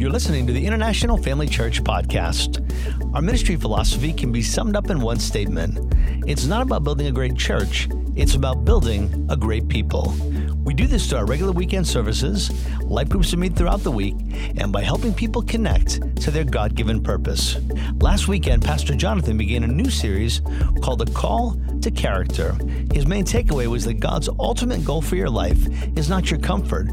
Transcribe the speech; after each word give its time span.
You're 0.00 0.08
listening 0.08 0.46
to 0.46 0.54
the 0.54 0.64
International 0.64 1.18
Family 1.18 1.46
Church 1.46 1.84
podcast. 1.84 2.56
Our 3.14 3.20
ministry 3.20 3.56
philosophy 3.56 4.14
can 4.14 4.32
be 4.32 4.40
summed 4.40 4.74
up 4.74 4.88
in 4.88 4.98
one 4.98 5.18
statement 5.18 5.94
it's 6.26 6.46
not 6.46 6.62
about 6.62 6.84
building 6.84 7.08
a 7.08 7.12
great 7.12 7.36
church, 7.36 7.86
it's 8.16 8.34
about 8.34 8.64
building 8.64 9.26
a 9.28 9.36
great 9.36 9.68
people. 9.68 10.14
We 10.64 10.72
do 10.72 10.86
this 10.86 11.06
through 11.06 11.18
our 11.18 11.26
regular 11.26 11.52
weekend 11.52 11.86
services, 11.86 12.50
life 12.80 13.10
groups 13.10 13.32
that 13.32 13.36
meet 13.36 13.54
throughout 13.54 13.82
the 13.82 13.90
week, 13.90 14.14
and 14.56 14.72
by 14.72 14.82
helping 14.82 15.12
people 15.12 15.42
connect 15.42 16.16
to 16.22 16.30
their 16.30 16.44
God 16.44 16.74
given 16.74 17.02
purpose. 17.02 17.58
Last 18.00 18.26
weekend, 18.26 18.64
Pastor 18.64 18.94
Jonathan 18.94 19.36
began 19.36 19.64
a 19.64 19.66
new 19.66 19.90
series 19.90 20.40
called 20.82 21.00
The 21.00 21.12
Call 21.12 21.60
to 21.82 21.90
Character. 21.90 22.56
His 22.94 23.06
main 23.06 23.26
takeaway 23.26 23.66
was 23.66 23.84
that 23.84 24.00
God's 24.00 24.30
ultimate 24.38 24.82
goal 24.82 25.02
for 25.02 25.16
your 25.16 25.30
life 25.30 25.58
is 25.94 26.08
not 26.08 26.30
your 26.30 26.40
comfort, 26.40 26.88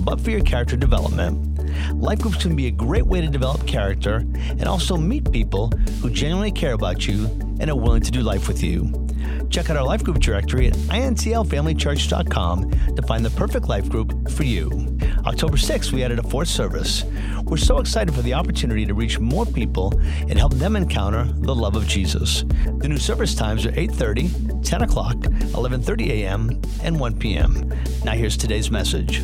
but 0.00 0.20
for 0.20 0.30
your 0.30 0.42
character 0.42 0.76
development. 0.76 1.49
Life 1.94 2.20
groups 2.20 2.42
can 2.42 2.56
be 2.56 2.66
a 2.66 2.70
great 2.70 3.06
way 3.06 3.20
to 3.20 3.28
develop 3.28 3.66
character 3.66 4.16
and 4.34 4.64
also 4.64 4.96
meet 4.96 5.30
people 5.30 5.68
who 6.00 6.10
genuinely 6.10 6.52
care 6.52 6.72
about 6.72 7.06
you 7.06 7.26
and 7.60 7.70
are 7.70 7.76
willing 7.76 8.02
to 8.02 8.10
do 8.10 8.20
life 8.20 8.48
with 8.48 8.62
you. 8.62 9.08
Check 9.50 9.68
out 9.68 9.76
our 9.76 9.84
life 9.84 10.04
group 10.04 10.18
directory 10.18 10.68
at 10.68 10.74
intlfamilychurch.com 10.74 12.70
to 12.94 13.02
find 13.02 13.24
the 13.24 13.30
perfect 13.30 13.68
life 13.68 13.88
group 13.88 14.30
for 14.30 14.44
you. 14.44 14.98
October 15.26 15.56
6th, 15.56 15.92
we 15.92 16.04
added 16.04 16.18
a 16.18 16.22
fourth 16.22 16.48
service. 16.48 17.04
We're 17.42 17.56
so 17.56 17.78
excited 17.78 18.14
for 18.14 18.22
the 18.22 18.34
opportunity 18.34 18.86
to 18.86 18.94
reach 18.94 19.18
more 19.18 19.44
people 19.44 19.92
and 20.20 20.38
help 20.38 20.54
them 20.54 20.76
encounter 20.76 21.24
the 21.24 21.54
love 21.54 21.74
of 21.74 21.86
Jesus. 21.86 22.44
The 22.78 22.88
new 22.88 22.98
service 22.98 23.34
times 23.34 23.66
are 23.66 23.72
8:30, 23.72 24.64
10 24.64 24.82
o'clock, 24.82 25.16
11:30 25.16 26.10
a.m., 26.10 26.60
and 26.82 26.98
1 26.98 27.18
p.m. 27.18 27.68
Now 28.04 28.12
here's 28.12 28.36
today's 28.36 28.70
message. 28.70 29.20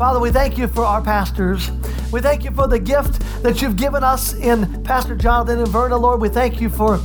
Father, 0.00 0.18
we 0.18 0.30
thank 0.30 0.56
you 0.56 0.66
for 0.66 0.82
our 0.82 1.02
pastors. 1.02 1.70
We 2.10 2.22
thank 2.22 2.42
you 2.42 2.50
for 2.52 2.66
the 2.66 2.78
gift 2.78 3.20
that 3.42 3.60
you've 3.60 3.76
given 3.76 4.02
us 4.02 4.32
in 4.32 4.82
Pastor 4.82 5.14
Jonathan 5.14 5.58
and 5.58 5.68
Verna, 5.68 5.98
Lord. 5.98 6.22
We 6.22 6.30
thank 6.30 6.58
you 6.58 6.70
for 6.70 6.98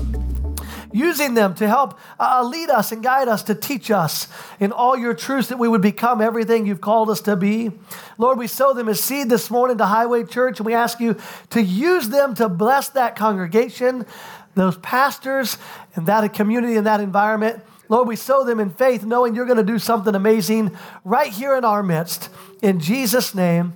using 0.93 1.33
them 1.33 1.55
to 1.55 1.67
help 1.67 1.99
uh, 2.17 2.41
lead 2.41 2.69
us 2.69 2.93
and 2.93 3.03
guide 3.03 3.27
us, 3.27 3.43
to 3.43 3.53
teach 3.53 3.91
us 3.91 4.29
in 4.61 4.71
all 4.71 4.97
your 4.97 5.13
truths 5.13 5.49
that 5.49 5.59
we 5.59 5.67
would 5.67 5.81
become 5.81 6.21
everything 6.21 6.65
you've 6.65 6.79
called 6.79 7.09
us 7.09 7.19
to 7.19 7.35
be. 7.35 7.69
Lord, 8.17 8.37
we 8.37 8.47
sow 8.47 8.71
them 8.71 8.87
as 8.87 9.03
seed 9.03 9.29
this 9.29 9.51
morning 9.51 9.77
to 9.79 9.85
Highway 9.87 10.23
Church, 10.23 10.61
and 10.61 10.65
we 10.65 10.73
ask 10.73 11.01
you 11.01 11.17
to 11.49 11.61
use 11.61 12.07
them 12.07 12.33
to 12.35 12.47
bless 12.47 12.87
that 12.87 13.17
congregation, 13.17 14.05
those 14.53 14.77
pastors, 14.77 15.57
and 15.95 16.05
that 16.05 16.33
community 16.33 16.77
and 16.77 16.87
that 16.87 17.01
environment. 17.01 17.61
Lord, 17.87 18.07
we 18.07 18.15
sow 18.15 18.43
them 18.43 18.59
in 18.59 18.69
faith, 18.69 19.03
knowing 19.03 19.35
you're 19.35 19.45
going 19.45 19.57
to 19.57 19.63
do 19.63 19.79
something 19.79 20.15
amazing 20.15 20.75
right 21.03 21.31
here 21.31 21.55
in 21.55 21.63
our 21.63 21.83
midst. 21.83 22.29
In 22.61 22.79
Jesus' 22.79 23.35
name. 23.35 23.73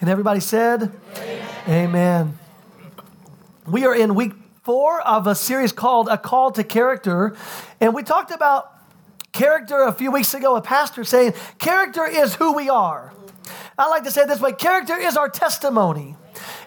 And 0.00 0.08
everybody 0.08 0.40
said, 0.40 0.92
Amen. 1.16 1.48
Amen. 1.68 2.38
We 3.66 3.84
are 3.84 3.94
in 3.94 4.14
week 4.14 4.32
four 4.62 5.00
of 5.02 5.26
a 5.26 5.34
series 5.34 5.72
called 5.72 6.08
A 6.08 6.16
Call 6.16 6.52
to 6.52 6.64
Character. 6.64 7.36
And 7.80 7.94
we 7.94 8.02
talked 8.02 8.30
about 8.30 8.72
character 9.32 9.82
a 9.82 9.92
few 9.92 10.10
weeks 10.10 10.32
ago, 10.32 10.56
a 10.56 10.62
pastor 10.62 11.04
saying, 11.04 11.34
Character 11.58 12.06
is 12.06 12.34
who 12.34 12.54
we 12.54 12.70
are. 12.70 13.12
I 13.78 13.88
like 13.88 14.04
to 14.04 14.10
say 14.10 14.22
it 14.22 14.28
this 14.28 14.40
way 14.40 14.52
character 14.52 14.96
is 14.96 15.16
our 15.16 15.28
testimony. 15.28 16.16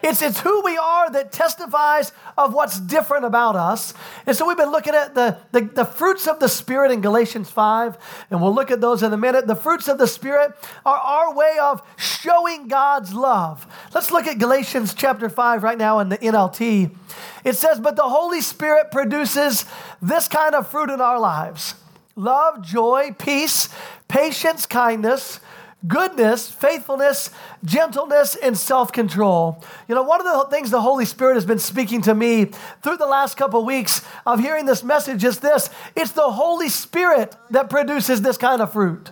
It's, 0.02 0.22
it's 0.22 0.40
who 0.40 0.62
we 0.64 0.78
are 0.78 1.10
that 1.12 1.32
testifies 1.32 2.12
of 2.38 2.54
what's 2.54 2.80
different 2.80 3.26
about 3.26 3.56
us. 3.56 3.94
And 4.26 4.36
so 4.36 4.48
we've 4.48 4.58
been 4.58 4.72
looking 4.72 4.94
at 4.94 5.16
the, 5.16 5.38
the, 5.52 5.62
the, 5.62 5.86
fruits 5.86 6.28
of 6.28 6.40
the 6.40 6.50
Spirit 6.50 6.92
in 6.92 7.02
Galatians 7.02 7.50
5, 7.50 8.26
and 8.30 8.42
we'll 8.42 8.54
look 8.54 8.72
at 8.72 8.82
those 8.82 9.04
in 9.04 9.14
a 9.14 9.18
minute. 9.18 9.48
The 9.48 9.56
fruits 9.56 9.88
of 9.88 9.98
the 9.98 10.08
Spirit 10.08 10.52
are 10.86 10.98
our 10.98 11.34
way 11.34 11.58
of 11.62 11.82
showing 11.98 12.68
God's 12.68 13.14
love. 13.14 13.68
Let's 13.94 14.12
look 14.12 14.28
at 14.28 14.40
Galatians 14.40 14.94
chapter 14.94 15.30
5 15.30 15.64
right 15.64 15.78
now 15.78 16.00
in 16.00 16.10
the 16.10 16.18
NLT. 16.18 16.96
It 17.44 17.56
says, 17.56 17.80
But 17.80 17.96
the 17.96 18.04
Holy 18.04 18.42
Spirit 18.42 18.92
produces 18.92 19.66
this 20.02 20.28
kind 20.28 20.56
of 20.56 20.68
fruit 20.68 20.90
in 20.90 21.02
our 21.02 21.20
lives 21.20 21.76
love, 22.16 22.62
joy, 22.62 23.16
peace, 23.18 23.70
patience, 24.08 24.66
kindness 24.66 25.40
goodness, 25.88 26.50
faithfulness, 26.50 27.30
gentleness, 27.64 28.36
and 28.36 28.58
self 28.58 28.92
control. 28.92 29.64
You 29.88 29.96
know, 29.96 30.04
one 30.04 30.20
of 30.20 30.26
the 30.26 30.56
things 30.56 30.72
the 30.72 30.82
Holy 30.82 31.06
Spirit 31.06 31.36
has 31.36 31.46
been 31.46 31.60
speaking 31.60 32.02
to 32.04 32.16
me 32.16 32.46
through 32.82 32.98
the 32.98 33.08
last 33.08 33.36
couple 33.36 33.62
of 33.62 33.66
weeks 33.66 34.02
of 34.26 34.40
hearing 34.40 34.66
this 34.66 34.84
message 34.84 35.24
is 35.24 35.40
this 35.40 35.70
it's 35.96 36.12
the 36.12 36.32
Holy 36.32 36.70
Spirit 36.70 37.36
that 37.50 37.70
produces 37.70 38.22
this 38.22 38.38
kind 38.38 38.62
of 38.62 38.72
fruit. 38.72 39.12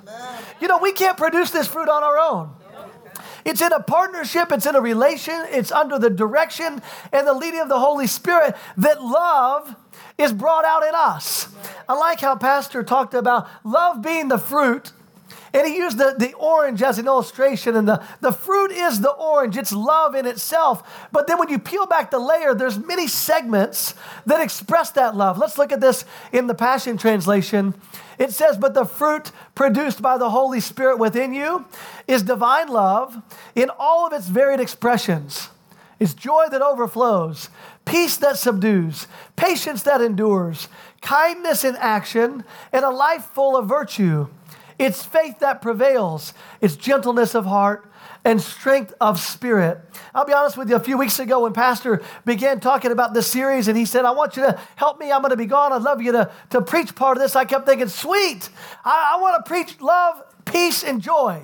You 0.60 0.68
know, 0.68 0.78
we 0.78 0.92
can't 0.94 1.18
produce 1.18 1.52
this 1.52 1.68
fruit 1.68 1.90
on 1.90 2.04
our 2.04 2.18
own. 2.18 2.52
It's 3.44 3.62
in 3.62 3.74
a 3.74 3.82
partnership, 3.82 4.52
it's 4.52 4.68
in 4.68 4.76
a 4.76 4.82
relation, 4.82 5.34
it's 5.50 5.72
under 5.72 5.98
the 5.98 6.12
direction 6.12 6.82
and 7.12 7.26
the 7.26 7.34
leading 7.34 7.60
of 7.60 7.70
the 7.70 7.80
Holy 7.80 8.06
Spirit 8.06 8.56
that 8.78 9.04
love 9.04 9.76
is 10.18 10.32
brought 10.32 10.64
out 10.64 10.84
in 10.84 10.94
us. 10.94 11.48
I 11.90 11.94
like 11.94 12.20
how 12.20 12.36
Pastor 12.36 12.84
talked 12.84 13.16
about 13.16 13.48
love 13.64 14.04
being 14.04 14.28
the 14.28 14.38
fruit 14.38 14.92
and 15.54 15.68
he 15.68 15.76
used 15.76 15.98
the, 15.98 16.16
the 16.18 16.34
orange 16.34 16.82
as 16.82 16.98
an 16.98 17.08
illustration, 17.08 17.76
and 17.76 17.88
the, 17.88 18.04
the 18.22 18.32
fruit 18.32 18.72
is 18.72 19.02
the 19.02 19.12
orange. 19.12 19.58
It's 19.58 19.74
love 19.74 20.16
in 20.16 20.26
itself. 20.26 21.10
But 21.12 21.28
then 21.28 21.40
when 21.40 21.50
you 21.50 21.60
peel 21.60 21.86
back 21.86 22.10
the 22.10 22.20
layer, 22.20 22.56
there's 22.56 22.78
many 22.78 23.08
segments 23.08 23.94
that 24.26 24.42
express 24.42 24.92
that 24.92 25.16
love. 25.16 25.38
Let's 25.38 25.58
look 25.58 25.72
at 25.72 25.82
this 25.82 26.06
in 26.32 26.48
the 26.48 26.56
Passion 26.56 26.98
Translation. 26.98 27.74
It 28.18 28.32
says, 28.32 28.58
But 28.58 28.74
the 28.74 28.86
fruit 28.86 29.32
produced 29.54 30.02
by 30.02 30.18
the 30.18 30.30
Holy 30.30 30.62
Spirit 30.62 31.00
within 31.00 31.34
you 31.34 31.66
is 32.08 32.24
divine 32.24 32.70
love 32.70 33.22
in 33.54 33.70
all 33.78 34.08
of 34.08 34.14
its 34.14 34.28
varied 34.28 34.60
expressions. 34.62 35.50
It's 36.00 36.14
joy 36.14 36.48
that 36.50 36.62
overflows, 36.62 37.50
peace 37.86 38.18
that 38.18 38.38
subdues, 38.38 39.08
patience 39.36 39.84
that 39.84 40.02
endures, 40.02 40.68
kindness 41.02 41.64
in 41.64 41.76
action, 41.76 42.44
and 42.72 42.84
a 42.84 42.90
life 42.90 43.26
full 43.26 43.56
of 43.56 43.68
virtue. 43.68 44.28
It's 44.82 45.06
faith 45.06 45.38
that 45.42 45.62
prevails, 45.62 46.34
it's 46.60 46.76
gentleness 46.76 47.36
of 47.36 47.46
heart 47.46 47.86
and 48.26 48.42
strength 48.42 48.96
of 49.00 49.20
spirit. 49.20 49.80
I'll 50.16 50.26
be 50.26 50.34
honest 50.34 50.58
with 50.58 50.72
you, 50.72 50.76
a 50.76 50.80
few 50.80 50.98
weeks 50.98 51.20
ago 51.20 51.42
when 51.44 51.54
Pastor 51.54 52.02
began 52.26 52.60
talking 52.60 52.92
about 52.92 53.14
this 53.14 53.28
series 53.28 53.68
and 53.68 53.78
he 53.78 53.86
said, 53.86 54.06
I 54.06 54.12
want 54.12 54.36
you 54.38 54.42
to 54.42 54.60
help 54.76 55.00
me, 55.00 55.12
I'm 55.12 55.22
going 55.22 55.30
to 55.30 55.38
be 55.38 55.46
gone. 55.46 55.72
I'd 55.72 55.84
love 55.84 56.02
you 56.02 56.14
to, 56.14 56.32
to 56.50 56.62
preach 56.64 56.96
part 56.96 57.16
of 57.16 57.22
this. 57.22 57.36
I 57.36 57.46
kept 57.46 57.68
thinking, 57.68 57.90
sweet, 57.90 58.50
I, 58.84 59.14
I 59.14 59.22
want 59.22 59.46
to 59.46 59.48
preach 59.48 59.80
love, 59.82 60.24
peace, 60.46 60.84
and 60.84 61.00
joy. 61.00 61.44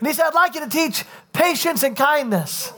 And 0.00 0.06
he 0.06 0.12
said, 0.12 0.26
I'd 0.26 0.34
like 0.34 0.54
you 0.54 0.60
to 0.60 0.68
teach 0.68 1.04
patience 1.32 1.82
and 1.82 1.96
kindness. 1.96 2.74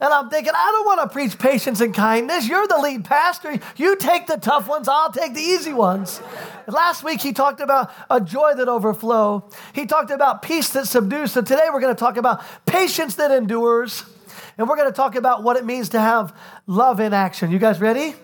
And 0.00 0.14
I'm 0.14 0.30
thinking, 0.30 0.54
I 0.56 0.72
don't 0.72 0.86
want 0.86 1.02
to 1.02 1.12
preach 1.12 1.38
patience 1.38 1.82
and 1.82 1.94
kindness. 1.94 2.48
You're 2.48 2.66
the 2.66 2.78
lead 2.78 3.04
pastor. 3.04 3.58
You 3.76 3.96
take 3.96 4.26
the 4.26 4.38
tough 4.38 4.66
ones, 4.66 4.88
I'll 4.88 5.12
take 5.12 5.34
the 5.34 5.42
easy 5.42 5.74
ones. 5.74 6.22
Last 6.66 7.04
week, 7.04 7.20
he 7.20 7.32
talked 7.32 7.60
about 7.60 7.92
a 8.08 8.20
joy 8.20 8.54
that 8.54 8.68
overflow. 8.68 9.48
He 9.74 9.84
talked 9.84 10.10
about 10.10 10.40
peace 10.40 10.70
that 10.70 10.86
subdues. 10.86 11.32
So 11.32 11.42
today, 11.42 11.68
we're 11.70 11.80
going 11.80 11.94
to 11.94 12.00
talk 12.00 12.16
about 12.16 12.42
patience 12.64 13.16
that 13.16 13.30
endures. 13.30 14.04
And 14.56 14.68
we're 14.68 14.76
going 14.76 14.88
to 14.88 14.96
talk 14.96 15.16
about 15.16 15.42
what 15.42 15.56
it 15.56 15.66
means 15.66 15.90
to 15.90 16.00
have 16.00 16.34
love 16.66 16.98
in 17.00 17.12
action. 17.12 17.50
You 17.50 17.58
guys 17.58 17.80
ready? 17.80 18.14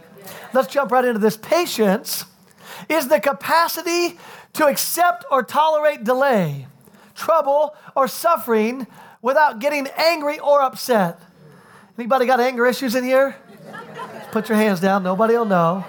Let's 0.54 0.72
jump 0.72 0.90
right 0.92 1.04
into 1.04 1.18
this. 1.18 1.36
Patience 1.36 2.24
is 2.88 3.08
the 3.08 3.20
capacity 3.20 4.18
to 4.54 4.66
accept 4.66 5.26
or 5.30 5.42
tolerate 5.42 6.04
delay, 6.04 6.68
trouble, 7.14 7.76
or 7.94 8.08
suffering 8.08 8.86
without 9.20 9.58
getting 9.58 9.86
angry 9.96 10.38
or 10.38 10.62
upset. 10.62 11.20
Anybody 11.98 12.26
got 12.26 12.40
anger 12.40 12.66
issues 12.66 12.94
in 12.94 13.04
here? 13.04 13.36
Put 14.30 14.48
your 14.48 14.58
hands 14.58 14.80
down. 14.80 15.02
Nobody 15.02 15.34
will 15.34 15.46
know. 15.46 15.84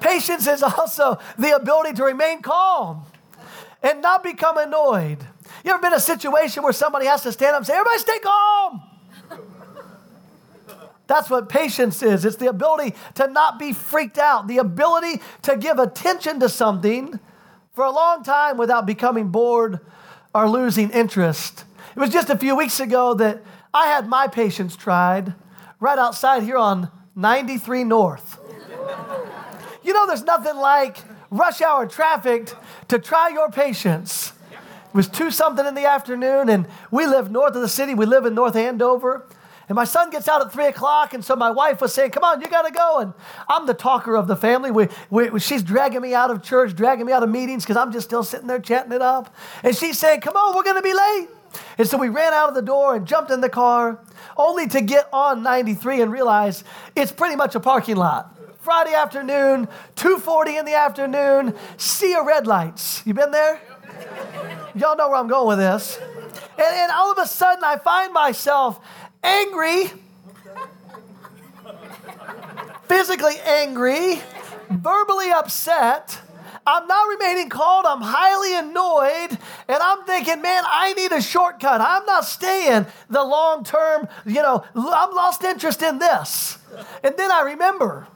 Patience 0.00 0.46
is 0.46 0.62
also 0.62 1.18
the 1.38 1.54
ability 1.54 1.94
to 1.94 2.04
remain 2.04 2.42
calm 2.42 3.02
and 3.82 4.02
not 4.02 4.22
become 4.22 4.58
annoyed. 4.58 5.18
You 5.64 5.72
ever 5.72 5.80
been 5.80 5.92
in 5.92 5.98
a 5.98 6.00
situation 6.00 6.62
where 6.62 6.72
somebody 6.72 7.06
has 7.06 7.22
to 7.22 7.32
stand 7.32 7.54
up 7.54 7.58
and 7.58 7.66
say, 7.66 7.74
Everybody 7.74 7.98
stay 7.98 8.18
calm? 8.18 8.82
That's 11.06 11.30
what 11.30 11.48
patience 11.48 12.02
is. 12.02 12.24
It's 12.24 12.36
the 12.36 12.48
ability 12.48 12.94
to 13.14 13.28
not 13.28 13.58
be 13.58 13.72
freaked 13.72 14.18
out, 14.18 14.46
the 14.46 14.58
ability 14.58 15.22
to 15.42 15.56
give 15.56 15.78
attention 15.78 16.38
to 16.40 16.48
something 16.48 17.18
for 17.72 17.84
a 17.84 17.90
long 17.90 18.22
time 18.22 18.58
without 18.58 18.84
becoming 18.84 19.28
bored 19.28 19.80
or 20.34 20.48
losing 20.48 20.90
interest. 20.90 21.64
It 21.96 22.00
was 22.00 22.10
just 22.10 22.28
a 22.28 22.36
few 22.36 22.54
weeks 22.54 22.78
ago 22.78 23.14
that 23.14 23.42
I 23.72 23.86
had 23.86 24.08
my 24.08 24.28
patience 24.28 24.76
tried 24.76 25.34
right 25.80 25.98
outside 25.98 26.42
here 26.42 26.56
on 26.56 26.90
93 27.14 27.84
North. 27.84 28.38
You 29.82 29.92
know, 29.92 30.06
there's 30.06 30.24
nothing 30.24 30.56
like 30.56 30.98
rush 31.30 31.60
hour 31.60 31.86
traffic 31.86 32.52
to 32.88 32.98
try 32.98 33.28
your 33.28 33.50
patience. 33.50 34.32
It 34.50 34.94
was 34.94 35.08
two 35.08 35.30
something 35.30 35.66
in 35.66 35.74
the 35.74 35.86
afternoon, 35.86 36.48
and 36.48 36.66
we 36.90 37.06
live 37.06 37.30
north 37.30 37.54
of 37.54 37.60
the 37.60 37.68
city. 37.68 37.94
We 37.94 38.06
live 38.06 38.24
in 38.24 38.34
North 38.34 38.56
Andover. 38.56 39.26
And 39.68 39.76
my 39.76 39.84
son 39.84 40.08
gets 40.08 40.28
out 40.28 40.40
at 40.40 40.50
three 40.50 40.66
o'clock, 40.66 41.12
and 41.12 41.22
so 41.22 41.36
my 41.36 41.50
wife 41.50 41.82
was 41.82 41.92
saying, 41.92 42.12
Come 42.12 42.24
on, 42.24 42.40
you 42.40 42.48
got 42.48 42.62
to 42.62 42.72
go. 42.72 43.00
And 43.00 43.12
I'm 43.48 43.66
the 43.66 43.74
talker 43.74 44.16
of 44.16 44.26
the 44.26 44.36
family. 44.36 44.70
We, 44.70 44.88
we, 45.10 45.38
she's 45.40 45.62
dragging 45.62 46.00
me 46.00 46.14
out 46.14 46.30
of 46.30 46.42
church, 46.42 46.74
dragging 46.74 47.04
me 47.04 47.12
out 47.12 47.22
of 47.22 47.28
meetings 47.28 47.64
because 47.64 47.76
I'm 47.76 47.92
just 47.92 48.06
still 48.06 48.24
sitting 48.24 48.46
there 48.46 48.60
chatting 48.60 48.92
it 48.92 49.02
up. 49.02 49.34
And 49.62 49.76
she's 49.76 49.98
saying, 49.98 50.22
Come 50.22 50.36
on, 50.36 50.56
we're 50.56 50.62
to 50.62 50.80
be 50.80 50.94
late. 50.94 51.28
And 51.76 51.86
so 51.86 51.96
we 51.98 52.08
ran 52.08 52.32
out 52.32 52.48
of 52.48 52.54
the 52.54 52.62
door 52.62 52.96
and 52.96 53.06
jumped 53.06 53.30
in 53.30 53.40
the 53.40 53.48
car, 53.48 54.00
only 54.36 54.66
to 54.68 54.80
get 54.80 55.08
on 55.12 55.42
93 55.42 56.02
and 56.02 56.12
realize 56.12 56.64
it's 56.94 57.12
pretty 57.12 57.36
much 57.36 57.54
a 57.54 57.60
parking 57.60 57.96
lot. 57.96 58.34
Friday 58.60 58.92
afternoon, 58.92 59.68
2:40 59.96 60.58
in 60.58 60.64
the 60.64 60.74
afternoon, 60.74 61.54
sea 61.76 62.14
of 62.14 62.26
red 62.26 62.46
lights. 62.46 63.02
You 63.06 63.14
been 63.14 63.30
there? 63.30 63.60
Y'all 64.74 64.96
know 64.96 65.08
where 65.08 65.18
I'm 65.18 65.28
going 65.28 65.48
with 65.48 65.58
this. 65.58 65.98
And, 66.58 66.74
and 66.74 66.92
all 66.92 67.10
of 67.10 67.18
a 67.18 67.26
sudden, 67.26 67.64
I 67.64 67.78
find 67.78 68.12
myself 68.12 68.80
angry, 69.22 69.90
physically 72.88 73.36
angry, 73.44 74.20
verbally 74.68 75.30
upset. 75.30 76.20
I'm 76.68 76.86
not 76.86 77.08
remaining 77.08 77.48
calm. 77.48 77.86
I'm 77.86 78.02
highly 78.02 78.54
annoyed. 78.54 79.38
And 79.68 79.82
I'm 79.82 80.04
thinking, 80.04 80.42
man, 80.42 80.64
I 80.66 80.92
need 80.92 81.12
a 81.12 81.22
shortcut. 81.22 81.80
I'm 81.80 82.04
not 82.04 82.26
staying 82.26 82.84
the 83.08 83.24
long 83.24 83.64
term, 83.64 84.06
you 84.26 84.42
know, 84.42 84.62
I'm 84.74 85.14
lost 85.14 85.42
interest 85.44 85.82
in 85.82 85.98
this. 85.98 86.58
And 87.02 87.16
then 87.16 87.32
I 87.32 87.40
remember 87.40 88.06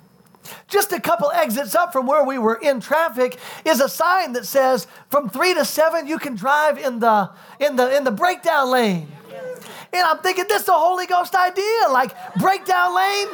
just 0.68 0.92
a 0.92 1.00
couple 1.00 1.30
exits 1.30 1.74
up 1.74 1.92
from 1.92 2.06
where 2.06 2.24
we 2.24 2.36
were 2.36 2.56
in 2.56 2.80
traffic 2.80 3.38
is 3.64 3.80
a 3.80 3.88
sign 3.88 4.34
that 4.34 4.44
says 4.44 4.86
from 5.08 5.30
three 5.30 5.54
to 5.54 5.64
seven 5.64 6.06
you 6.06 6.18
can 6.18 6.34
drive 6.34 6.76
in 6.78 6.98
the 6.98 7.30
in 7.58 7.76
the 7.76 7.96
in 7.96 8.04
the 8.04 8.10
breakdown 8.10 8.70
lane. 8.70 9.08
And 9.92 10.02
I'm 10.02 10.18
thinking 10.18 10.46
this 10.48 10.62
is 10.62 10.68
a 10.68 10.72
Holy 10.72 11.06
Ghost 11.06 11.34
idea, 11.34 11.88
like 11.90 12.14
breakdown 12.36 12.96
lane. 12.96 13.28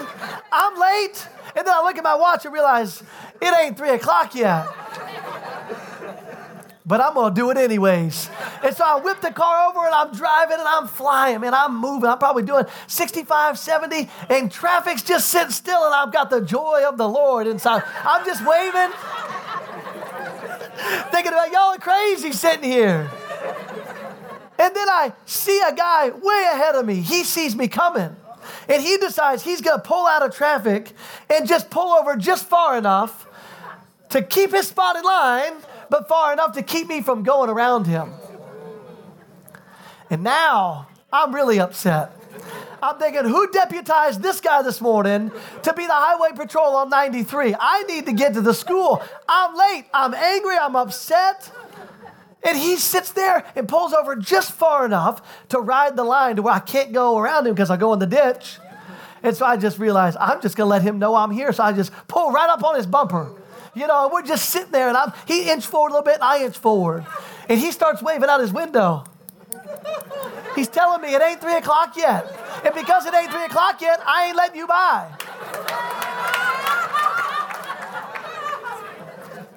I'm 0.50 0.78
late. 0.78 1.28
And 1.56 1.66
then 1.66 1.74
I 1.74 1.82
look 1.82 1.96
at 1.96 2.04
my 2.04 2.14
watch 2.14 2.44
and 2.44 2.52
realize 2.52 3.02
it 3.40 3.58
ain't 3.60 3.76
three 3.76 3.90
o'clock 3.90 4.34
yet 4.34 4.66
but 6.88 7.00
I'm 7.02 7.14
gonna 7.14 7.34
do 7.34 7.50
it 7.50 7.58
anyways. 7.58 8.30
And 8.64 8.74
so 8.74 8.82
I 8.82 8.98
whip 8.98 9.20
the 9.20 9.30
car 9.30 9.68
over 9.68 9.84
and 9.84 9.94
I'm 9.94 10.10
driving 10.12 10.58
and 10.58 10.66
I'm 10.66 10.88
flying, 10.88 11.44
and 11.44 11.54
I'm 11.54 11.76
moving. 11.76 12.08
I'm 12.08 12.18
probably 12.18 12.42
doing 12.44 12.64
65, 12.86 13.58
70, 13.58 14.08
and 14.30 14.50
traffic's 14.50 15.02
just 15.02 15.28
sitting 15.28 15.50
still, 15.50 15.84
and 15.84 15.94
I've 15.94 16.10
got 16.12 16.30
the 16.30 16.40
joy 16.40 16.84
of 16.88 16.96
the 16.96 17.06
Lord 17.06 17.46
inside. 17.46 17.82
I'm 18.04 18.24
just 18.24 18.40
waving, 18.44 18.90
thinking 21.12 21.32
about 21.34 21.52
y'all 21.52 21.74
are 21.74 21.78
crazy 21.78 22.32
sitting 22.32 22.64
here. 22.64 23.10
And 24.58 24.74
then 24.74 24.88
I 24.88 25.12
see 25.24 25.60
a 25.66 25.72
guy 25.72 26.10
way 26.10 26.44
ahead 26.52 26.74
of 26.74 26.84
me. 26.84 26.96
He 26.96 27.24
sees 27.24 27.54
me 27.54 27.68
coming. 27.68 28.16
And 28.68 28.82
he 28.82 28.96
decides 28.96 29.42
he's 29.42 29.60
going 29.60 29.78
to 29.78 29.82
pull 29.82 30.06
out 30.06 30.22
of 30.22 30.34
traffic 30.34 30.92
and 31.30 31.46
just 31.46 31.70
pull 31.70 31.92
over 31.92 32.16
just 32.16 32.46
far 32.46 32.76
enough 32.76 33.26
to 34.10 34.22
keep 34.22 34.52
his 34.52 34.68
spot 34.68 34.96
in 34.96 35.04
line 35.04 35.52
but 35.90 36.08
far 36.08 36.32
enough 36.32 36.52
to 36.52 36.62
keep 36.62 36.88
me 36.88 37.00
from 37.00 37.22
going 37.22 37.50
around 37.50 37.86
him. 37.86 38.12
And 40.10 40.22
now 40.22 40.88
I'm 41.12 41.34
really 41.34 41.60
upset. 41.60 42.12
I'm 42.82 42.98
thinking, 42.98 43.24
who 43.24 43.50
deputized 43.50 44.22
this 44.22 44.40
guy 44.40 44.62
this 44.62 44.80
morning 44.80 45.32
to 45.62 45.72
be 45.72 45.86
the 45.86 45.92
highway 45.92 46.36
patrol 46.36 46.76
on 46.76 46.88
93? 46.90 47.54
I 47.58 47.82
need 47.84 48.06
to 48.06 48.12
get 48.12 48.34
to 48.34 48.40
the 48.40 48.54
school. 48.54 49.02
I'm 49.28 49.56
late. 49.56 49.86
I'm 49.92 50.14
angry. 50.14 50.56
I'm 50.56 50.76
upset. 50.76 51.50
And 52.42 52.56
he 52.56 52.76
sits 52.76 53.12
there 53.12 53.44
and 53.56 53.68
pulls 53.68 53.92
over 53.92 54.14
just 54.16 54.52
far 54.52 54.84
enough 54.86 55.46
to 55.48 55.58
ride 55.58 55.96
the 55.96 56.04
line 56.04 56.36
to 56.36 56.42
where 56.42 56.54
I 56.54 56.60
can't 56.60 56.92
go 56.92 57.18
around 57.18 57.46
him 57.46 57.54
because 57.54 57.70
I 57.70 57.76
go 57.76 57.92
in 57.92 57.98
the 57.98 58.06
ditch. 58.06 58.58
And 59.22 59.36
so 59.36 59.44
I 59.44 59.56
just 59.56 59.78
realized 59.78 60.16
I'm 60.20 60.40
just 60.40 60.56
going 60.56 60.66
to 60.66 60.70
let 60.70 60.82
him 60.82 60.98
know 60.98 61.14
I'm 61.14 61.32
here. 61.32 61.52
So 61.52 61.64
I 61.64 61.72
just 61.72 61.92
pull 62.06 62.30
right 62.30 62.48
up 62.48 62.62
on 62.62 62.76
his 62.76 62.86
bumper. 62.86 63.34
You 63.74 63.86
know, 63.86 64.10
we're 64.12 64.22
just 64.22 64.50
sitting 64.50 64.72
there, 64.72 64.88
and 64.88 64.96
I'm, 64.96 65.12
he 65.26 65.50
inched 65.50 65.68
forward 65.68 65.90
a 65.90 65.92
little 65.94 66.04
bit, 66.04 66.14
and 66.14 66.24
I 66.24 66.44
inch 66.44 66.56
forward. 66.56 67.06
And 67.48 67.60
he 67.60 67.70
starts 67.70 68.02
waving 68.02 68.28
out 68.28 68.40
his 68.40 68.52
window. 68.52 69.04
He's 70.54 70.68
telling 70.68 71.00
me 71.02 71.14
it 71.14 71.22
ain't 71.22 71.40
three 71.40 71.56
o'clock 71.56 71.96
yet. 71.96 72.26
And 72.64 72.74
because 72.74 73.06
it 73.06 73.14
ain't 73.14 73.30
three 73.30 73.44
o'clock 73.44 73.80
yet, 73.80 74.00
I 74.04 74.26
ain't 74.26 74.36
letting 74.36 74.56
you 74.56 74.66
by. 74.66 75.12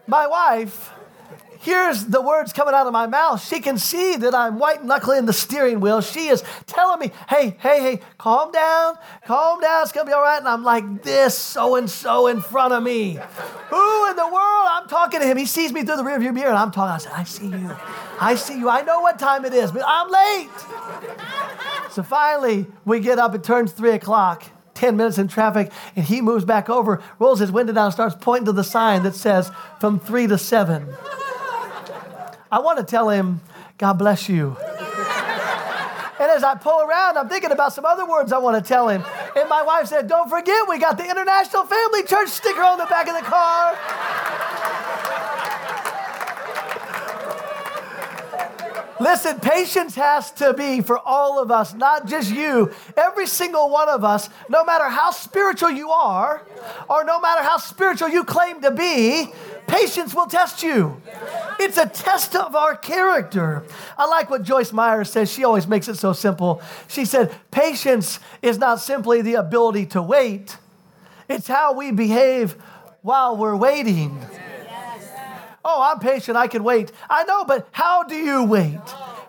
My 0.07 0.27
wife 0.27 0.91
hears 1.61 2.05
the 2.05 2.21
words 2.21 2.51
coming 2.51 2.73
out 2.73 2.87
of 2.87 2.93
my 2.93 3.07
mouth. 3.07 3.45
She 3.45 3.59
can 3.59 3.77
see 3.77 4.15
that 4.17 4.33
I'm 4.33 4.57
white 4.59 4.83
knuckling 4.83 5.25
the 5.25 5.33
steering 5.33 5.79
wheel. 5.79 6.01
She 6.01 6.27
is 6.27 6.43
telling 6.65 6.99
me, 6.99 7.11
hey, 7.29 7.55
hey, 7.59 7.79
hey, 7.79 8.01
calm 8.17 8.51
down, 8.51 8.97
calm 9.25 9.61
down, 9.61 9.83
it's 9.83 9.91
gonna 9.91 10.07
be 10.07 10.13
all 10.13 10.23
right. 10.23 10.39
And 10.39 10.47
I'm 10.47 10.63
like, 10.63 11.03
this 11.03 11.37
so 11.37 11.75
and 11.75 11.89
so 11.89 12.27
in 12.27 12.41
front 12.41 12.73
of 12.73 12.83
me. 12.83 13.13
Who 13.69 14.09
in 14.09 14.15
the 14.15 14.25
world? 14.25 14.67
I'm 14.69 14.87
talking 14.87 15.19
to 15.19 15.25
him. 15.25 15.37
He 15.37 15.45
sees 15.45 15.71
me 15.71 15.83
through 15.83 15.97
the 15.97 16.03
rearview 16.03 16.33
mirror 16.33 16.49
and 16.49 16.57
I'm 16.57 16.71
talking. 16.71 16.93
I 16.93 16.97
said, 16.97 17.11
I 17.13 17.23
see 17.23 17.47
you. 17.47 17.75
I 18.19 18.35
see 18.35 18.57
you. 18.57 18.69
I 18.69 18.81
know 18.81 19.01
what 19.01 19.19
time 19.19 19.45
it 19.45 19.53
is, 19.53 19.71
but 19.71 19.83
I'm 19.85 20.09
late. 20.09 20.49
So 21.91 22.01
finally, 22.03 22.65
we 22.85 22.99
get 22.99 23.19
up, 23.19 23.35
it 23.35 23.43
turns 23.43 23.71
three 23.71 23.91
o'clock. 23.91 24.43
10 24.73 24.97
minutes 24.97 25.19
in 25.19 25.27
traffic, 25.27 25.71
and 25.95 26.03
he 26.03 26.21
moves 26.21 26.43
back 26.43 26.67
over, 26.67 27.03
rolls 27.19 27.39
his 27.39 27.51
window 27.51 27.71
down, 27.71 27.91
starts 27.91 28.15
pointing 28.19 28.45
to 28.45 28.51
the 28.51 28.63
sign 28.63 29.03
that 29.03 29.13
says 29.13 29.51
from 29.79 29.99
3 29.99 30.25
to 30.25 30.39
7. 30.39 30.87
I 32.51 32.59
want 32.59 32.79
to 32.79 32.83
tell 32.83 33.09
him, 33.09 33.39
God 33.77 33.93
bless 33.93 34.27
you. 34.27 34.57
And 36.19 36.29
as 36.29 36.43
I 36.43 36.55
pull 36.55 36.81
around, 36.81 37.17
I'm 37.17 37.29
thinking 37.29 37.51
about 37.51 37.73
some 37.73 37.85
other 37.85 38.05
words 38.05 38.33
I 38.33 38.37
want 38.37 38.61
to 38.61 38.67
tell 38.67 38.89
him. 38.89 39.03
And 39.35 39.49
my 39.49 39.63
wife 39.63 39.87
said, 39.87 40.07
Don't 40.07 40.29
forget, 40.29 40.67
we 40.67 40.77
got 40.77 40.97
the 40.97 41.09
International 41.09 41.63
Family 41.63 42.03
Church 42.03 42.29
sticker 42.29 42.61
on 42.61 42.77
the 42.77 42.85
back 42.85 43.07
of 43.07 43.15
the 43.15 43.27
car. 43.27 43.77
Listen, 49.01 49.39
patience 49.39 49.95
has 49.95 50.29
to 50.33 50.53
be 50.53 50.81
for 50.81 50.99
all 50.99 51.41
of 51.41 51.49
us, 51.49 51.73
not 51.73 52.05
just 52.05 52.31
you. 52.31 52.71
Every 52.95 53.25
single 53.25 53.71
one 53.71 53.89
of 53.89 54.03
us, 54.03 54.29
no 54.47 54.63
matter 54.63 54.87
how 54.89 55.09
spiritual 55.09 55.71
you 55.71 55.89
are, 55.89 56.45
or 56.87 57.03
no 57.03 57.19
matter 57.19 57.41
how 57.41 57.57
spiritual 57.57 58.09
you 58.09 58.23
claim 58.23 58.61
to 58.61 58.69
be, 58.69 59.33
patience 59.67 60.13
will 60.13 60.27
test 60.27 60.63
you. 60.63 61.01
It's 61.59 61.77
a 61.77 61.87
test 61.87 62.35
of 62.35 62.55
our 62.55 62.75
character. 62.75 63.63
I 63.97 64.07
like 64.07 64.29
what 64.29 64.43
Joyce 64.43 64.71
Meyer 64.71 65.03
says. 65.03 65.31
She 65.31 65.43
always 65.43 65.67
makes 65.67 65.87
it 65.87 65.95
so 65.95 66.13
simple. 66.13 66.61
She 66.87 67.05
said, 67.05 67.33
Patience 67.51 68.19
is 68.41 68.57
not 68.57 68.79
simply 68.79 69.21
the 69.21 69.35
ability 69.35 69.85
to 69.87 70.01
wait, 70.01 70.57
it's 71.29 71.47
how 71.47 71.73
we 71.73 71.91
behave 71.91 72.53
while 73.01 73.37
we're 73.37 73.55
waiting. 73.55 74.19
Oh, 75.63 75.81
I'm 75.81 75.99
patient. 75.99 76.37
I 76.37 76.47
can 76.47 76.63
wait. 76.63 76.91
I 77.09 77.23
know, 77.23 77.45
but 77.45 77.67
how 77.71 78.03
do 78.03 78.15
you 78.15 78.43
wait? 78.43 78.79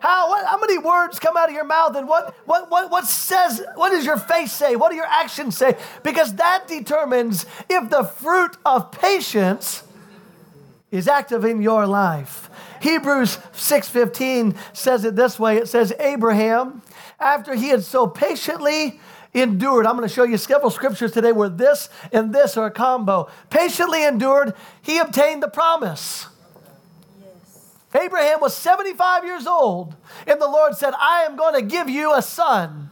How, 0.01 0.31
what, 0.31 0.47
how 0.47 0.59
many 0.59 0.79
words 0.79 1.19
come 1.19 1.37
out 1.37 1.49
of 1.49 1.55
your 1.55 1.65
mouth 1.65 1.95
and 1.95 2.09
what, 2.09 2.35
what, 2.45 2.71
what, 2.71 2.91
what 2.91 3.05
says, 3.05 3.63
what 3.77 3.91
does 3.91 4.05
your 4.05 4.17
face 4.17 4.51
say? 4.51 4.75
What 4.75 4.91
do 4.91 4.97
your 4.97 5.07
actions 5.07 5.57
say? 5.57 5.77
Because 6.03 6.35
that 6.37 6.67
determines 6.67 7.47
if 7.69 7.89
the 7.89 8.03
fruit 8.03 8.57
of 8.65 8.91
patience 8.91 9.85
is 10.93 11.09
active 11.09 11.45
in 11.45 11.61
your 11.61 11.87
life. 11.87 12.49
Hebrews 12.81 13.39
6:15 13.53 14.55
says 14.73 15.05
it 15.05 15.17
this 15.17 15.41
way. 15.41 15.57
It 15.57 15.69
says 15.69 15.93
Abraham 15.99 16.83
after 17.19 17.55
he 17.55 17.71
had 17.71 17.83
so 17.83 18.07
patiently 18.07 19.01
endured. 19.35 19.87
I'm 19.87 19.97
going 19.97 20.09
to 20.09 20.15
show 20.15 20.25
you 20.25 20.37
several 20.37 20.71
scriptures 20.71 21.13
today 21.13 21.33
where 21.33 21.49
this 21.49 21.89
and 22.13 22.35
this 22.35 22.57
are 22.57 22.67
a 22.67 22.71
combo. 22.71 23.31
Patiently 23.51 24.05
endured, 24.05 24.55
he 24.83 24.99
obtained 24.99 25.43
the 25.43 25.49
promise. 25.49 26.27
Yes. 27.21 27.71
Abraham 27.95 28.41
was 28.41 28.55
75 28.55 29.25
years 29.25 29.47
old, 29.47 29.95
and 30.27 30.41
the 30.41 30.49
Lord 30.49 30.77
said, 30.77 30.93
I 30.99 31.23
am 31.23 31.37
going 31.37 31.55
to 31.55 31.63
give 31.63 31.89
you 31.89 32.15
a 32.15 32.21
son. 32.21 32.91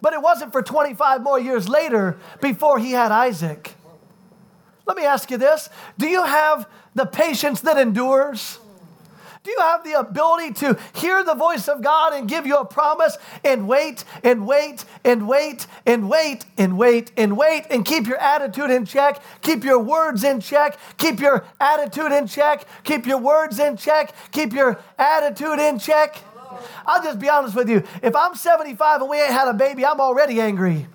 But 0.00 0.12
it 0.12 0.22
wasn't 0.22 0.52
for 0.52 0.62
25 0.62 1.22
more 1.22 1.40
years 1.40 1.68
later 1.68 2.18
before 2.40 2.78
he 2.78 2.92
had 2.92 3.10
Isaac. 3.10 3.74
Let 4.86 4.96
me 4.96 5.04
ask 5.04 5.30
you 5.30 5.36
this 5.36 5.68
Do 5.98 6.06
you 6.06 6.24
have 6.24 6.68
the 6.94 7.06
patience 7.06 7.60
that 7.62 7.78
endures? 7.78 8.58
Do 9.44 9.52
you 9.52 9.60
have 9.60 9.82
the 9.82 9.98
ability 9.98 10.52
to 10.54 10.78
hear 10.94 11.24
the 11.24 11.34
voice 11.34 11.68
of 11.68 11.80
God 11.80 12.12
and 12.12 12.28
give 12.28 12.46
you 12.46 12.56
a 12.56 12.66
promise 12.66 13.16
and 13.42 13.66
wait 13.66 14.04
and 14.22 14.46
wait 14.46 14.84
and 15.04 15.26
wait 15.26 15.66
and 15.86 16.10
wait 16.10 16.44
and 16.58 16.76
wait 16.76 17.12
and 17.16 17.36
wait 17.36 17.64
and 17.70 17.84
keep 17.84 18.06
your 18.06 18.18
attitude 18.18 18.70
in 18.70 18.84
check, 18.84 19.22
keep 19.40 19.64
your 19.64 19.78
words 19.78 20.22
in 20.22 20.40
check, 20.40 20.76
keep 20.98 21.20
your 21.20 21.46
attitude 21.60 22.12
in 22.12 22.26
check, 22.26 22.66
keep 22.84 23.06
your 23.06 23.18
words 23.18 23.58
in 23.58 23.76
check, 23.76 24.12
keep 24.32 24.52
your 24.52 24.78
attitude 24.98 25.58
in 25.58 25.78
check? 25.78 26.18
I'll 26.86 27.02
just 27.02 27.18
be 27.18 27.28
honest 27.28 27.54
with 27.54 27.70
you. 27.70 27.82
If 28.02 28.16
I'm 28.16 28.34
75 28.34 29.02
and 29.02 29.10
we 29.10 29.20
ain't 29.20 29.32
had 29.32 29.48
a 29.48 29.54
baby, 29.54 29.86
I'm 29.86 30.00
already 30.00 30.40
angry. 30.40 30.86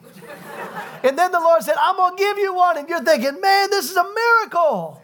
And 1.04 1.18
then 1.18 1.32
the 1.32 1.40
Lord 1.40 1.62
said, 1.64 1.76
I'm 1.80 1.98
going 1.98 2.16
to 2.16 2.24
give 2.24 2.38
you 2.38 2.54
one. 2.54 2.78
And 2.78 2.88
you're 2.88 3.04
thinking, 3.04 3.40
man, 3.42 3.70
this 3.70 3.92
is 3.92 3.98
a 3.98 4.04
miracle. 4.04 5.02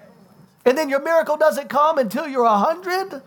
And 0.65 0.77
then 0.77 0.89
your 0.89 1.01
miracle 1.01 1.37
doesn't 1.37 1.69
come 1.69 1.97
until 1.97 2.27
you're 2.27 2.43
100. 2.43 3.21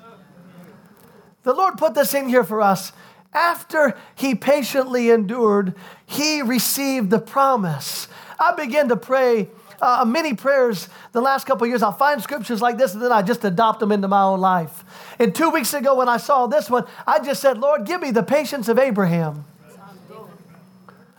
The 1.42 1.52
Lord 1.52 1.76
put 1.76 1.94
this 1.94 2.14
in 2.14 2.28
here 2.28 2.44
for 2.44 2.60
us. 2.60 2.92
after 3.34 3.96
he 4.14 4.34
patiently 4.34 5.08
endured, 5.08 5.74
he 6.04 6.42
received 6.42 7.08
the 7.08 7.18
promise. 7.18 8.06
I 8.38 8.54
began 8.54 8.88
to 8.88 8.96
pray 8.96 9.48
uh, 9.80 10.04
many 10.06 10.34
prayers 10.34 10.88
the 11.12 11.20
last 11.20 11.44
couple 11.44 11.66
years. 11.66 11.82
I'll 11.82 11.92
find 11.92 12.22
scriptures 12.22 12.62
like 12.62 12.78
this 12.78 12.92
and 12.92 13.02
then 13.02 13.10
I 13.10 13.22
just 13.22 13.44
adopt 13.44 13.80
them 13.80 13.90
into 13.90 14.06
my 14.06 14.22
own 14.22 14.40
life. 14.40 14.84
And 15.18 15.34
two 15.34 15.50
weeks 15.50 15.74
ago, 15.74 15.94
when 15.94 16.08
I 16.08 16.18
saw 16.18 16.46
this 16.46 16.70
one, 16.70 16.86
I 17.06 17.18
just 17.18 17.40
said, 17.40 17.58
Lord, 17.58 17.86
give 17.86 18.00
me 18.00 18.10
the 18.10 18.22
patience 18.22 18.68
of 18.68 18.78
Abraham. 18.78 19.44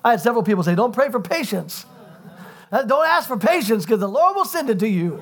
I 0.05 0.11
had 0.11 0.21
several 0.21 0.43
people 0.43 0.63
say, 0.63 0.75
Don't 0.75 0.93
pray 0.93 1.09
for 1.09 1.19
patience. 1.19 1.85
Uh, 2.71 2.83
don't 2.83 3.05
ask 3.05 3.27
for 3.27 3.37
patience 3.37 3.85
because 3.85 3.99
the 3.99 4.09
Lord 4.09 4.35
will 4.35 4.45
send 4.45 4.69
it 4.69 4.79
to 4.79 4.87
you. 4.87 5.21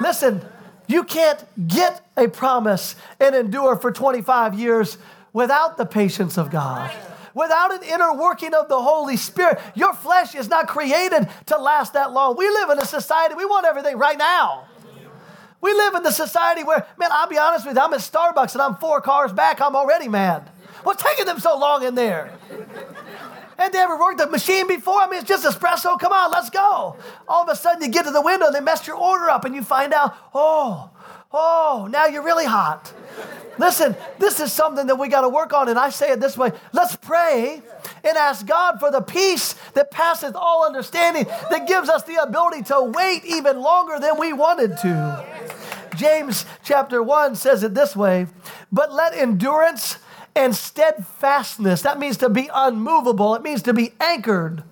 Listen, 0.00 0.44
you 0.86 1.04
can't 1.04 1.42
get 1.68 2.06
a 2.16 2.28
promise 2.28 2.96
and 3.20 3.34
endure 3.34 3.76
for 3.76 3.90
25 3.90 4.58
years 4.58 4.98
without 5.32 5.76
the 5.76 5.86
patience 5.86 6.36
of 6.38 6.50
God. 6.50 6.90
Without 7.34 7.74
an 7.74 7.82
inner 7.82 8.14
working 8.14 8.54
of 8.54 8.68
the 8.68 8.80
Holy 8.80 9.16
Spirit, 9.16 9.58
your 9.74 9.92
flesh 9.92 10.34
is 10.34 10.48
not 10.48 10.68
created 10.68 11.28
to 11.46 11.58
last 11.58 11.94
that 11.94 12.12
long. 12.12 12.36
We 12.36 12.48
live 12.48 12.70
in 12.70 12.78
a 12.78 12.84
society, 12.84 13.34
we 13.34 13.44
want 13.44 13.66
everything 13.66 13.98
right 13.98 14.16
now. 14.16 14.66
We 15.60 15.72
live 15.72 15.94
in 15.94 16.02
the 16.02 16.12
society 16.12 16.62
where, 16.62 16.86
man, 16.98 17.08
I'll 17.10 17.26
be 17.26 17.38
honest 17.38 17.66
with 17.66 17.76
you, 17.76 17.82
I'm 17.82 17.92
at 17.94 18.00
Starbucks 18.00 18.52
and 18.52 18.62
I'm 18.62 18.76
four 18.76 19.00
cars 19.00 19.32
back, 19.32 19.60
I'm 19.60 19.74
already 19.74 20.08
mad. 20.08 20.50
What's 20.84 21.02
taking 21.02 21.24
them 21.24 21.40
so 21.40 21.58
long 21.58 21.82
in 21.82 21.94
there? 21.94 22.30
Had 23.58 23.72
they 23.72 23.78
ever 23.78 23.98
worked 23.98 24.18
the 24.18 24.26
machine 24.26 24.66
before? 24.66 25.00
I 25.00 25.08
mean, 25.08 25.20
it's 25.20 25.28
just 25.28 25.44
espresso. 25.44 25.98
Come 25.98 26.12
on, 26.12 26.30
let's 26.30 26.50
go. 26.50 26.96
All 27.28 27.42
of 27.42 27.48
a 27.48 27.56
sudden, 27.56 27.82
you 27.82 27.88
get 27.88 28.04
to 28.04 28.10
the 28.10 28.22
window 28.22 28.46
and 28.46 28.54
they 28.54 28.60
messed 28.60 28.86
your 28.86 28.96
order 28.96 29.30
up, 29.30 29.44
and 29.44 29.54
you 29.54 29.62
find 29.62 29.92
out, 29.92 30.14
oh, 30.34 30.90
oh, 31.32 31.88
now 31.90 32.06
you're 32.06 32.24
really 32.24 32.46
hot. 32.46 32.92
Listen, 33.58 33.94
this 34.18 34.40
is 34.40 34.52
something 34.52 34.86
that 34.86 34.96
we 34.96 35.08
got 35.08 35.20
to 35.20 35.28
work 35.28 35.52
on, 35.52 35.68
and 35.68 35.78
I 35.78 35.90
say 35.90 36.10
it 36.10 36.20
this 36.20 36.36
way 36.36 36.52
let's 36.72 36.96
pray 36.96 37.62
and 38.02 38.16
ask 38.16 38.46
God 38.46 38.80
for 38.80 38.90
the 38.90 39.00
peace 39.00 39.54
that 39.74 39.90
passeth 39.90 40.34
all 40.34 40.66
understanding, 40.66 41.24
that 41.50 41.66
gives 41.66 41.88
us 41.88 42.02
the 42.02 42.16
ability 42.22 42.62
to 42.64 42.82
wait 42.82 43.24
even 43.24 43.60
longer 43.60 43.98
than 43.98 44.18
we 44.18 44.32
wanted 44.32 44.76
to. 44.78 45.26
James 45.96 46.44
chapter 46.64 47.02
1 47.02 47.36
says 47.36 47.62
it 47.62 47.74
this 47.74 47.94
way 47.94 48.26
But 48.72 48.92
let 48.92 49.14
endurance 49.14 49.98
and 50.36 50.54
steadfastness, 50.54 51.82
that 51.82 51.98
means 51.98 52.16
to 52.18 52.28
be 52.28 52.48
unmovable, 52.52 53.34
it 53.34 53.42
means 53.42 53.62
to 53.62 53.72
be 53.72 53.92
anchored. 54.00 54.62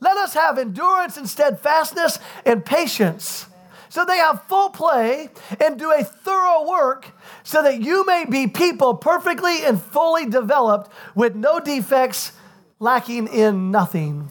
Let 0.00 0.16
us 0.16 0.34
have 0.34 0.58
endurance 0.58 1.16
and 1.16 1.28
steadfastness 1.28 2.18
and 2.44 2.64
patience 2.64 3.46
so 3.94 4.04
they 4.04 4.16
have 4.16 4.42
full 4.48 4.70
play 4.70 5.28
and 5.64 5.78
do 5.78 5.92
a 5.92 6.02
thorough 6.02 6.68
work 6.68 7.12
so 7.44 7.62
that 7.62 7.80
you 7.80 8.04
may 8.04 8.24
be 8.24 8.48
people 8.48 8.94
perfectly 8.94 9.64
and 9.64 9.80
fully 9.80 10.26
developed 10.26 10.90
with 11.14 11.36
no 11.36 11.60
defects, 11.60 12.32
lacking 12.80 13.28
in 13.28 13.70
nothing. 13.70 14.28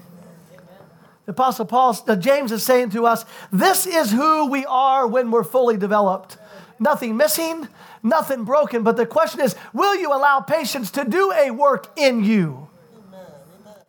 The 1.25 1.31
Apostle 1.31 1.63
Paul, 1.63 1.93
James 2.19 2.51
is 2.51 2.61
saying 2.61 2.89
to 2.89 3.05
us, 3.05 3.23
this 3.53 3.87
is 3.87 4.11
who 4.11 4.47
we 4.49 4.65
are 4.65 5.07
when 5.07 5.31
we're 5.31 5.45
fully 5.45 5.77
developed. 5.77 6.35
Nothing 6.77 7.15
missing, 7.15 7.69
nothing 8.03 8.43
broken. 8.43 8.83
But 8.83 8.97
the 8.97 9.05
question 9.05 9.39
is, 9.39 9.55
will 9.73 9.95
you 9.95 10.13
allow 10.13 10.41
patience 10.41 10.91
to 10.91 11.05
do 11.05 11.31
a 11.31 11.51
work 11.51 11.97
in 11.97 12.23
you? 12.23 12.67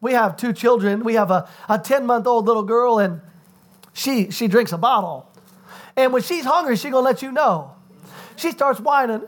We 0.01 0.13
have 0.13 0.37
two 0.37 0.53
children. 0.53 1.03
We 1.03 1.15
have 1.15 1.31
a, 1.31 1.49
a 1.69 1.79
10 1.79 2.07
month 2.07 2.27
old 2.27 2.47
little 2.47 2.63
girl, 2.63 2.99
and 2.99 3.21
she, 3.93 4.31
she 4.31 4.49
drinks 4.49 4.73
a 4.73 4.79
bottle. 4.79 5.31
And 5.97 6.13
when 6.13 6.23
she's 6.23 6.45
hungry, 6.45 6.77
she's 6.77 6.91
going 6.91 7.05
to 7.05 7.11
let 7.11 7.23
you 7.23 7.33
know. 7.33 7.73
She 8.37 8.51
starts 8.51 8.81
whining. 8.81 9.23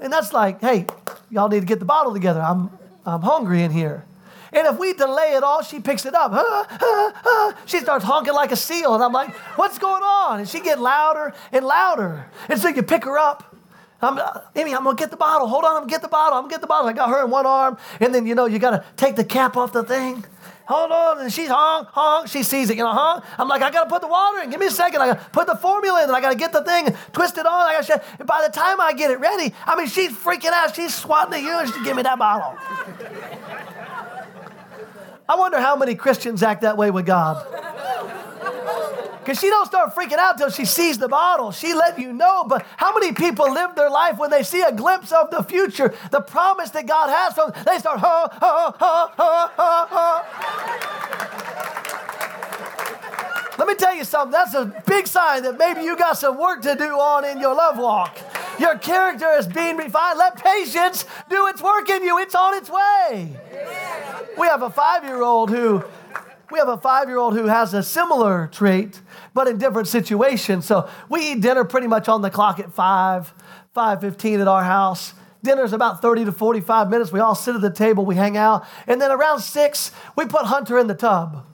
And 0.00 0.12
that's 0.12 0.32
like, 0.32 0.60
hey, 0.60 0.86
y'all 1.30 1.48
need 1.48 1.60
to 1.60 1.66
get 1.66 1.78
the 1.78 1.84
bottle 1.84 2.12
together. 2.12 2.40
I'm, 2.40 2.70
I'm 3.04 3.22
hungry 3.22 3.62
in 3.62 3.70
here. 3.70 4.04
And 4.52 4.66
if 4.66 4.78
we 4.78 4.92
delay 4.92 5.34
it 5.34 5.42
all, 5.42 5.62
she 5.62 5.80
picks 5.80 6.06
it 6.06 6.14
up. 6.14 6.32
She 7.66 7.80
starts 7.80 8.04
honking 8.04 8.34
like 8.34 8.52
a 8.52 8.56
seal. 8.56 8.94
And 8.94 9.02
I'm 9.02 9.12
like, 9.12 9.34
what's 9.56 9.78
going 9.78 10.02
on? 10.02 10.40
And 10.40 10.48
she 10.48 10.60
get 10.60 10.80
louder 10.80 11.34
and 11.52 11.64
louder. 11.64 12.30
And 12.48 12.58
so 12.58 12.68
you 12.68 12.82
pick 12.82 13.04
her 13.04 13.18
up. 13.18 13.56
I'm, 14.00 14.16
uh, 14.16 14.40
Amy, 14.54 14.74
I'm 14.74 14.84
gonna 14.84 14.96
get 14.96 15.10
the 15.10 15.16
bottle. 15.16 15.48
Hold 15.48 15.64
on, 15.64 15.74
I'm 15.74 15.82
gonna 15.82 15.90
get 15.90 16.02
the 16.02 16.08
bottle. 16.08 16.38
I'm 16.38 16.44
gonna 16.44 16.52
get 16.52 16.60
the 16.60 16.68
bottle. 16.68 16.88
I 16.88 16.92
got 16.92 17.08
her 17.08 17.24
in 17.24 17.30
one 17.32 17.46
arm, 17.46 17.78
and 17.98 18.14
then 18.14 18.26
you 18.26 18.36
know 18.36 18.46
you 18.46 18.60
gotta 18.60 18.84
take 18.96 19.16
the 19.16 19.24
cap 19.24 19.56
off 19.56 19.72
the 19.72 19.82
thing 19.82 20.24
hold 20.68 20.92
on. 20.92 21.20
And 21.20 21.32
she's 21.32 21.48
honk, 21.48 21.88
honk. 21.88 22.28
She 22.28 22.42
sees 22.42 22.70
it, 22.70 22.76
you 22.76 22.84
know, 22.84 22.92
honk. 22.92 23.24
I'm 23.38 23.48
like, 23.48 23.62
I 23.62 23.70
got 23.70 23.84
to 23.84 23.90
put 23.90 24.02
the 24.02 24.08
water 24.08 24.42
in. 24.42 24.50
Give 24.50 24.60
me 24.60 24.66
a 24.66 24.70
second. 24.70 25.00
I 25.00 25.08
got 25.08 25.18
to 25.18 25.30
put 25.30 25.46
the 25.46 25.56
formula 25.56 26.02
in. 26.02 26.08
And 26.08 26.16
I 26.16 26.20
got 26.20 26.30
to 26.30 26.36
get 26.36 26.52
the 26.52 26.62
thing, 26.62 26.94
twist 27.12 27.38
it 27.38 27.46
on. 27.46 27.66
I 27.66 27.72
got 27.72 27.84
to, 27.86 28.02
and 28.18 28.28
by 28.28 28.46
the 28.46 28.52
time 28.52 28.80
I 28.80 28.92
get 28.92 29.10
it 29.10 29.18
ready, 29.18 29.52
I 29.64 29.76
mean, 29.76 29.88
she's 29.88 30.12
freaking 30.12 30.52
out. 30.52 30.76
She's 30.76 30.94
swatting 30.94 31.34
at 31.34 31.42
you 31.42 31.58
and 31.58 31.72
she 31.72 31.82
give 31.82 31.96
me 31.96 32.02
that 32.02 32.18
bottle. 32.18 32.56
I 35.28 35.36
wonder 35.36 35.60
how 35.60 35.76
many 35.76 35.94
Christians 35.94 36.42
act 36.42 36.62
that 36.62 36.76
way 36.76 36.90
with 36.90 37.04
God. 37.06 37.44
Because 39.20 39.40
she 39.40 39.50
don't 39.50 39.66
start 39.66 39.94
freaking 39.94 40.16
out 40.16 40.38
till 40.38 40.48
she 40.48 40.64
sees 40.64 40.96
the 40.96 41.06
bottle. 41.06 41.52
She 41.52 41.74
let 41.74 41.98
you 41.98 42.14
know. 42.14 42.44
But 42.44 42.64
how 42.78 42.94
many 42.94 43.12
people 43.12 43.52
live 43.52 43.74
their 43.74 43.90
life 43.90 44.16
when 44.16 44.30
they 44.30 44.42
see 44.42 44.62
a 44.62 44.72
glimpse 44.72 45.12
of 45.12 45.30
the 45.30 45.42
future, 45.42 45.94
the 46.10 46.22
promise 46.22 46.70
that 46.70 46.86
God 46.86 47.10
has 47.10 47.34
for 47.34 47.50
them, 47.50 47.62
they 47.66 47.78
start, 47.78 48.00
ha, 48.00 48.28
ha, 48.32 48.74
ha, 48.78 49.12
ha, 49.14 49.52
ha, 49.54 49.86
ha. 49.90 50.24
Let 53.58 53.68
me 53.68 53.74
tell 53.74 53.94
you 53.94 54.04
something. 54.04 54.32
That's 54.32 54.54
a 54.54 54.72
big 54.86 55.06
sign 55.06 55.42
that 55.42 55.58
maybe 55.58 55.82
you 55.82 55.94
got 55.94 56.16
some 56.16 56.38
work 56.38 56.62
to 56.62 56.74
do 56.74 56.98
on 56.98 57.26
in 57.26 57.38
your 57.38 57.54
love 57.54 57.76
walk. 57.76 58.16
Your 58.58 58.78
character 58.78 59.30
is 59.32 59.46
being 59.46 59.76
refined. 59.76 60.18
Let 60.18 60.42
patience 60.42 61.04
do 61.28 61.48
its 61.48 61.60
work 61.60 61.90
in 61.90 62.02
you. 62.02 62.18
It's 62.18 62.34
on 62.34 62.54
its 62.54 62.70
way. 62.70 63.36
We 64.38 64.46
have 64.46 64.62
a 64.62 64.70
five 64.70 65.02
year 65.02 65.20
old 65.20 65.50
who 65.50 65.82
we 66.52 66.60
have 66.60 66.68
a 66.68 66.78
five 66.78 67.08
year 67.08 67.18
old 67.18 67.34
who 67.34 67.46
has 67.46 67.74
a 67.74 67.82
similar 67.82 68.48
trait, 68.52 69.00
but 69.34 69.48
in 69.48 69.58
different 69.58 69.88
situations. 69.88 70.64
So 70.64 70.88
we 71.08 71.32
eat 71.32 71.40
dinner 71.40 71.64
pretty 71.64 71.88
much 71.88 72.08
on 72.08 72.22
the 72.22 72.30
clock 72.30 72.60
at 72.60 72.72
5, 72.72 73.34
5.15 73.76 74.40
at 74.40 74.48
our 74.48 74.62
house. 74.62 75.12
Dinner's 75.42 75.72
about 75.72 76.00
30 76.00 76.26
to 76.26 76.32
45 76.32 76.88
minutes. 76.88 77.10
We 77.10 77.20
all 77.20 77.34
sit 77.34 77.56
at 77.56 77.60
the 77.60 77.70
table, 77.70 78.06
we 78.06 78.14
hang 78.14 78.36
out. 78.36 78.64
And 78.86 79.00
then 79.00 79.10
around 79.10 79.40
6, 79.40 79.90
we 80.16 80.24
put 80.24 80.46
Hunter 80.46 80.78
in 80.78 80.86
the 80.86 80.94
tub. 80.94 81.44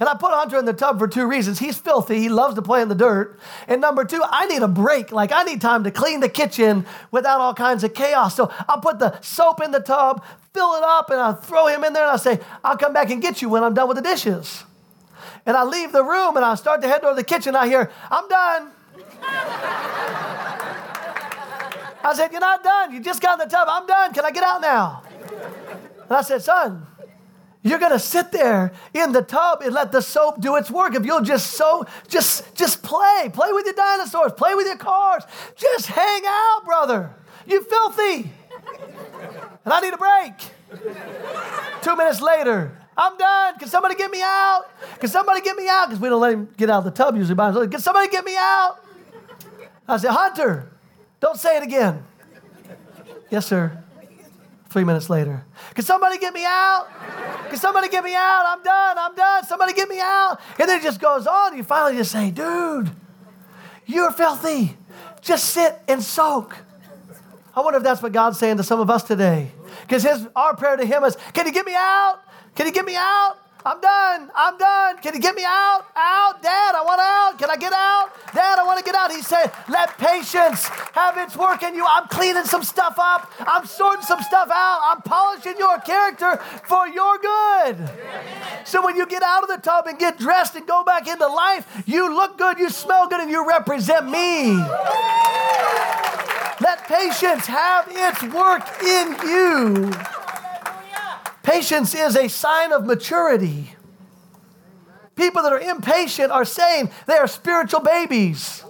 And 0.00 0.08
I 0.08 0.14
put 0.14 0.30
Hunter 0.30 0.58
in 0.58 0.64
the 0.64 0.72
tub 0.72 0.98
for 0.98 1.08
two 1.08 1.26
reasons. 1.26 1.58
He's 1.58 1.76
filthy, 1.76 2.20
he 2.20 2.28
loves 2.28 2.54
to 2.54 2.62
play 2.62 2.82
in 2.82 2.88
the 2.88 2.94
dirt. 2.94 3.38
And 3.66 3.80
number 3.80 4.04
two, 4.04 4.22
I 4.24 4.46
need 4.46 4.62
a 4.62 4.68
break. 4.68 5.10
Like, 5.10 5.32
I 5.32 5.44
need 5.44 5.60
time 5.60 5.84
to 5.84 5.90
clean 5.90 6.20
the 6.20 6.28
kitchen 6.28 6.86
without 7.10 7.40
all 7.40 7.54
kinds 7.54 7.84
of 7.84 7.94
chaos. 7.94 8.36
So 8.36 8.52
I'll 8.68 8.80
put 8.80 8.98
the 8.98 9.20
soap 9.20 9.60
in 9.60 9.72
the 9.72 9.80
tub, 9.80 10.24
fill 10.58 10.74
it 10.74 10.82
up, 10.82 11.10
and 11.10 11.20
I 11.20 11.32
throw 11.34 11.68
him 11.68 11.84
in 11.84 11.92
there, 11.92 12.02
and 12.02 12.10
I 12.10 12.16
say, 12.16 12.40
I'll 12.64 12.76
come 12.76 12.92
back 12.92 13.10
and 13.10 13.22
get 13.22 13.40
you 13.40 13.48
when 13.48 13.62
I'm 13.62 13.74
done 13.74 13.86
with 13.86 13.96
the 13.96 14.02
dishes. 14.02 14.64
And 15.46 15.56
I 15.56 15.62
leave 15.62 15.92
the 15.92 16.02
room 16.02 16.36
and 16.36 16.44
I 16.44 16.56
start 16.56 16.82
to 16.82 16.88
head 16.88 17.00
toward 17.00 17.16
the 17.16 17.24
kitchen. 17.24 17.54
I 17.54 17.68
hear, 17.68 17.90
I'm 18.10 18.28
done. 18.28 18.72
I 22.02 22.12
said, 22.14 22.32
You're 22.32 22.40
not 22.40 22.62
done. 22.64 22.92
You 22.92 23.00
just 23.00 23.22
got 23.22 23.40
in 23.40 23.48
the 23.48 23.50
tub. 23.50 23.68
I'm 23.70 23.86
done. 23.86 24.12
Can 24.12 24.24
I 24.24 24.30
get 24.30 24.42
out 24.42 24.60
now? 24.60 25.02
And 26.02 26.12
I 26.12 26.22
said, 26.22 26.42
Son, 26.42 26.86
you're 27.62 27.78
gonna 27.78 27.98
sit 27.98 28.30
there 28.32 28.72
in 28.92 29.12
the 29.12 29.22
tub 29.22 29.62
and 29.62 29.72
let 29.72 29.92
the 29.92 30.02
soap 30.02 30.40
do 30.40 30.56
its 30.56 30.70
work. 30.70 30.94
If 30.94 31.06
you'll 31.06 31.22
just 31.22 31.52
so 31.52 31.86
just 32.08 32.54
just 32.54 32.82
play, 32.82 33.30
play 33.32 33.52
with 33.52 33.64
your 33.64 33.74
dinosaurs, 33.74 34.32
play 34.32 34.54
with 34.54 34.66
your 34.66 34.76
cars, 34.76 35.22
just 35.56 35.86
hang 35.86 36.22
out, 36.26 36.64
brother. 36.66 37.14
You 37.46 37.62
filthy. 37.62 38.32
And 39.68 39.74
I 39.74 39.80
need 39.80 39.92
a 39.92 39.98
break. 39.98 41.82
Two 41.82 41.94
minutes 41.94 42.22
later, 42.22 42.74
I'm 42.96 43.18
done. 43.18 43.58
Can 43.58 43.68
somebody 43.68 43.96
get 43.96 44.10
me 44.10 44.22
out? 44.22 44.64
Can 44.98 45.10
somebody 45.10 45.42
get 45.42 45.58
me 45.58 45.68
out? 45.68 45.88
Because 45.88 46.00
we 46.00 46.08
don't 46.08 46.22
let 46.22 46.32
him 46.32 46.48
get 46.56 46.70
out 46.70 46.78
of 46.78 46.84
the 46.84 46.90
tub 46.90 47.14
usually 47.14 47.34
by. 47.34 47.52
Can 47.52 47.78
somebody 47.78 48.08
get 48.08 48.24
me 48.24 48.34
out? 48.34 48.78
I 49.86 49.98
said, 49.98 50.12
Hunter, 50.12 50.70
don't 51.20 51.36
say 51.36 51.58
it 51.58 51.62
again. 51.62 52.02
Yes, 53.28 53.44
sir. 53.44 53.84
Three 54.70 54.84
minutes 54.84 55.10
later. 55.10 55.44
Can 55.74 55.84
somebody 55.84 56.16
get 56.16 56.32
me 56.32 56.46
out? 56.46 56.88
Can 57.50 57.58
somebody 57.58 57.90
get 57.90 58.02
me 58.02 58.14
out? 58.14 58.44
I'm 58.46 58.62
done. 58.62 58.96
I'm 58.98 59.14
done. 59.14 59.44
Somebody 59.44 59.74
get 59.74 59.90
me 59.90 60.00
out. 60.00 60.38
And 60.58 60.66
then 60.66 60.80
it 60.80 60.82
just 60.82 60.98
goes 60.98 61.26
on. 61.26 61.54
You 61.58 61.62
finally 61.62 61.98
just 61.98 62.10
say, 62.10 62.30
dude, 62.30 62.90
you're 63.84 64.12
filthy. 64.12 64.78
Just 65.20 65.50
sit 65.50 65.78
and 65.88 66.02
soak. 66.02 66.56
I 67.54 67.60
wonder 67.60 67.76
if 67.76 67.82
that's 67.84 68.00
what 68.02 68.12
God's 68.12 68.38
saying 68.38 68.56
to 68.56 68.62
some 68.62 68.80
of 68.80 68.88
us 68.88 69.02
today. 69.02 69.52
Because 69.88 70.02
his 70.02 70.28
our 70.36 70.54
prayer 70.54 70.76
to 70.76 70.84
him 70.84 71.02
is, 71.04 71.16
can 71.32 71.46
you 71.46 71.52
get 71.52 71.64
me 71.64 71.72
out? 71.74 72.20
Can 72.54 72.66
you 72.66 72.72
get 72.72 72.84
me 72.84 72.94
out? 72.94 73.38
I'm 73.64 73.80
done. 73.80 74.30
I'm 74.36 74.58
done. 74.58 74.98
Can 74.98 75.14
you 75.14 75.20
get 75.20 75.34
me 75.34 75.44
out? 75.44 75.84
Out. 75.96 76.42
Dad, 76.42 76.74
I 76.74 76.82
want 76.84 77.00
out. 77.00 77.38
Can 77.38 77.50
I 77.50 77.56
get 77.56 77.72
out? 77.72 78.10
Dad, 78.34 78.58
I 78.58 78.64
want 78.64 78.78
to 78.78 78.84
get 78.84 78.94
out. 78.94 79.10
He 79.10 79.22
said, 79.22 79.50
let 79.68 79.96
patience 79.96 80.68
have 80.92 81.16
its 81.16 81.36
work 81.36 81.62
in 81.62 81.74
you. 81.74 81.86
I'm 81.88 82.06
cleaning 82.08 82.44
some 82.44 82.62
stuff 82.62 82.96
up. 82.98 83.32
I'm 83.40 83.66
sorting 83.66 84.04
some 84.04 84.20
stuff 84.22 84.50
out. 84.52 84.80
I'm 84.84 85.02
polishing 85.02 85.54
your 85.58 85.80
character 85.80 86.36
for 86.66 86.86
your 86.86 87.18
good. 87.18 87.90
So 88.64 88.84
when 88.84 88.96
you 88.96 89.06
get 89.06 89.22
out 89.22 89.42
of 89.42 89.48
the 89.48 89.58
tub 89.58 89.86
and 89.86 89.98
get 89.98 90.18
dressed 90.18 90.54
and 90.54 90.66
go 90.66 90.84
back 90.84 91.08
into 91.08 91.26
life, 91.26 91.66
you 91.86 92.14
look 92.14 92.36
good, 92.36 92.58
you 92.58 92.68
smell 92.68 93.08
good, 93.08 93.20
and 93.20 93.30
you 93.30 93.48
represent 93.48 94.08
me. 94.08 94.52
Let 96.60 96.84
patience 96.84 97.46
have 97.46 97.86
its 97.88 98.22
work 98.34 98.82
in 98.82 99.16
you. 99.28 99.92
Patience 101.42 101.94
is 101.94 102.16
a 102.16 102.28
sign 102.28 102.72
of 102.72 102.84
maturity. 102.84 103.74
People 105.14 105.42
that 105.42 105.52
are 105.52 105.60
impatient 105.60 106.30
are 106.30 106.44
saying 106.44 106.90
they 107.06 107.14
are 107.14 107.26
spiritual 107.26 107.80
babies. 107.80 108.64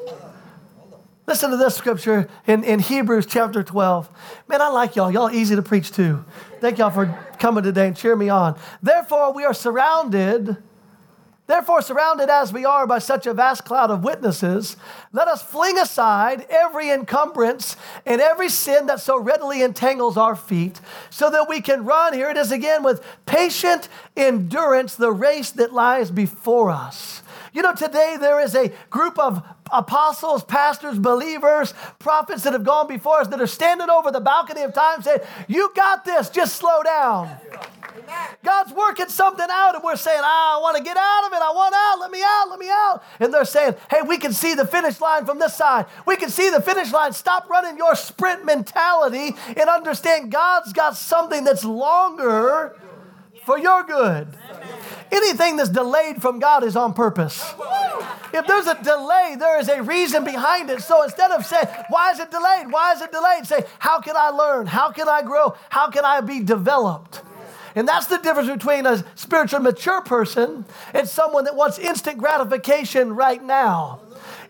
Listen 1.26 1.50
to 1.50 1.56
this 1.56 1.74
scripture 1.74 2.28
in, 2.46 2.64
in 2.64 2.78
Hebrews 2.78 3.26
chapter 3.26 3.62
12. 3.62 4.08
Man, 4.48 4.62
I 4.62 4.68
like 4.68 4.96
y'all. 4.96 5.10
Y'all 5.10 5.30
easy 5.30 5.56
to 5.56 5.62
preach 5.62 5.92
to. 5.92 6.24
Thank 6.60 6.78
y'all 6.78 6.90
for 6.90 7.06
coming 7.38 7.64
today 7.64 7.86
and 7.86 7.96
cheer 7.96 8.16
me 8.16 8.30
on. 8.30 8.58
Therefore, 8.82 9.32
we 9.32 9.44
are 9.44 9.52
surrounded 9.52 10.56
Therefore, 11.48 11.80
surrounded 11.80 12.28
as 12.28 12.52
we 12.52 12.66
are 12.66 12.86
by 12.86 12.98
such 12.98 13.26
a 13.26 13.32
vast 13.32 13.64
cloud 13.64 13.90
of 13.90 14.04
witnesses, 14.04 14.76
let 15.12 15.28
us 15.28 15.42
fling 15.42 15.78
aside 15.78 16.46
every 16.50 16.90
encumbrance 16.90 17.74
and 18.04 18.20
every 18.20 18.50
sin 18.50 18.84
that 18.86 19.00
so 19.00 19.18
readily 19.18 19.62
entangles 19.62 20.18
our 20.18 20.36
feet, 20.36 20.78
so 21.08 21.30
that 21.30 21.48
we 21.48 21.62
can 21.62 21.86
run, 21.86 22.12
here 22.12 22.28
it 22.28 22.36
is 22.36 22.52
again, 22.52 22.82
with 22.82 23.02
patient 23.24 23.88
endurance 24.14 24.94
the 24.94 25.10
race 25.10 25.50
that 25.52 25.72
lies 25.72 26.10
before 26.10 26.70
us. 26.70 27.22
You 27.54 27.62
know, 27.62 27.74
today 27.74 28.18
there 28.20 28.40
is 28.40 28.54
a 28.54 28.70
group 28.90 29.18
of 29.18 29.42
apostles, 29.72 30.44
pastors, 30.44 30.98
believers, 30.98 31.74
prophets 31.98 32.42
that 32.44 32.52
have 32.52 32.64
gone 32.64 32.88
before 32.88 33.20
us 33.20 33.28
that 33.28 33.40
are 33.40 33.46
standing 33.46 33.90
over 33.90 34.10
the 34.10 34.20
balcony 34.20 34.62
of 34.62 34.74
time 34.74 35.02
saying, 35.02 35.20
You 35.46 35.70
got 35.74 36.04
this, 36.04 36.30
just 36.30 36.56
slow 36.56 36.82
down. 36.82 37.36
God's 38.44 38.72
working 38.72 39.08
something 39.08 39.46
out, 39.50 39.74
and 39.74 39.84
we're 39.84 39.96
saying, 39.96 40.20
ah, 40.22 40.58
I 40.58 40.62
want 40.62 40.76
to 40.76 40.82
get 40.82 40.96
out 40.96 41.26
of 41.26 41.32
it. 41.32 41.42
I 41.42 41.52
want 41.52 41.74
out. 41.74 42.00
Let 42.00 42.10
me 42.10 42.22
out. 42.22 42.46
Let 42.50 42.58
me 42.58 42.68
out. 42.68 43.02
And 43.20 43.32
they're 43.32 43.44
saying, 43.44 43.74
Hey, 43.90 44.02
we 44.02 44.18
can 44.18 44.32
see 44.32 44.54
the 44.54 44.66
finish 44.66 45.00
line 45.00 45.26
from 45.26 45.38
this 45.38 45.54
side. 45.54 45.86
We 46.06 46.16
can 46.16 46.30
see 46.30 46.50
the 46.50 46.62
finish 46.62 46.92
line. 46.92 47.12
Stop 47.12 47.48
running 47.50 47.76
your 47.76 47.94
sprint 47.94 48.44
mentality 48.44 49.34
and 49.48 49.68
understand 49.68 50.32
God's 50.32 50.72
got 50.72 50.96
something 50.96 51.44
that's 51.44 51.64
longer 51.64 52.76
for 53.44 53.58
your 53.58 53.82
good. 53.84 54.28
Anything 55.10 55.56
that's 55.56 55.70
delayed 55.70 56.20
from 56.20 56.38
God 56.38 56.64
is 56.64 56.76
on 56.76 56.92
purpose. 56.94 57.54
If 58.32 58.46
there's 58.46 58.66
a 58.66 58.82
delay, 58.82 59.36
there 59.38 59.58
is 59.58 59.68
a 59.68 59.82
reason 59.82 60.24
behind 60.24 60.70
it. 60.70 60.82
So 60.82 61.02
instead 61.02 61.30
of 61.30 61.46
saying, 61.46 61.66
Why 61.88 62.10
is 62.10 62.20
it 62.20 62.30
delayed? 62.30 62.70
Why 62.70 62.92
is 62.92 63.00
it 63.00 63.10
delayed? 63.10 63.46
Say, 63.46 63.64
How 63.78 64.00
can 64.00 64.16
I 64.16 64.28
learn? 64.28 64.66
How 64.66 64.90
can 64.90 65.08
I 65.08 65.22
grow? 65.22 65.56
How 65.70 65.90
can 65.90 66.04
I 66.04 66.20
be 66.20 66.40
developed? 66.40 67.22
And 67.74 67.86
that's 67.86 68.06
the 68.06 68.18
difference 68.18 68.50
between 68.50 68.86
a 68.86 69.04
spiritually 69.14 69.62
mature 69.62 70.02
person 70.02 70.64
and 70.92 71.08
someone 71.08 71.44
that 71.44 71.54
wants 71.54 71.78
instant 71.78 72.18
gratification 72.18 73.14
right 73.14 73.42
now. 73.42 74.00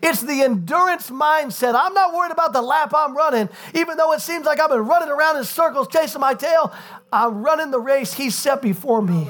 It's 0.01 0.21
the 0.21 0.41
endurance 0.41 1.09
mindset. 1.09 1.75
I'm 1.75 1.93
not 1.93 2.13
worried 2.13 2.31
about 2.31 2.53
the 2.53 2.61
lap 2.61 2.93
I'm 2.95 3.15
running, 3.15 3.49
even 3.75 3.97
though 3.97 4.13
it 4.13 4.21
seems 4.21 4.45
like 4.45 4.59
I've 4.59 4.69
been 4.69 4.85
running 4.85 5.09
around 5.09 5.37
in 5.37 5.43
circles 5.43 5.87
chasing 5.89 6.21
my 6.21 6.33
tail. 6.33 6.73
I'm 7.11 7.43
running 7.43 7.71
the 7.71 7.79
race 7.79 8.13
He 8.13 8.29
set 8.29 8.61
before 8.61 9.01
me. 9.01 9.27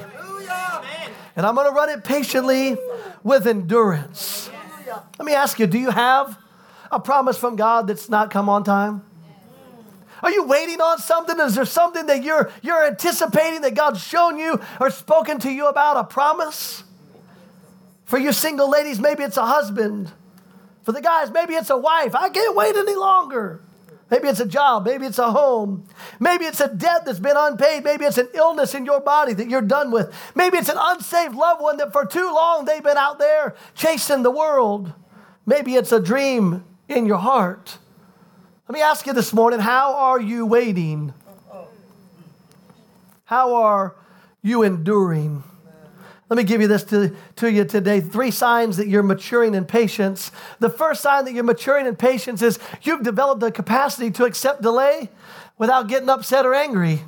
And 1.36 1.46
I'm 1.46 1.54
going 1.54 1.66
to 1.66 1.72
run 1.72 1.88
it 1.88 2.04
patiently 2.04 2.76
with 3.22 3.46
endurance. 3.46 4.50
Let 5.18 5.26
me 5.26 5.32
ask 5.32 5.58
you 5.58 5.66
do 5.66 5.78
you 5.78 5.90
have 5.90 6.36
a 6.90 6.98
promise 7.00 7.38
from 7.38 7.56
God 7.56 7.86
that's 7.86 8.08
not 8.08 8.30
come 8.30 8.48
on 8.48 8.64
time? 8.64 9.02
Are 10.22 10.30
you 10.30 10.44
waiting 10.44 10.80
on 10.80 10.98
something? 10.98 11.38
Is 11.40 11.54
there 11.54 11.64
something 11.64 12.06
that 12.06 12.22
you're, 12.22 12.50
you're 12.62 12.86
anticipating 12.86 13.62
that 13.62 13.74
God's 13.74 14.02
shown 14.02 14.36
you 14.36 14.60
or 14.78 14.90
spoken 14.90 15.38
to 15.40 15.50
you 15.50 15.68
about, 15.68 15.96
a 15.96 16.04
promise? 16.04 16.84
For 18.04 18.18
you 18.18 18.32
single 18.32 18.68
ladies, 18.68 19.00
maybe 19.00 19.22
it's 19.22 19.36
a 19.36 19.46
husband. 19.46 20.10
For 20.82 20.92
the 20.92 21.00
guys, 21.00 21.30
maybe 21.30 21.54
it's 21.54 21.70
a 21.70 21.76
wife. 21.76 22.14
I 22.14 22.28
can't 22.28 22.54
wait 22.54 22.76
any 22.76 22.96
longer. 22.96 23.60
Maybe 24.10 24.26
it's 24.26 24.40
a 24.40 24.46
job. 24.46 24.84
Maybe 24.84 25.06
it's 25.06 25.18
a 25.18 25.30
home. 25.30 25.84
Maybe 26.18 26.44
it's 26.44 26.60
a 26.60 26.68
debt 26.68 27.04
that's 27.04 27.20
been 27.20 27.36
unpaid. 27.36 27.84
Maybe 27.84 28.04
it's 28.04 28.18
an 28.18 28.28
illness 28.34 28.74
in 28.74 28.84
your 28.84 29.00
body 29.00 29.32
that 29.34 29.48
you're 29.48 29.62
done 29.62 29.92
with. 29.92 30.12
Maybe 30.34 30.58
it's 30.58 30.68
an 30.68 30.78
unsaved 30.78 31.34
loved 31.34 31.62
one 31.62 31.76
that 31.76 31.92
for 31.92 32.04
too 32.04 32.26
long 32.34 32.64
they've 32.64 32.82
been 32.82 32.96
out 32.96 33.18
there 33.18 33.54
chasing 33.74 34.22
the 34.22 34.30
world. 34.30 34.92
Maybe 35.46 35.76
it's 35.76 35.92
a 35.92 36.00
dream 36.00 36.64
in 36.88 37.06
your 37.06 37.18
heart. 37.18 37.78
Let 38.68 38.74
me 38.74 38.82
ask 38.82 39.06
you 39.06 39.12
this 39.12 39.32
morning 39.32 39.60
how 39.60 39.94
are 39.94 40.20
you 40.20 40.44
waiting? 40.44 41.14
How 43.24 43.54
are 43.54 43.94
you 44.42 44.64
enduring? 44.64 45.44
Let 46.30 46.36
me 46.36 46.44
give 46.44 46.60
you 46.60 46.68
this 46.68 46.84
to, 46.84 47.14
to 47.36 47.50
you 47.50 47.64
today. 47.64 48.00
Three 48.00 48.30
signs 48.30 48.76
that 48.76 48.86
you're 48.86 49.02
maturing 49.02 49.56
in 49.56 49.64
patience. 49.64 50.30
The 50.60 50.70
first 50.70 51.02
sign 51.02 51.24
that 51.24 51.34
you're 51.34 51.42
maturing 51.42 51.86
in 51.86 51.96
patience 51.96 52.40
is 52.40 52.60
you've 52.82 53.02
developed 53.02 53.40
the 53.40 53.50
capacity 53.50 54.12
to 54.12 54.24
accept 54.24 54.62
delay 54.62 55.08
without 55.58 55.88
getting 55.88 56.08
upset 56.08 56.46
or 56.46 56.54
angry. 56.54 57.00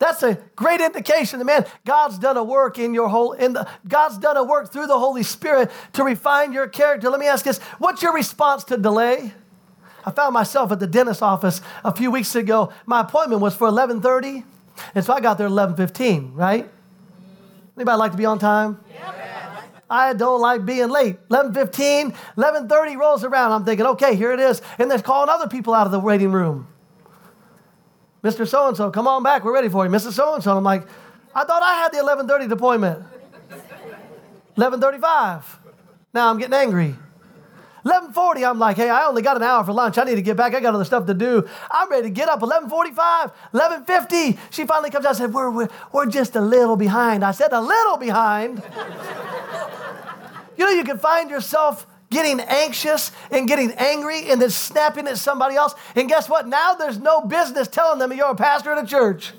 That's 0.00 0.24
a 0.24 0.40
great 0.56 0.80
indication 0.80 1.38
that 1.38 1.44
man, 1.44 1.66
God's 1.84 2.18
done 2.18 2.36
a 2.36 2.42
work 2.42 2.78
in 2.78 2.94
your 2.94 3.08
whole 3.08 3.32
in 3.32 3.52
the 3.52 3.68
God's 3.86 4.18
done 4.18 4.36
a 4.36 4.42
work 4.42 4.72
through 4.72 4.86
the 4.86 4.98
Holy 4.98 5.22
Spirit 5.22 5.70
to 5.92 6.02
refine 6.02 6.52
your 6.52 6.66
character. 6.66 7.10
Let 7.10 7.20
me 7.20 7.26
ask 7.26 7.44
this: 7.44 7.58
What's 7.78 8.02
your 8.02 8.14
response 8.14 8.64
to 8.64 8.78
delay? 8.78 9.34
I 10.04 10.10
found 10.10 10.32
myself 10.32 10.72
at 10.72 10.80
the 10.80 10.86
dentist 10.86 11.22
office 11.22 11.60
a 11.84 11.94
few 11.94 12.10
weeks 12.10 12.34
ago. 12.34 12.72
My 12.86 13.02
appointment 13.02 13.42
was 13.42 13.54
for 13.54 13.68
11:30. 13.68 14.44
And 14.94 15.04
so 15.04 15.12
I 15.12 15.20
got 15.20 15.38
there 15.38 15.48
11:15, 15.48 16.32
right? 16.34 16.68
Anybody 17.76 17.98
like 17.98 18.12
to 18.12 18.18
be 18.18 18.26
on 18.26 18.38
time? 18.38 18.78
I 19.88 20.12
don't 20.12 20.40
like 20.40 20.64
being 20.64 20.88
late. 20.88 21.18
11:15, 21.30 22.14
11:30 22.36 22.96
rolls 22.96 23.24
around. 23.24 23.52
I'm 23.52 23.64
thinking, 23.64 23.86
okay, 23.86 24.14
here 24.14 24.32
it 24.32 24.38
is, 24.38 24.62
and 24.78 24.90
they're 24.90 25.00
calling 25.00 25.28
other 25.28 25.48
people 25.48 25.74
out 25.74 25.86
of 25.86 25.92
the 25.92 25.98
waiting 25.98 26.30
room. 26.30 26.68
Mr. 28.22 28.46
So 28.46 28.68
and 28.68 28.76
So, 28.76 28.90
come 28.90 29.08
on 29.08 29.22
back. 29.22 29.44
We're 29.44 29.54
ready 29.54 29.68
for 29.68 29.84
you, 29.84 29.90
Mrs. 29.90 30.12
So 30.12 30.34
and 30.34 30.44
So. 30.44 30.56
I'm 30.56 30.62
like, 30.62 30.86
I 31.34 31.44
thought 31.44 31.62
I 31.62 31.74
had 31.74 31.92
the 31.92 31.98
11:30 31.98 32.50
appointment. 32.52 33.02
11:35. 34.56 35.58
Now 36.12 36.28
I'm 36.28 36.38
getting 36.38 36.54
angry. 36.54 36.96
11:40, 37.84 38.48
I'm 38.48 38.58
like, 38.58 38.76
hey, 38.76 38.90
I 38.90 39.04
only 39.06 39.22
got 39.22 39.36
an 39.36 39.42
hour 39.42 39.64
for 39.64 39.72
lunch. 39.72 39.98
I 39.98 40.04
need 40.04 40.16
to 40.16 40.22
get 40.22 40.36
back. 40.36 40.54
I 40.54 40.60
got 40.60 40.74
other 40.74 40.84
stuff 40.84 41.06
to 41.06 41.14
do. 41.14 41.48
I'm 41.70 41.90
ready 41.90 42.08
to 42.08 42.10
get 42.10 42.28
up. 42.28 42.40
11:45, 42.40 43.32
11:50. 43.52 44.38
She 44.50 44.66
finally 44.66 44.90
comes 44.90 45.04
out 45.04 45.10
and 45.10 45.18
said, 45.18 45.32
we're, 45.32 45.50
we're, 45.50 45.68
we're 45.92 46.06
just 46.06 46.36
a 46.36 46.40
little 46.40 46.76
behind. 46.76 47.24
I 47.24 47.32
said, 47.32 47.52
a 47.52 47.60
little 47.60 47.96
behind. 47.96 48.62
you 50.56 50.64
know, 50.64 50.70
you 50.70 50.84
can 50.84 50.98
find 50.98 51.30
yourself 51.30 51.86
getting 52.10 52.40
anxious 52.40 53.12
and 53.30 53.46
getting 53.48 53.70
angry 53.72 54.30
and 54.30 54.42
then 54.42 54.50
snapping 54.50 55.06
at 55.06 55.16
somebody 55.16 55.54
else. 55.54 55.74
And 55.94 56.08
guess 56.08 56.28
what? 56.28 56.48
Now 56.48 56.74
there's 56.74 56.98
no 56.98 57.22
business 57.22 57.68
telling 57.68 57.98
them 57.98 58.12
you're 58.12 58.30
a 58.30 58.34
pastor 58.34 58.72
at 58.72 58.84
a 58.84 58.86
church. 58.86 59.32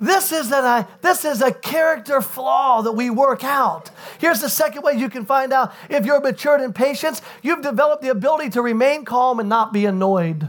This 0.00 0.32
is, 0.32 0.50
an, 0.50 0.86
this 1.02 1.26
is 1.26 1.42
a 1.42 1.52
character 1.52 2.22
flaw 2.22 2.80
that 2.82 2.92
we 2.92 3.10
work 3.10 3.44
out. 3.44 3.90
Here's 4.18 4.40
the 4.40 4.48
second 4.48 4.82
way 4.82 4.94
you 4.94 5.10
can 5.10 5.26
find 5.26 5.52
out 5.52 5.74
if 5.90 6.06
you're 6.06 6.20
matured 6.20 6.62
in 6.62 6.72
patience. 6.72 7.20
You've 7.42 7.60
developed 7.60 8.02
the 8.02 8.08
ability 8.08 8.50
to 8.50 8.62
remain 8.62 9.04
calm 9.04 9.40
and 9.40 9.48
not 9.48 9.74
be 9.74 9.84
annoyed. 9.84 10.48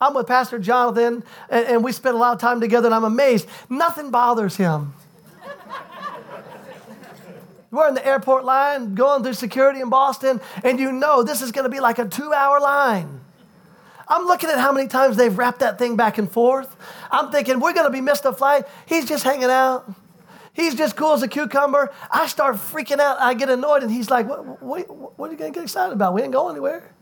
I'm 0.00 0.14
with 0.14 0.28
Pastor 0.28 0.58
Jonathan, 0.58 1.24
and, 1.48 1.66
and 1.66 1.84
we 1.84 1.90
spend 1.90 2.14
a 2.14 2.18
lot 2.18 2.34
of 2.34 2.40
time 2.40 2.60
together, 2.60 2.86
and 2.86 2.94
I'm 2.94 3.04
amazed. 3.04 3.48
Nothing 3.68 4.10
bothers 4.10 4.56
him. 4.56 4.94
We're 7.72 7.88
in 7.88 7.94
the 7.94 8.06
airport 8.06 8.44
line 8.44 8.94
going 8.94 9.22
through 9.22 9.32
security 9.34 9.80
in 9.80 9.88
Boston, 9.88 10.40
and 10.62 10.78
you 10.78 10.92
know 10.92 11.22
this 11.22 11.40
is 11.40 11.52
going 11.52 11.64
to 11.64 11.70
be 11.70 11.80
like 11.80 11.98
a 11.98 12.06
two 12.06 12.32
hour 12.32 12.60
line. 12.60 13.20
I'm 14.12 14.26
looking 14.26 14.50
at 14.50 14.58
how 14.58 14.72
many 14.72 14.88
times 14.88 15.16
they've 15.16 15.36
wrapped 15.36 15.60
that 15.60 15.78
thing 15.78 15.96
back 15.96 16.18
and 16.18 16.30
forth. 16.30 16.76
I'm 17.10 17.32
thinking, 17.32 17.60
we're 17.60 17.72
going 17.72 17.86
to 17.86 17.90
be 17.90 18.02
missed 18.02 18.26
a 18.26 18.32
flight. 18.34 18.66
He's 18.84 19.06
just 19.06 19.24
hanging 19.24 19.44
out. 19.44 19.90
He's 20.52 20.74
just 20.74 20.96
cool 20.96 21.14
as 21.14 21.22
a 21.22 21.28
cucumber. 21.28 21.90
I 22.10 22.26
start 22.26 22.56
freaking 22.56 22.98
out. 22.98 23.18
I 23.18 23.32
get 23.32 23.48
annoyed, 23.48 23.82
and 23.82 23.90
he's 23.90 24.10
like, 24.10 24.28
What, 24.28 24.62
what, 24.62 25.18
what 25.18 25.28
are 25.30 25.32
you 25.32 25.38
going 25.38 25.50
to 25.50 25.58
get 25.58 25.64
excited 25.64 25.94
about? 25.94 26.12
We 26.12 26.20
ain't 26.20 26.32
going 26.32 26.54
anywhere. 26.54 26.92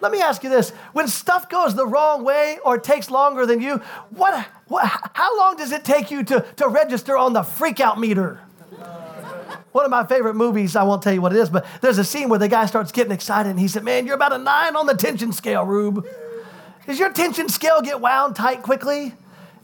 Let 0.00 0.12
me 0.12 0.20
ask 0.20 0.44
you 0.44 0.50
this 0.50 0.70
when 0.92 1.08
stuff 1.08 1.48
goes 1.48 1.74
the 1.74 1.86
wrong 1.86 2.22
way 2.22 2.58
or 2.64 2.78
takes 2.78 3.10
longer 3.10 3.44
than 3.44 3.60
you, 3.60 3.78
what, 4.10 4.46
what, 4.68 4.86
how 5.14 5.36
long 5.36 5.56
does 5.56 5.72
it 5.72 5.84
take 5.84 6.12
you 6.12 6.22
to, 6.22 6.46
to 6.56 6.68
register 6.68 7.16
on 7.16 7.32
the 7.32 7.40
freakout 7.40 7.98
meter? 7.98 8.38
One 9.74 9.84
of 9.84 9.90
my 9.90 10.06
favorite 10.06 10.34
movies, 10.34 10.76
I 10.76 10.84
won't 10.84 11.02
tell 11.02 11.12
you 11.12 11.20
what 11.20 11.32
it 11.32 11.38
is, 11.40 11.50
but 11.50 11.66
there's 11.80 11.98
a 11.98 12.04
scene 12.04 12.28
where 12.28 12.38
the 12.38 12.46
guy 12.46 12.66
starts 12.66 12.92
getting 12.92 13.10
excited 13.10 13.50
and 13.50 13.58
he 13.58 13.66
said, 13.66 13.82
Man, 13.82 14.06
you're 14.06 14.14
about 14.14 14.32
a 14.32 14.38
nine 14.38 14.76
on 14.76 14.86
the 14.86 14.94
tension 14.94 15.32
scale, 15.32 15.64
Rube. 15.64 16.06
Does 16.86 17.00
your 17.00 17.12
tension 17.12 17.48
scale 17.48 17.82
get 17.82 18.00
wound 18.00 18.36
tight 18.36 18.62
quickly? 18.62 19.14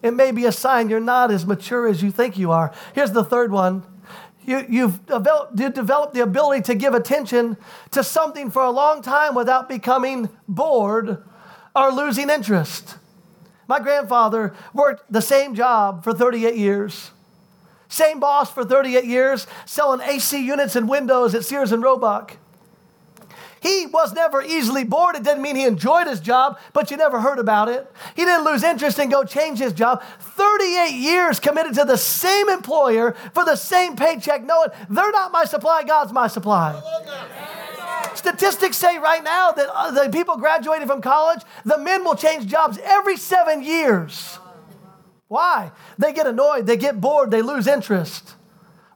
It 0.02 0.10
may 0.10 0.32
be 0.32 0.46
a 0.46 0.50
sign 0.50 0.88
you're 0.88 0.98
not 0.98 1.30
as 1.30 1.46
mature 1.46 1.86
as 1.86 2.02
you 2.02 2.10
think 2.10 2.36
you 2.36 2.50
are. 2.50 2.74
Here's 2.92 3.12
the 3.12 3.22
third 3.22 3.52
one. 3.52 3.84
You, 4.44 4.66
you've 4.68 5.06
developed, 5.06 5.60
you 5.60 5.70
developed 5.70 6.14
the 6.14 6.24
ability 6.24 6.62
to 6.62 6.74
give 6.74 6.92
attention 6.92 7.56
to 7.92 8.02
something 8.02 8.50
for 8.50 8.62
a 8.62 8.70
long 8.70 9.02
time 9.02 9.36
without 9.36 9.68
becoming 9.68 10.28
bored 10.48 11.22
or 11.76 11.92
losing 11.92 12.30
interest. 12.30 12.96
My 13.68 13.78
grandfather 13.78 14.56
worked 14.74 15.04
the 15.12 15.22
same 15.22 15.54
job 15.54 16.02
for 16.02 16.12
38 16.12 16.56
years. 16.56 17.12
Same 17.90 18.20
boss 18.20 18.50
for 18.50 18.64
38 18.64 19.04
years, 19.04 19.46
selling 19.66 20.00
AC 20.00 20.42
units 20.42 20.76
and 20.76 20.88
windows 20.88 21.34
at 21.34 21.44
Sears 21.44 21.72
and 21.72 21.82
Roebuck. 21.82 22.36
He 23.60 23.84
was 23.86 24.14
never 24.14 24.40
easily 24.42 24.84
bored. 24.84 25.16
It 25.16 25.24
didn't 25.24 25.42
mean 25.42 25.56
he 25.56 25.64
enjoyed 25.64 26.06
his 26.06 26.20
job, 26.20 26.58
but 26.72 26.90
you 26.90 26.96
never 26.96 27.20
heard 27.20 27.38
about 27.38 27.68
it. 27.68 27.90
He 28.16 28.24
didn't 28.24 28.44
lose 28.44 28.62
interest 28.62 28.98
and 28.98 29.10
go 29.10 29.24
change 29.24 29.58
his 29.58 29.72
job. 29.72 30.02
38 30.20 30.94
years 30.94 31.40
committed 31.40 31.74
to 31.74 31.84
the 31.84 31.98
same 31.98 32.48
employer 32.48 33.12
for 33.34 33.44
the 33.44 33.56
same 33.56 33.96
paycheck, 33.96 34.44
knowing 34.44 34.70
they're 34.88 35.10
not 35.10 35.32
my 35.32 35.44
supply, 35.44 35.82
God's 35.82 36.12
my 36.12 36.28
supply. 36.28 36.80
Statistics 38.14 38.76
say 38.76 38.98
right 38.98 39.22
now 39.22 39.50
that 39.50 39.68
uh, 39.68 39.90
the 39.90 40.10
people 40.10 40.36
graduating 40.36 40.86
from 40.86 41.02
college, 41.02 41.42
the 41.64 41.76
men 41.76 42.04
will 42.04 42.14
change 42.14 42.46
jobs 42.46 42.78
every 42.84 43.16
seven 43.16 43.62
years. 43.62 44.38
Why? 45.30 45.70
They 45.96 46.12
get 46.12 46.26
annoyed, 46.26 46.66
they 46.66 46.76
get 46.76 47.00
bored, 47.00 47.30
they 47.30 47.40
lose 47.40 47.68
interest. 47.68 48.34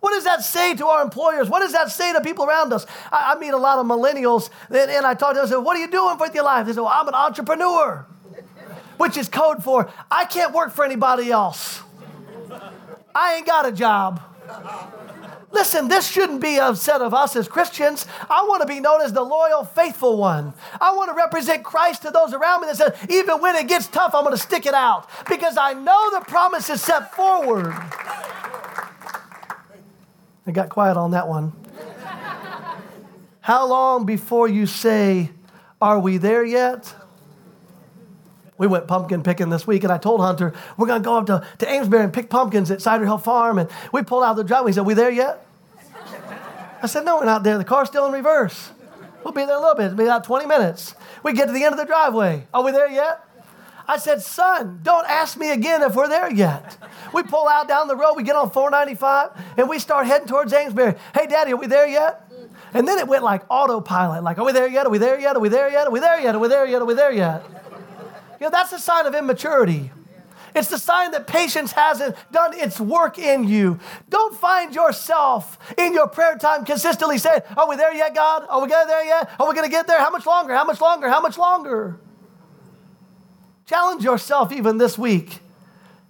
What 0.00 0.14
does 0.14 0.24
that 0.24 0.42
say 0.42 0.74
to 0.74 0.86
our 0.88 1.00
employers? 1.00 1.48
What 1.48 1.60
does 1.60 1.70
that 1.74 1.92
say 1.92 2.12
to 2.12 2.20
people 2.20 2.44
around 2.44 2.72
us? 2.72 2.86
I, 3.12 3.34
I 3.34 3.38
meet 3.38 3.50
a 3.50 3.56
lot 3.56 3.78
of 3.78 3.86
millennials, 3.86 4.50
and, 4.68 4.90
and 4.90 5.06
I 5.06 5.14
talk 5.14 5.34
to 5.34 5.36
them, 5.36 5.46
I 5.46 5.48
say, 5.48 5.56
What 5.56 5.76
are 5.76 5.80
you 5.80 5.88
doing 5.88 6.18
with 6.18 6.34
your 6.34 6.42
life? 6.42 6.66
They 6.66 6.72
say, 6.72 6.80
Well, 6.80 6.90
I'm 6.92 7.06
an 7.06 7.14
entrepreneur, 7.14 8.04
which 8.96 9.16
is 9.16 9.28
code 9.28 9.62
for 9.62 9.88
I 10.10 10.24
can't 10.24 10.52
work 10.52 10.72
for 10.72 10.84
anybody 10.84 11.30
else. 11.30 11.82
I 13.14 13.36
ain't 13.36 13.46
got 13.46 13.68
a 13.68 13.70
job. 13.70 14.20
Listen, 15.54 15.86
this 15.86 16.10
shouldn't 16.10 16.40
be 16.40 16.58
a 16.58 16.74
set 16.74 17.00
of 17.00 17.14
us 17.14 17.36
as 17.36 17.46
Christians. 17.46 18.06
I 18.28 18.44
want 18.48 18.62
to 18.62 18.66
be 18.66 18.80
known 18.80 19.00
as 19.00 19.12
the 19.12 19.22
loyal, 19.22 19.62
faithful 19.64 20.16
one. 20.16 20.52
I 20.80 20.92
want 20.96 21.10
to 21.10 21.14
represent 21.14 21.62
Christ 21.62 22.02
to 22.02 22.10
those 22.10 22.34
around 22.34 22.62
me 22.62 22.66
that 22.66 22.76
says, 22.76 22.92
even 23.08 23.40
when 23.40 23.54
it 23.54 23.68
gets 23.68 23.86
tough, 23.86 24.16
I'm 24.16 24.24
going 24.24 24.36
to 24.36 24.42
stick 24.42 24.66
it 24.66 24.74
out 24.74 25.08
because 25.28 25.56
I 25.56 25.72
know 25.74 26.10
the 26.10 26.24
promise 26.26 26.68
is 26.70 26.82
set 26.82 27.14
forward. 27.14 27.72
I 30.44 30.50
got 30.50 30.70
quiet 30.70 30.96
on 30.96 31.12
that 31.12 31.28
one. 31.28 31.52
How 33.40 33.64
long 33.64 34.06
before 34.06 34.48
you 34.48 34.66
say, 34.66 35.30
Are 35.80 36.00
we 36.00 36.16
there 36.16 36.44
yet? 36.44 36.92
We 38.58 38.66
went 38.66 38.88
pumpkin 38.88 39.22
picking 39.22 39.50
this 39.50 39.68
week, 39.68 39.84
and 39.84 39.92
I 39.92 39.98
told 39.98 40.20
Hunter, 40.20 40.52
We're 40.76 40.88
going 40.88 41.00
to 41.00 41.04
go 41.04 41.18
up 41.18 41.26
to, 41.26 41.46
to 41.58 41.70
Amesbury 41.70 42.02
and 42.02 42.12
pick 42.12 42.28
pumpkins 42.28 42.72
at 42.72 42.82
Cider 42.82 43.04
Hill 43.04 43.18
Farm. 43.18 43.58
And 43.58 43.70
we 43.92 44.02
pulled 44.02 44.24
out 44.24 44.34
the 44.34 44.42
driveway. 44.42 44.70
He 44.70 44.74
said, 44.74 44.86
We 44.86 44.94
there 44.94 45.10
yet? 45.10 45.43
I 46.84 46.86
said, 46.86 47.04
No, 47.06 47.16
we're 47.16 47.24
not 47.24 47.42
there. 47.42 47.56
The 47.56 47.64
car's 47.64 47.88
still 47.88 48.04
in 48.06 48.12
reverse. 48.12 48.70
We'll 49.24 49.32
be 49.32 49.46
there 49.46 49.56
a 49.56 49.60
little 49.60 49.74
bit. 49.74 49.86
It'll 49.86 49.96
be 49.96 50.04
about 50.04 50.24
20 50.24 50.44
minutes. 50.44 50.94
We 51.22 51.32
get 51.32 51.46
to 51.46 51.52
the 51.52 51.64
end 51.64 51.72
of 51.72 51.78
the 51.78 51.86
driveway. 51.86 52.46
Are 52.52 52.62
we 52.62 52.72
there 52.72 52.90
yet? 52.90 53.26
I 53.88 53.96
said, 53.96 54.20
Son, 54.20 54.80
don't 54.82 55.08
ask 55.08 55.38
me 55.38 55.50
again 55.50 55.82
if 55.82 55.94
we're 55.94 56.08
there 56.08 56.30
yet. 56.30 56.76
We 57.14 57.22
pull 57.22 57.48
out 57.48 57.68
down 57.68 57.88
the 57.88 57.96
road, 57.96 58.14
we 58.16 58.22
get 58.22 58.36
on 58.36 58.50
495, 58.50 59.30
and 59.58 59.68
we 59.68 59.78
start 59.78 60.06
heading 60.06 60.28
towards 60.28 60.52
Amesbury. 60.52 60.94
Hey, 61.14 61.26
Daddy, 61.26 61.52
are 61.52 61.56
we 61.56 61.66
there 61.66 61.86
yet? 61.86 62.30
And 62.74 62.86
then 62.86 62.98
it 62.98 63.08
went 63.08 63.22
like 63.22 63.44
autopilot, 63.48 64.22
like, 64.22 64.38
are 64.38 64.44
we 64.44 64.52
there 64.52 64.68
yet? 64.68 64.86
Are 64.86 64.90
we 64.90 64.98
there 64.98 65.18
yet? 65.18 65.36
Are 65.36 65.40
we 65.40 65.48
there 65.48 65.70
yet? 65.70 65.86
Are 65.86 65.90
we 65.90 66.00
there 66.00 66.20
yet? 66.20 66.34
Are 66.34 66.38
we 66.38 66.48
there 66.48 66.66
yet? 66.66 66.82
Are 66.82 66.84
we 66.84 66.94
there 66.94 67.12
yet? 67.12 67.44
You 68.40 68.46
know, 68.46 68.50
that's 68.50 68.72
a 68.72 68.78
sign 68.78 69.06
of 69.06 69.14
immaturity. 69.14 69.90
It's 70.54 70.68
the 70.68 70.78
sign 70.78 71.10
that 71.10 71.26
patience 71.26 71.72
hasn't 71.72 72.14
done 72.30 72.54
its 72.54 72.78
work 72.78 73.18
in 73.18 73.48
you. 73.48 73.80
Don't 74.08 74.36
find 74.36 74.74
yourself 74.74 75.58
in 75.76 75.92
your 75.92 76.06
prayer 76.06 76.38
time 76.38 76.64
consistently 76.64 77.18
saying, 77.18 77.42
Are 77.56 77.68
we 77.68 77.76
there 77.76 77.92
yet, 77.92 78.14
God? 78.14 78.46
Are 78.48 78.62
we 78.62 78.68
getting 78.68 78.88
there 78.88 79.04
yet? 79.04 79.30
Are 79.40 79.48
we 79.48 79.54
going 79.54 79.66
to 79.66 79.70
get 79.70 79.86
there? 79.86 79.98
How 79.98 80.10
much 80.10 80.26
longer? 80.26 80.54
How 80.54 80.64
much 80.64 80.80
longer? 80.80 81.08
How 81.08 81.20
much 81.20 81.36
longer? 81.36 81.98
Challenge 83.66 84.04
yourself 84.04 84.52
even 84.52 84.78
this 84.78 84.96
week 84.96 85.40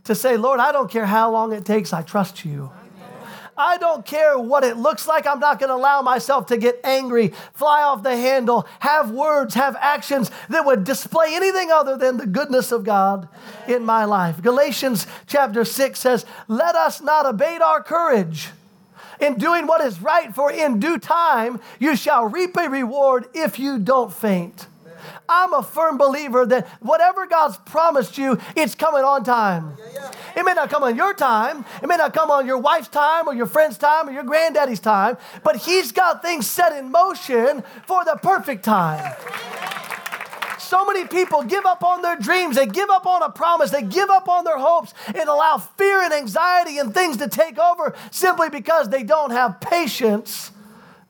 to 0.04 0.14
say, 0.14 0.36
Lord, 0.36 0.60
I 0.60 0.72
don't 0.72 0.90
care 0.90 1.06
how 1.06 1.30
long 1.30 1.52
it 1.52 1.64
takes, 1.64 1.92
I 1.92 2.02
trust 2.02 2.44
you. 2.44 2.70
I 3.56 3.78
don't 3.78 4.04
care 4.04 4.38
what 4.38 4.64
it 4.64 4.76
looks 4.76 5.06
like. 5.06 5.26
I'm 5.26 5.38
not 5.38 5.58
going 5.58 5.68
to 5.68 5.74
allow 5.74 6.02
myself 6.02 6.46
to 6.46 6.56
get 6.56 6.80
angry, 6.84 7.32
fly 7.52 7.82
off 7.82 8.02
the 8.02 8.16
handle, 8.16 8.66
have 8.80 9.10
words, 9.10 9.54
have 9.54 9.76
actions 9.80 10.30
that 10.48 10.64
would 10.64 10.84
display 10.84 11.34
anything 11.34 11.70
other 11.70 11.96
than 11.96 12.16
the 12.16 12.26
goodness 12.26 12.72
of 12.72 12.84
God 12.84 13.28
in 13.68 13.84
my 13.84 14.04
life. 14.04 14.42
Galatians 14.42 15.06
chapter 15.26 15.64
6 15.64 15.98
says, 15.98 16.26
Let 16.48 16.74
us 16.74 17.00
not 17.00 17.26
abate 17.26 17.62
our 17.62 17.82
courage 17.82 18.50
in 19.20 19.38
doing 19.38 19.66
what 19.66 19.80
is 19.80 20.00
right, 20.00 20.34
for 20.34 20.50
in 20.50 20.80
due 20.80 20.98
time 20.98 21.60
you 21.78 21.96
shall 21.96 22.26
reap 22.26 22.56
a 22.56 22.68
reward 22.68 23.26
if 23.34 23.58
you 23.58 23.78
don't 23.78 24.12
faint. 24.12 24.66
I'm 25.28 25.54
a 25.54 25.62
firm 25.62 25.98
believer 25.98 26.44
that 26.46 26.66
whatever 26.80 27.26
God's 27.26 27.56
promised 27.58 28.18
you, 28.18 28.38
it's 28.56 28.74
coming 28.74 29.02
on 29.02 29.24
time. 29.24 29.76
It 30.36 30.44
may 30.44 30.54
not 30.54 30.70
come 30.70 30.82
on 30.82 30.96
your 30.96 31.14
time, 31.14 31.64
it 31.82 31.88
may 31.88 31.96
not 31.96 32.12
come 32.12 32.30
on 32.30 32.46
your 32.46 32.58
wife's 32.58 32.88
time 32.88 33.28
or 33.28 33.34
your 33.34 33.46
friend's 33.46 33.78
time 33.78 34.08
or 34.08 34.12
your 34.12 34.24
granddaddy's 34.24 34.80
time, 34.80 35.16
but 35.42 35.56
He's 35.56 35.92
got 35.92 36.22
things 36.22 36.48
set 36.48 36.72
in 36.72 36.90
motion 36.90 37.62
for 37.86 38.04
the 38.04 38.18
perfect 38.22 38.64
time. 38.64 39.14
So 40.58 40.84
many 40.86 41.06
people 41.06 41.44
give 41.44 41.66
up 41.66 41.84
on 41.84 42.02
their 42.02 42.16
dreams, 42.16 42.56
they 42.56 42.66
give 42.66 42.90
up 42.90 43.06
on 43.06 43.22
a 43.22 43.30
promise, 43.30 43.70
they 43.70 43.82
give 43.82 44.10
up 44.10 44.28
on 44.28 44.44
their 44.44 44.58
hopes, 44.58 44.92
and 45.06 45.28
allow 45.28 45.58
fear 45.58 46.02
and 46.02 46.12
anxiety 46.12 46.78
and 46.78 46.92
things 46.92 47.18
to 47.18 47.28
take 47.28 47.58
over 47.58 47.94
simply 48.10 48.48
because 48.48 48.88
they 48.88 49.04
don't 49.04 49.30
have 49.30 49.60
patience 49.60 50.50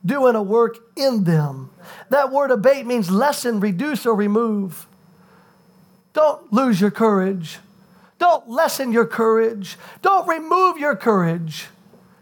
doing 0.05 0.35
a 0.35 0.43
work 0.43 0.79
in 0.97 1.25
them. 1.25 1.71
That 2.11 2.33
word 2.33 2.51
abate 2.51 2.87
means 2.87 3.11
lessen, 3.11 3.61
reduce, 3.61 4.07
or 4.07 4.15
remove. 4.15 4.87
Don't 6.13 6.53
lose 6.53 6.81
your 6.81 6.91
courage. 6.91 7.59
Don't 8.19 8.49
lessen 8.49 8.93
your 8.93 9.07
courage. 9.07 9.77
Don't 10.03 10.27
remove 10.29 10.79
your 10.79 10.97
courage 10.97 11.67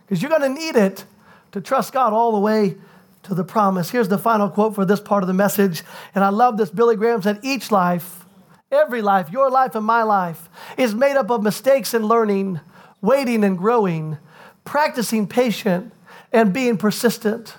because 0.07 0.23
you're 0.23 0.31
going 0.31 0.43
to 0.43 0.61
need 0.61 0.77
it 0.77 1.05
to 1.53 1.61
trust 1.61 1.93
God 1.93 2.13
all 2.13 2.33
the 2.33 2.39
way 2.39 2.77
to 3.23 3.35
the 3.35 3.45
promise. 3.45 3.91
Here's 3.91 4.09
the 4.09 4.19
final 4.19 4.49
quote 4.49 4.75
for 4.75 4.85
this 4.85 5.01
part 5.01 5.23
of 5.23 5.27
the 5.27 5.35
message. 5.35 5.83
And 6.15 6.25
I 6.25 6.31
love 6.31 6.57
this. 6.57 6.71
Billy 6.71 6.97
Graham 6.97 7.23
said, 7.23 7.39
Each 7.43 7.71
life, 7.71 8.25
every 8.71 9.03
life, 9.03 9.31
your 9.31 9.51
life 9.51 9.75
and 9.75 9.87
my 9.87 10.03
life, 10.03 10.49
is 10.77 10.95
made 10.95 11.17
up 11.17 11.31
of 11.31 11.43
mistakes 11.43 11.95
and 11.95 12.05
learning, 12.05 12.61
waiting 13.01 13.45
and 13.45 13.57
growing, 13.57 14.19
practicing 14.65 15.27
patient, 15.27 15.93
and 16.33 16.53
being 16.53 16.77
persistent. 16.77 17.55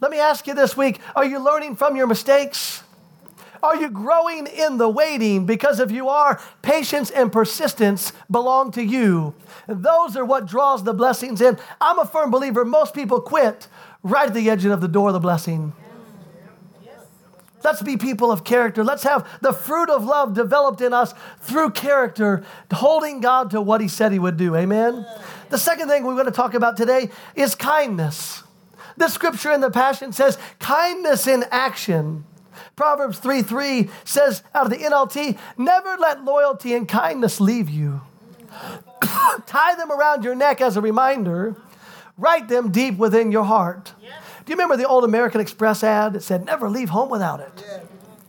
Let 0.00 0.10
me 0.10 0.18
ask 0.18 0.46
you 0.46 0.54
this 0.54 0.76
week 0.76 1.00
are 1.14 1.24
you 1.24 1.38
learning 1.38 1.76
from 1.76 1.96
your 1.96 2.06
mistakes? 2.06 2.82
Are 3.62 3.76
you 3.76 3.90
growing 3.90 4.46
in 4.46 4.78
the 4.78 4.88
waiting? 4.88 5.44
Because 5.44 5.80
if 5.80 5.90
you 5.90 6.08
are, 6.08 6.40
patience 6.62 7.10
and 7.10 7.30
persistence 7.30 8.14
belong 8.30 8.72
to 8.72 8.82
you. 8.82 9.34
Those 9.66 10.16
are 10.16 10.24
what 10.24 10.46
draws 10.46 10.82
the 10.82 10.94
blessings 10.94 11.42
in. 11.42 11.58
I'm 11.78 11.98
a 11.98 12.06
firm 12.06 12.30
believer 12.30 12.64
most 12.64 12.94
people 12.94 13.20
quit 13.20 13.68
right 14.02 14.28
at 14.28 14.34
the 14.34 14.48
edge 14.48 14.64
of 14.64 14.80
the 14.80 14.88
door 14.88 15.08
of 15.08 15.12
the 15.12 15.20
blessing. 15.20 15.74
Let's 17.62 17.82
be 17.82 17.98
people 17.98 18.32
of 18.32 18.42
character. 18.42 18.82
Let's 18.82 19.02
have 19.02 19.28
the 19.42 19.52
fruit 19.52 19.90
of 19.90 20.04
love 20.04 20.32
developed 20.32 20.80
in 20.80 20.94
us 20.94 21.12
through 21.40 21.72
character, 21.72 22.42
holding 22.72 23.20
God 23.20 23.50
to 23.50 23.60
what 23.60 23.82
He 23.82 23.88
said 23.88 24.12
He 24.12 24.18
would 24.18 24.38
do. 24.38 24.56
Amen? 24.56 25.06
The 25.50 25.58
second 25.58 25.88
thing 25.88 26.04
we're 26.04 26.14
going 26.14 26.24
to 26.24 26.30
talk 26.30 26.54
about 26.54 26.78
today 26.78 27.10
is 27.34 27.54
kindness. 27.54 28.42
The 28.96 29.08
scripture 29.08 29.52
in 29.52 29.60
the 29.60 29.70
Passion 29.70 30.12
says, 30.12 30.38
kindness 30.58 31.26
in 31.26 31.44
action. 31.50 32.24
Proverbs 32.76 33.18
3 33.18 33.42
3 33.42 33.90
says 34.04 34.42
out 34.54 34.66
of 34.66 34.70
the 34.70 34.84
NLT, 34.84 35.38
never 35.58 35.96
let 35.98 36.24
loyalty 36.24 36.74
and 36.74 36.88
kindness 36.88 37.40
leave 37.40 37.68
you. 37.68 38.02
Tie 39.46 39.74
them 39.76 39.90
around 39.90 40.24
your 40.24 40.34
neck 40.34 40.60
as 40.60 40.76
a 40.76 40.80
reminder, 40.80 41.56
write 42.16 42.48
them 42.48 42.70
deep 42.70 42.96
within 42.96 43.32
your 43.32 43.44
heart. 43.44 43.92
Do 44.00 44.52
you 44.52 44.56
remember 44.56 44.76
the 44.76 44.88
old 44.88 45.04
American 45.04 45.40
Express 45.40 45.84
ad 45.84 46.14
that 46.14 46.22
said, 46.22 46.44
never 46.44 46.68
leave 46.68 46.90
home 46.90 47.10
without 47.10 47.40
it? 47.40 47.64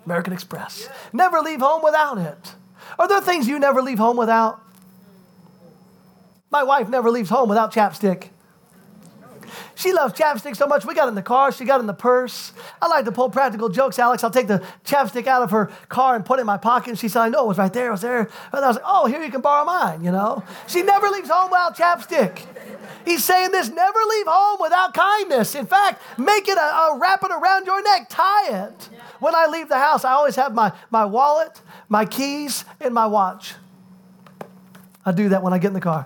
American 0.05 0.33
Express. 0.33 0.89
Never 1.13 1.39
leave 1.39 1.61
home 1.61 1.83
without 1.83 2.17
it. 2.17 2.55
Are 2.99 3.07
there 3.07 3.21
things 3.21 3.47
you 3.47 3.57
never 3.59 3.81
leave 3.81 3.97
home 3.97 4.17
without? 4.17 4.61
My 6.49 6.63
wife 6.63 6.89
never 6.89 7.09
leaves 7.09 7.29
home 7.29 7.47
without 7.47 7.73
chapstick. 7.73 8.29
She 9.81 9.93
loves 9.93 10.13
chapstick 10.13 10.55
so 10.55 10.67
much. 10.67 10.85
We 10.85 10.93
got 10.93 11.07
in 11.07 11.15
the 11.15 11.23
car, 11.23 11.51
she 11.51 11.65
got 11.65 11.79
in 11.79 11.87
the 11.87 11.93
purse. 11.93 12.53
I 12.79 12.87
like 12.87 13.05
to 13.05 13.11
pull 13.11 13.31
practical 13.31 13.67
jokes, 13.67 13.97
Alex. 13.97 14.23
I'll 14.23 14.29
take 14.29 14.45
the 14.45 14.63
chapstick 14.85 15.25
out 15.25 15.41
of 15.41 15.49
her 15.49 15.71
car 15.89 16.15
and 16.15 16.23
put 16.23 16.37
it 16.37 16.41
in 16.41 16.45
my 16.45 16.57
pocket. 16.57 16.89
And 16.89 16.99
she 16.99 17.07
said, 17.07 17.21
I 17.21 17.29
know 17.29 17.45
it 17.45 17.47
was 17.47 17.57
right 17.57 17.73
there, 17.73 17.87
it 17.87 17.91
was 17.91 18.01
there. 18.01 18.29
And 18.53 18.63
I 18.63 18.67
was 18.67 18.75
like, 18.75 18.85
oh, 18.85 19.07
here 19.07 19.23
you 19.23 19.31
can 19.31 19.41
borrow 19.41 19.65
mine, 19.65 20.03
you 20.03 20.11
know? 20.11 20.43
She 20.67 20.83
never 20.83 21.07
leaves 21.07 21.31
home 21.31 21.49
without 21.49 21.75
chapstick. 21.75 22.45
He's 23.05 23.23
saying 23.23 23.49
this 23.49 23.69
never 23.69 23.99
leave 24.07 24.27
home 24.27 24.59
without 24.61 24.93
kindness. 24.93 25.55
In 25.55 25.65
fact, 25.65 25.99
make 26.19 26.47
it 26.47 26.59
a, 26.59 26.61
a 26.61 26.99
wrap 27.01 27.23
it 27.23 27.31
around 27.31 27.65
your 27.65 27.81
neck, 27.81 28.05
tie 28.07 28.65
it. 28.65 28.89
When 29.19 29.33
I 29.33 29.47
leave 29.47 29.67
the 29.67 29.79
house, 29.79 30.05
I 30.05 30.11
always 30.11 30.35
have 30.35 30.53
my, 30.53 30.73
my 30.91 31.05
wallet, 31.05 31.59
my 31.89 32.05
keys, 32.05 32.65
and 32.79 32.93
my 32.93 33.07
watch. 33.07 33.55
I 35.03 35.11
do 35.11 35.29
that 35.29 35.41
when 35.41 35.53
I 35.53 35.57
get 35.57 35.69
in 35.69 35.73
the 35.73 35.81
car. 35.81 36.05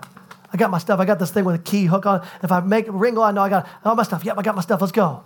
I 0.56 0.58
got 0.58 0.70
my 0.70 0.78
stuff. 0.78 1.00
I 1.00 1.04
got 1.04 1.18
this 1.18 1.30
thing 1.30 1.44
with 1.44 1.54
a 1.54 1.58
key 1.58 1.84
hook 1.84 2.06
on. 2.06 2.26
If 2.42 2.50
I 2.50 2.60
make 2.60 2.88
a 2.88 2.92
ring, 2.92 3.18
I 3.18 3.30
know 3.30 3.42
I 3.42 3.50
got 3.50 3.68
all 3.84 3.94
my 3.94 4.04
stuff. 4.04 4.24
Yep, 4.24 4.38
I 4.38 4.42
got 4.42 4.54
my 4.54 4.62
stuff. 4.62 4.80
Let's 4.80 4.90
go. 4.90 5.22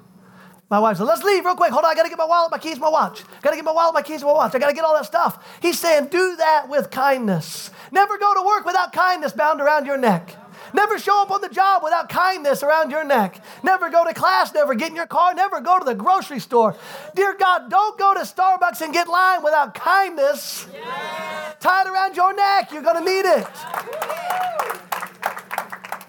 My 0.69 0.81
wife 0.81 0.97
said, 0.97 1.05
let's 1.05 1.23
leave 1.23 1.45
real 1.45 1.55
quick. 1.55 1.71
Hold 1.71 1.85
on, 1.85 1.90
I 1.93 1.95
gotta 1.95 2.09
get 2.09 2.19
my 2.19 2.25
wallet, 2.25 2.51
my 2.51 2.59
keys, 2.59 2.81
my 2.81 2.88
watch. 2.88 3.23
Gotta 3.40 3.55
get 3.55 3.64
my 3.64 3.71
wallet, 3.71 3.95
my 3.95 4.03
keys, 4.03 4.25
my 4.25 4.33
watch. 4.33 4.57
I 4.57 4.59
gotta 4.59 4.75
get 4.75 4.85
all 4.85 4.95
that 4.95 5.07
stuff. 5.07 5.59
He's 5.62 5.79
saying, 5.79 6.09
do 6.09 6.35
that 6.35 6.69
with 6.69 6.90
kindness. 6.90 7.71
Never 7.93 8.19
go 8.19 8.35
to 8.35 8.43
work 8.45 8.66
without 8.66 8.93
kindness 8.93 9.31
bound 9.31 9.61
around 9.61 9.87
your 9.87 9.97
neck. 9.97 10.35
Never 10.75 10.99
show 10.99 11.23
up 11.23 11.31
on 11.31 11.43
the 11.43 11.49
job 11.49 11.85
without 11.85 12.09
kindness 12.09 12.64
around 12.64 12.90
your 12.90 13.05
neck. 13.05 13.40
Never 13.62 13.88
go 13.90 14.05
to 14.05 14.12
class, 14.12 14.53
never 14.53 14.75
get 14.75 14.90
in 14.90 14.97
your 14.97 15.07
car, 15.07 15.33
never 15.33 15.61
go 15.61 15.79
to 15.79 15.85
the 15.85 15.95
grocery 15.95 16.40
store. 16.40 16.75
Dear 17.14 17.37
God, 17.38 17.71
don't 17.71 17.97
go 17.97 18.14
to 18.14 18.21
Starbucks 18.21 18.81
and 18.81 18.93
get 18.93 19.09
line 19.09 19.45
without 19.45 19.75
kindness 19.75 20.66
yes. 20.73 21.55
tied 21.61 21.87
around 21.87 22.16
your 22.16 22.35
neck. 22.35 22.73
You're 22.73 22.83
to 22.83 23.01
need 23.01 23.27
it. 23.27 24.89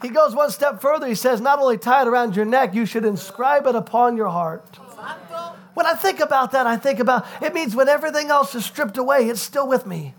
He 0.02 0.10
goes 0.10 0.36
one 0.36 0.50
step 0.52 0.82
further. 0.82 1.08
He 1.08 1.16
says, 1.16 1.42
not 1.42 1.60
only 1.60 1.78
tie 1.78 2.02
it 2.02 2.08
around 2.08 2.36
your 2.36 2.46
neck, 2.46 2.74
you 2.74 2.86
should 2.86 3.06
inscribe 3.06 3.68
it 3.68 3.76
upon 3.76 4.18
your 4.18 4.30
heart. 4.30 4.78
When 5.74 5.86
I 5.86 5.94
think 5.94 6.20
about 6.20 6.52
that, 6.52 6.68
I 6.68 6.76
think 6.78 7.00
about 7.00 7.26
it 7.42 7.54
means 7.54 7.76
when 7.76 7.88
everything 7.88 8.30
else 8.30 8.56
is 8.56 8.66
stripped 8.66 8.98
away, 8.98 9.30
it's 9.30 9.42
still 9.42 9.68
with 9.68 9.86
me. 9.86 10.14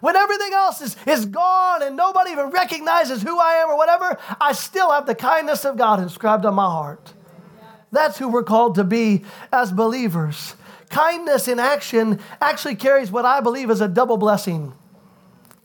When 0.00 0.16
everything 0.16 0.52
else 0.54 0.80
is, 0.80 0.96
is 1.06 1.26
gone 1.26 1.82
and 1.82 1.96
nobody 1.96 2.30
even 2.30 2.46
recognizes 2.50 3.22
who 3.22 3.38
I 3.38 3.54
am 3.54 3.68
or 3.68 3.76
whatever, 3.76 4.16
I 4.40 4.52
still 4.52 4.90
have 4.90 5.06
the 5.06 5.14
kindness 5.14 5.64
of 5.64 5.76
God 5.76 6.00
inscribed 6.00 6.46
on 6.46 6.54
my 6.54 6.64
heart. 6.64 7.12
That's 7.92 8.16
who 8.18 8.28
we're 8.28 8.44
called 8.44 8.76
to 8.76 8.84
be 8.84 9.24
as 9.52 9.72
believers. 9.72 10.54
Kindness 10.88 11.48
in 11.48 11.58
action 11.58 12.20
actually 12.40 12.76
carries 12.76 13.10
what 13.10 13.24
I 13.24 13.40
believe 13.40 13.70
is 13.70 13.80
a 13.80 13.88
double 13.88 14.16
blessing. 14.16 14.72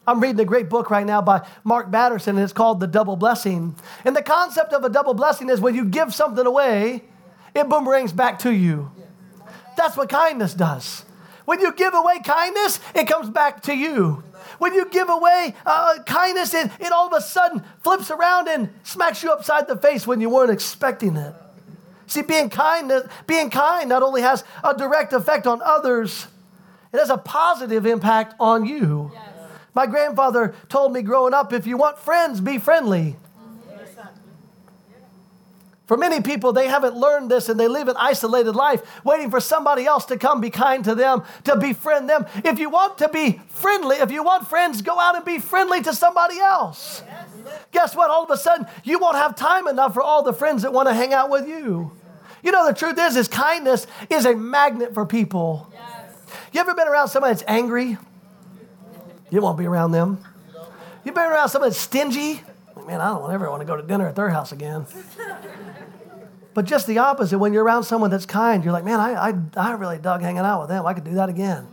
I'm 0.07 0.19
reading 0.19 0.39
a 0.39 0.45
great 0.45 0.69
book 0.69 0.91
right 0.91 1.05
now 1.05 1.21
by 1.21 1.47
Mark 1.63 1.89
Batterson, 1.89 2.35
and 2.35 2.39
it's 2.39 2.53
called 2.53 2.79
The 2.79 2.87
Double 2.87 3.15
Blessing. 3.15 3.75
And 4.03 4.15
the 4.15 4.21
concept 4.21 4.71
of 4.73 4.83
a 4.83 4.89
double 4.89 5.15
blessing 5.15 5.49
is 5.49 5.59
when 5.59 5.73
you 5.73 5.85
give 5.85 6.13
something 6.13 6.45
away, 6.45 7.03
it 7.55 7.67
boomerangs 7.67 8.13
back 8.13 8.39
to 8.39 8.51
you. 8.53 8.91
That's 9.75 9.97
what 9.97 10.09
kindness 10.09 10.53
does. 10.53 11.05
When 11.45 11.59
you 11.59 11.73
give 11.73 11.93
away 11.93 12.19
kindness, 12.19 12.79
it 12.93 13.07
comes 13.07 13.29
back 13.29 13.63
to 13.63 13.75
you. 13.75 14.23
When 14.59 14.73
you 14.73 14.89
give 14.89 15.09
away 15.09 15.55
uh, 15.65 15.99
kindness, 16.05 16.53
it, 16.53 16.71
it 16.79 16.91
all 16.91 17.07
of 17.07 17.13
a 17.13 17.21
sudden 17.21 17.63
flips 17.83 18.11
around 18.11 18.47
and 18.47 18.69
smacks 18.83 19.23
you 19.23 19.31
upside 19.31 19.67
the 19.67 19.75
face 19.75 20.05
when 20.05 20.21
you 20.21 20.29
weren't 20.29 20.51
expecting 20.51 21.17
it. 21.17 21.33
See, 22.07 22.21
being 22.21 22.49
kind, 22.49 22.91
being 23.25 23.49
kind 23.49 23.89
not 23.89 24.03
only 24.03 24.21
has 24.21 24.43
a 24.63 24.75
direct 24.75 25.13
effect 25.13 25.47
on 25.47 25.61
others, 25.63 26.27
it 26.93 26.99
has 26.99 27.09
a 27.09 27.17
positive 27.17 27.85
impact 27.85 28.35
on 28.39 28.65
you. 28.65 29.11
Yes. 29.13 29.34
My 29.75 29.85
grandfather 29.85 30.55
told 30.69 30.93
me 30.93 31.01
growing 31.01 31.33
up 31.33 31.51
if 31.53 31.67
you 31.67 31.77
want 31.77 31.99
friends, 31.99 32.41
be 32.41 32.57
friendly. 32.57 33.17
For 35.85 35.97
many 35.97 36.19
people, 36.21 36.51
they 36.51 36.67
haven't 36.67 36.95
learned 36.95 37.29
this 37.29 37.47
and 37.47 37.59
they 37.59 37.67
live 37.67 37.87
an 37.87 37.95
isolated 37.99 38.53
life, 38.53 38.81
waiting 39.03 39.29
for 39.29 39.39
somebody 39.39 39.85
else 39.85 40.05
to 40.05 40.17
come 40.17 40.41
be 40.41 40.49
kind 40.49 40.83
to 40.85 40.95
them, 40.95 41.23
to 41.43 41.55
befriend 41.57 42.09
them. 42.09 42.25
If 42.43 42.57
you 42.57 42.71
want 42.71 42.97
to 42.99 43.09
be 43.09 43.39
friendly, 43.49 43.97
if 43.97 44.09
you 44.09 44.23
want 44.23 44.47
friends, 44.47 44.81
go 44.81 44.99
out 44.99 45.15
and 45.15 45.23
be 45.23 45.37
friendly 45.37 45.83
to 45.83 45.93
somebody 45.93 46.39
else. 46.39 47.03
Yes. 47.05 47.27
Guess 47.71 47.95
what? 47.95 48.09
All 48.09 48.23
of 48.23 48.31
a 48.31 48.37
sudden, 48.37 48.65
you 48.83 48.97
won't 48.97 49.15
have 49.15 49.35
time 49.35 49.67
enough 49.67 49.93
for 49.93 50.01
all 50.01 50.23
the 50.23 50.33
friends 50.33 50.63
that 50.63 50.73
want 50.73 50.87
to 50.87 50.93
hang 50.93 51.13
out 51.13 51.29
with 51.29 51.47
you. 51.47 51.91
You 52.41 52.51
know, 52.51 52.65
the 52.65 52.73
truth 52.73 52.97
is, 52.97 53.15
is 53.15 53.27
kindness 53.27 53.85
is 54.09 54.25
a 54.25 54.35
magnet 54.35 54.95
for 54.95 55.05
people. 55.05 55.71
Yes. 55.71 56.13
You 56.51 56.61
ever 56.61 56.73
been 56.73 56.87
around 56.87 57.09
somebody 57.09 57.35
that's 57.35 57.43
angry? 57.47 57.99
You 59.29 59.41
won't 59.41 59.57
be 59.57 59.65
around 59.65 59.91
them. 59.91 60.19
You 61.03 61.11
been 61.11 61.23
around 61.23 61.49
somebody 61.49 61.71
that's 61.71 61.79
stingy? 61.79 62.41
Man, 62.87 63.01
I 63.01 63.09
don't 63.09 63.31
ever 63.31 63.49
want 63.49 63.61
to 63.61 63.65
go 63.65 63.75
to 63.75 63.83
dinner 63.83 64.07
at 64.07 64.15
their 64.15 64.29
house 64.29 64.51
again. 64.51 64.85
But 66.53 66.65
just 66.65 66.87
the 66.87 66.99
opposite, 66.99 67.37
when 67.37 67.51
you're 67.51 67.63
around 67.63 67.83
someone 67.83 68.09
that's 68.09 68.25
kind, 68.25 68.63
you're 68.63 68.71
like, 68.71 68.85
man, 68.85 68.99
I, 68.99 69.29
I, 69.29 69.33
I 69.57 69.71
really 69.73 69.97
dug 69.97 70.21
hanging 70.21 70.39
out 70.39 70.61
with 70.61 70.69
them. 70.69 70.85
I 70.85 70.93
could 70.93 71.03
do 71.03 71.15
that 71.15 71.29
again. 71.29 71.67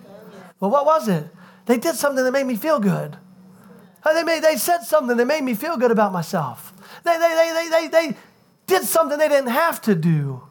Well, 0.58 0.70
what 0.70 0.84
was 0.84 1.08
it? 1.08 1.26
They 1.66 1.76
did 1.76 1.94
something 1.94 2.24
that 2.24 2.32
made 2.32 2.46
me 2.46 2.56
feel 2.56 2.80
good. 2.80 3.16
Uh, 4.04 4.12
they, 4.14 4.24
made, 4.24 4.42
they 4.42 4.56
said 4.56 4.82
something 4.82 5.16
that 5.16 5.26
made 5.26 5.44
me 5.44 5.54
feel 5.54 5.76
good 5.76 5.92
about 5.92 6.12
myself. 6.12 6.72
They, 7.04 7.16
they, 7.16 7.18
they, 7.18 7.52
they, 7.54 7.68
they, 7.68 7.88
they 7.88 8.16
did 8.66 8.84
something 8.84 9.18
they 9.18 9.28
didn't 9.28 9.50
have 9.50 9.80
to 9.82 9.94
do. 9.94 10.42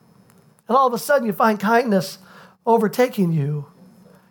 And 0.68 0.78
all 0.78 0.88
of 0.88 0.94
a 0.94 1.00
sudden, 1.00 1.28
you 1.28 1.34
find 1.34 1.60
kindness 1.60 2.20
overtaking 2.66 3.34
you. 3.34 3.66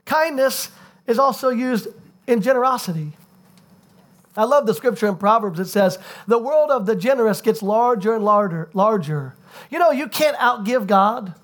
Kindness 0.07 0.71
is 1.07 1.19
also 1.19 1.51
used 1.51 1.89
in 2.31 2.41
generosity. 2.41 3.13
I 4.37 4.45
love 4.45 4.67
the 4.67 4.75
scripture 4.75 5.09
in 5.09 5.17
Proverbs. 5.17 5.59
It 5.59 5.67
says, 5.67 5.99
The 6.27 6.39
world 6.39 6.71
of 6.71 6.87
the 6.87 6.95
generous 6.95 7.41
gets 7.41 7.63
larger 7.63 8.15
and 8.15 8.25
larger, 8.25 8.71
larger 8.73 9.35
you 9.71 9.79
know, 9.79 9.91
you 9.91 10.09
can't 10.09 10.37
outgive 10.37 10.87
God. 10.87 11.35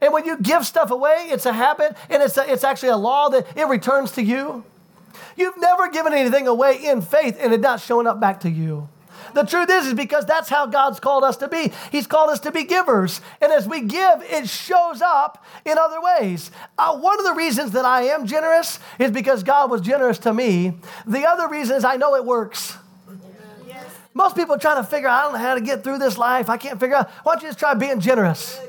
And 0.00 0.12
when 0.12 0.24
you 0.24 0.36
give 0.38 0.66
stuff 0.66 0.90
away, 0.90 1.28
it's 1.30 1.46
a 1.46 1.52
habit 1.52 1.96
and 2.10 2.22
it's, 2.22 2.36
a, 2.36 2.50
it's 2.50 2.64
actually 2.64 2.88
a 2.88 2.96
law 2.96 3.28
that 3.28 3.46
it 3.56 3.68
returns 3.68 4.12
to 4.12 4.22
you. 4.22 4.64
You've 5.36 5.58
never 5.58 5.88
given 5.90 6.12
anything 6.12 6.48
away 6.48 6.84
in 6.84 7.02
faith 7.02 7.36
and 7.40 7.52
it 7.52 7.60
not 7.60 7.80
showing 7.80 8.06
up 8.06 8.18
back 8.18 8.40
to 8.40 8.50
you. 8.50 8.88
The 9.34 9.44
truth 9.44 9.70
is, 9.70 9.86
is 9.88 9.94
because 9.94 10.26
that's 10.26 10.48
how 10.48 10.66
God's 10.66 11.00
called 11.00 11.24
us 11.24 11.36
to 11.38 11.48
be. 11.48 11.72
He's 11.90 12.06
called 12.06 12.30
us 12.30 12.40
to 12.40 12.52
be 12.52 12.64
givers. 12.64 13.20
And 13.40 13.52
as 13.52 13.66
we 13.66 13.82
give, 13.82 14.22
it 14.22 14.48
shows 14.48 15.02
up 15.02 15.44
in 15.64 15.78
other 15.78 16.00
ways. 16.00 16.50
Uh, 16.78 16.96
one 16.98 17.18
of 17.18 17.24
the 17.24 17.34
reasons 17.34 17.72
that 17.72 17.84
I 17.84 18.02
am 18.02 18.26
generous 18.26 18.78
is 18.98 19.10
because 19.10 19.42
God 19.42 19.70
was 19.70 19.80
generous 19.80 20.18
to 20.20 20.32
me. 20.32 20.74
The 21.06 21.26
other 21.26 21.48
reason 21.48 21.76
is 21.76 21.84
I 21.84 21.96
know 21.96 22.14
it 22.14 22.24
works. 22.24 22.76
Most 24.14 24.36
people 24.36 24.58
trying 24.58 24.76
to 24.76 24.88
figure 24.88 25.08
out, 25.08 25.20
I 25.20 25.22
don't 25.22 25.32
know 25.32 25.38
how 25.38 25.54
to 25.54 25.60
get 25.60 25.82
through 25.82 25.98
this 25.98 26.18
life. 26.18 26.50
I 26.50 26.58
can't 26.58 26.78
figure 26.78 26.96
out. 26.96 27.10
Why 27.22 27.34
don't 27.34 27.42
you 27.42 27.48
just 27.48 27.58
try 27.58 27.72
being 27.74 27.98
generous? 27.98 28.60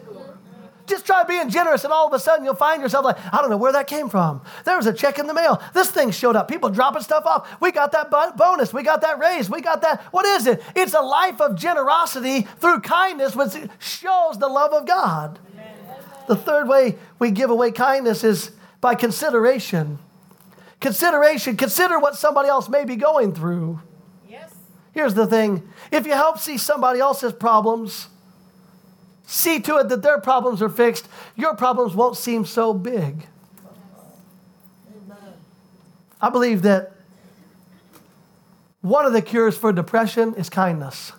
Just 0.85 1.05
try 1.05 1.23
being 1.23 1.49
generous, 1.49 1.83
and 1.85 1.93
all 1.93 2.07
of 2.07 2.13
a 2.13 2.19
sudden 2.19 2.43
you'll 2.43 2.55
find 2.55 2.81
yourself 2.81 3.05
like, 3.05 3.17
I 3.33 3.41
don't 3.41 3.49
know 3.49 3.57
where 3.57 3.71
that 3.71 3.87
came 3.87 4.09
from. 4.09 4.41
There 4.65 4.75
was 4.75 4.85
a 4.85 4.93
check 4.93 5.17
in 5.17 5.27
the 5.27 5.33
mail. 5.33 5.61
This 5.73 5.89
thing 5.89 6.11
showed 6.11 6.35
up. 6.35 6.49
People 6.49 6.69
dropping 6.69 7.03
stuff 7.03 7.25
off. 7.25 7.61
We 7.61 7.71
got 7.71 7.93
that 7.93 8.11
bonus. 8.35 8.73
We 8.73 8.83
got 8.83 9.01
that 9.01 9.17
raise. 9.19 9.49
We 9.49 9.61
got 9.61 9.81
that. 9.81 10.01
What 10.11 10.25
is 10.25 10.45
it? 10.45 10.61
It's 10.75 10.93
a 10.93 11.01
life 11.01 11.39
of 11.39 11.55
generosity 11.55 12.41
through 12.59 12.81
kindness, 12.81 13.35
which 13.35 13.53
shows 13.79 14.37
the 14.39 14.47
love 14.47 14.73
of 14.73 14.85
God. 14.85 15.39
The 16.27 16.35
third 16.35 16.67
way 16.67 16.97
we 17.19 17.31
give 17.31 17.49
away 17.49 17.71
kindness 17.71 18.23
is 18.23 18.51
by 18.81 18.95
consideration. 18.95 19.99
Consideration. 20.81 21.55
Consider 21.55 21.99
what 21.99 22.15
somebody 22.15 22.49
else 22.49 22.67
may 22.67 22.83
be 22.83 22.97
going 22.97 23.33
through. 23.33 23.81
Yes. 24.29 24.53
Here's 24.91 25.13
the 25.13 25.27
thing 25.27 25.67
if 25.91 26.05
you 26.05 26.13
help 26.13 26.39
see 26.39 26.57
somebody 26.57 26.99
else's 26.99 27.31
problems, 27.33 28.07
see 29.25 29.59
to 29.61 29.77
it 29.77 29.89
that 29.89 30.01
their 30.01 30.19
problems 30.19 30.61
are 30.61 30.69
fixed, 30.69 31.07
your 31.35 31.55
problems 31.55 31.95
won't 31.95 32.17
seem 32.17 32.45
so 32.45 32.73
big. 32.73 33.27
I 36.21 36.29
believe 36.29 36.61
that 36.61 36.93
one 38.81 39.05
of 39.05 39.13
the 39.13 39.21
cures 39.21 39.57
for 39.57 39.71
depression 39.73 40.35
is 40.35 40.49
kindness. 40.49 41.13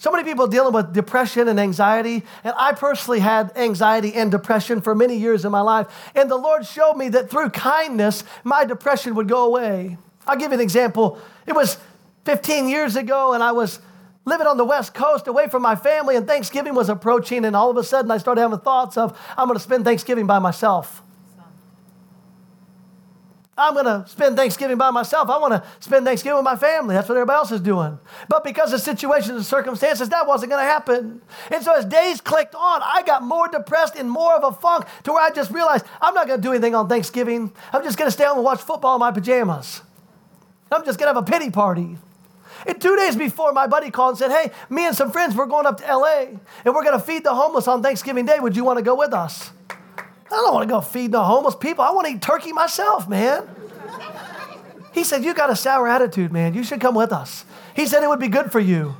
So 0.00 0.12
many 0.12 0.22
people 0.22 0.46
dealing 0.46 0.72
with 0.72 0.94
depression 0.94 1.48
and 1.48 1.58
anxiety, 1.58 2.22
and 2.44 2.54
I 2.56 2.72
personally 2.72 3.18
had 3.18 3.56
anxiety 3.56 4.14
and 4.14 4.30
depression 4.30 4.80
for 4.80 4.94
many 4.94 5.16
years 5.16 5.44
in 5.44 5.50
my 5.50 5.60
life. 5.60 5.88
And 6.14 6.30
the 6.30 6.36
Lord 6.36 6.64
showed 6.64 6.94
me 6.94 7.08
that 7.10 7.28
through 7.30 7.50
kindness, 7.50 8.22
my 8.44 8.64
depression 8.64 9.16
would 9.16 9.28
go 9.28 9.44
away. 9.44 9.98
I'll 10.24 10.36
give 10.36 10.52
you 10.52 10.58
an 10.58 10.60
example. 10.60 11.18
It 11.48 11.54
was 11.54 11.78
15 12.26 12.68
years 12.68 12.94
ago, 12.94 13.32
and 13.32 13.42
I 13.42 13.50
was 13.50 13.80
living 14.28 14.46
on 14.46 14.56
the 14.56 14.64
West 14.64 14.94
Coast 14.94 15.26
away 15.26 15.48
from 15.48 15.62
my 15.62 15.74
family, 15.74 16.16
and 16.16 16.26
Thanksgiving 16.26 16.74
was 16.74 16.88
approaching, 16.88 17.44
and 17.44 17.56
all 17.56 17.70
of 17.70 17.76
a 17.76 17.84
sudden 17.84 18.10
I 18.10 18.18
started 18.18 18.42
having 18.42 18.58
thoughts 18.58 18.96
of, 18.96 19.18
I'm 19.36 19.48
going 19.48 19.58
to 19.58 19.62
spend 19.62 19.84
Thanksgiving 19.84 20.26
by 20.26 20.38
myself. 20.38 21.02
I'm 23.58 23.74
going 23.74 23.86
to 23.86 24.06
spend 24.08 24.36
Thanksgiving 24.36 24.78
by 24.78 24.90
myself. 24.90 25.28
I 25.28 25.38
want 25.38 25.52
to 25.52 25.68
spend 25.80 26.06
Thanksgiving 26.06 26.36
with 26.36 26.44
my 26.44 26.54
family. 26.54 26.94
That's 26.94 27.08
what 27.08 27.16
everybody 27.16 27.38
else 27.38 27.50
is 27.50 27.60
doing. 27.60 27.98
But 28.28 28.44
because 28.44 28.72
of 28.72 28.80
situations 28.80 29.30
and 29.30 29.44
circumstances, 29.44 30.10
that 30.10 30.28
wasn't 30.28 30.50
going 30.50 30.64
to 30.64 30.70
happen. 30.70 31.20
And 31.50 31.64
so 31.64 31.74
as 31.74 31.84
days 31.84 32.20
clicked 32.20 32.54
on, 32.54 32.82
I 32.84 33.02
got 33.04 33.24
more 33.24 33.48
depressed 33.48 33.96
and 33.96 34.08
more 34.08 34.32
of 34.36 34.44
a 34.44 34.56
funk 34.56 34.86
to 35.02 35.12
where 35.12 35.22
I 35.22 35.30
just 35.30 35.50
realized 35.50 35.84
I'm 36.00 36.14
not 36.14 36.28
going 36.28 36.40
to 36.40 36.42
do 36.42 36.52
anything 36.52 36.76
on 36.76 36.88
Thanksgiving. 36.88 37.52
I'm 37.72 37.82
just 37.82 37.98
going 37.98 38.06
to 38.06 38.12
stay 38.12 38.26
home 38.26 38.36
and 38.36 38.44
watch 38.44 38.60
football 38.60 38.94
in 38.94 39.00
my 39.00 39.10
pajamas. 39.10 39.82
I'm 40.70 40.84
just 40.84 41.00
going 41.00 41.12
to 41.12 41.14
have 41.18 41.28
a 41.28 41.28
pity 41.28 41.50
party. 41.50 41.98
And 42.66 42.80
two 42.80 42.96
days 42.96 43.16
before, 43.16 43.52
my 43.52 43.66
buddy 43.66 43.90
called 43.90 44.10
and 44.10 44.18
said, 44.18 44.30
Hey, 44.30 44.50
me 44.68 44.86
and 44.86 44.96
some 44.96 45.10
friends, 45.10 45.34
we're 45.34 45.46
going 45.46 45.66
up 45.66 45.78
to 45.80 45.86
LA 45.86 46.38
and 46.64 46.74
we're 46.74 46.84
going 46.84 46.98
to 46.98 47.04
feed 47.04 47.24
the 47.24 47.34
homeless 47.34 47.68
on 47.68 47.82
Thanksgiving 47.82 48.26
Day. 48.26 48.40
Would 48.40 48.56
you 48.56 48.64
want 48.64 48.78
to 48.78 48.84
go 48.84 48.94
with 48.94 49.12
us? 49.12 49.52
I 49.70 50.30
don't 50.30 50.52
want 50.52 50.68
to 50.68 50.72
go 50.72 50.80
feed 50.80 51.12
the 51.12 51.24
homeless 51.24 51.54
people. 51.54 51.84
I 51.84 51.90
want 51.90 52.06
to 52.06 52.14
eat 52.14 52.22
turkey 52.22 52.52
myself, 52.52 53.08
man. 53.08 53.48
He 54.92 55.04
said, 55.04 55.24
You 55.24 55.34
got 55.34 55.50
a 55.50 55.56
sour 55.56 55.88
attitude, 55.88 56.32
man. 56.32 56.54
You 56.54 56.64
should 56.64 56.80
come 56.80 56.94
with 56.94 57.12
us. 57.12 57.44
He 57.74 57.86
said, 57.86 58.02
It 58.02 58.08
would 58.08 58.20
be 58.20 58.28
good 58.28 58.52
for 58.52 58.60
you. 58.60 58.96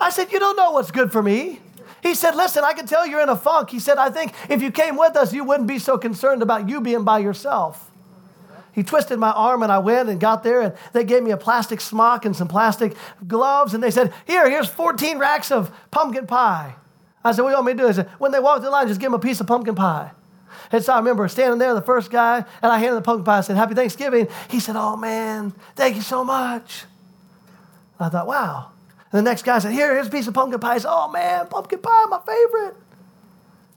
I 0.00 0.10
said, 0.10 0.32
You 0.32 0.38
don't 0.38 0.56
know 0.56 0.72
what's 0.72 0.90
good 0.90 1.12
for 1.12 1.22
me. 1.22 1.60
He 2.02 2.14
said, 2.14 2.34
Listen, 2.34 2.64
I 2.64 2.72
can 2.72 2.86
tell 2.86 3.06
you're 3.06 3.20
in 3.20 3.28
a 3.28 3.36
funk. 3.36 3.70
He 3.70 3.78
said, 3.78 3.98
I 3.98 4.10
think 4.10 4.32
if 4.48 4.62
you 4.62 4.70
came 4.70 4.96
with 4.96 5.16
us, 5.16 5.32
you 5.32 5.44
wouldn't 5.44 5.68
be 5.68 5.78
so 5.78 5.98
concerned 5.98 6.42
about 6.42 6.68
you 6.68 6.80
being 6.80 7.04
by 7.04 7.18
yourself. 7.18 7.87
He 8.78 8.84
twisted 8.84 9.18
my 9.18 9.32
arm 9.32 9.64
and 9.64 9.72
I 9.72 9.78
went 9.78 10.08
and 10.08 10.20
got 10.20 10.44
there 10.44 10.60
and 10.60 10.72
they 10.92 11.02
gave 11.02 11.24
me 11.24 11.32
a 11.32 11.36
plastic 11.36 11.80
smock 11.80 12.24
and 12.24 12.36
some 12.36 12.46
plastic 12.46 12.96
gloves 13.26 13.74
and 13.74 13.82
they 13.82 13.90
said, 13.90 14.12
Here, 14.24 14.48
here's 14.48 14.68
14 14.68 15.18
racks 15.18 15.50
of 15.50 15.72
pumpkin 15.90 16.28
pie. 16.28 16.76
I 17.24 17.32
said, 17.32 17.42
What 17.42 17.48
do 17.48 17.54
you 17.54 17.56
want 17.56 17.66
me 17.66 17.72
to 17.72 17.78
do? 17.78 17.86
They 17.88 17.92
said, 17.94 18.08
When 18.18 18.30
they 18.30 18.38
walk 18.38 18.58
through 18.58 18.66
the 18.66 18.70
line, 18.70 18.86
just 18.86 19.00
give 19.00 19.10
them 19.10 19.14
a 19.14 19.18
piece 19.18 19.40
of 19.40 19.48
pumpkin 19.48 19.74
pie. 19.74 20.12
And 20.70 20.80
so 20.84 20.92
I 20.92 20.98
remember 20.98 21.26
standing 21.26 21.58
there, 21.58 21.74
the 21.74 21.82
first 21.82 22.12
guy, 22.12 22.44
and 22.62 22.70
I 22.70 22.78
handed 22.78 22.98
the 22.98 23.02
pumpkin 23.02 23.24
pie. 23.24 23.38
I 23.38 23.40
said, 23.40 23.56
Happy 23.56 23.74
Thanksgiving. 23.74 24.28
He 24.48 24.60
said, 24.60 24.76
Oh 24.76 24.96
man, 24.96 25.52
thank 25.74 25.96
you 25.96 26.02
so 26.02 26.22
much. 26.22 26.84
I 27.98 28.08
thought, 28.10 28.28
wow. 28.28 28.70
And 29.10 29.18
the 29.18 29.28
next 29.28 29.42
guy 29.42 29.58
said, 29.58 29.72
Here, 29.72 29.92
here's 29.92 30.06
a 30.06 30.10
piece 30.10 30.28
of 30.28 30.34
pumpkin 30.34 30.60
pie. 30.60 30.74
I 30.74 30.78
said, 30.78 30.92
Oh 30.92 31.10
man, 31.10 31.48
pumpkin 31.48 31.80
pie, 31.80 32.04
my 32.08 32.20
favorite. 32.20 32.76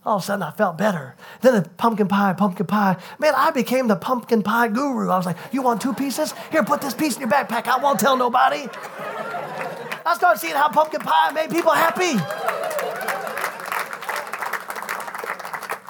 All 0.04 0.18
of 0.18 0.24
a 0.24 0.26
sudden, 0.26 0.42
I 0.42 0.50
felt 0.52 0.78
better. 0.80 1.16
Then 1.42 1.54
the 1.54 1.70
pumpkin 1.78 2.08
pie, 2.08 2.34
pumpkin 2.34 2.66
pie. 2.66 2.98
Man, 3.20 3.34
I 3.36 3.52
became 3.52 3.88
the 3.88 3.96
pumpkin 3.96 4.42
pie 4.42 4.68
guru. 4.68 5.10
I 5.10 5.18
was 5.18 5.28
like, 5.28 5.38
You 5.52 5.62
want 5.62 5.82
two 5.82 5.94
pieces? 5.94 6.34
Here, 6.52 6.64
put 6.64 6.82
this 6.82 6.96
piece 6.96 7.16
in 7.16 7.22
your 7.22 7.30
backpack. 7.30 7.68
I 7.68 7.78
won't 7.78 8.00
tell 8.00 8.18
nobody. 8.18 8.68
I 10.04 10.16
started 10.16 10.40
seeing 10.40 10.56
how 10.56 10.70
pumpkin 10.70 11.02
pie 11.02 11.32
made 11.32 11.52
people 11.52 11.72
happy. 11.72 12.18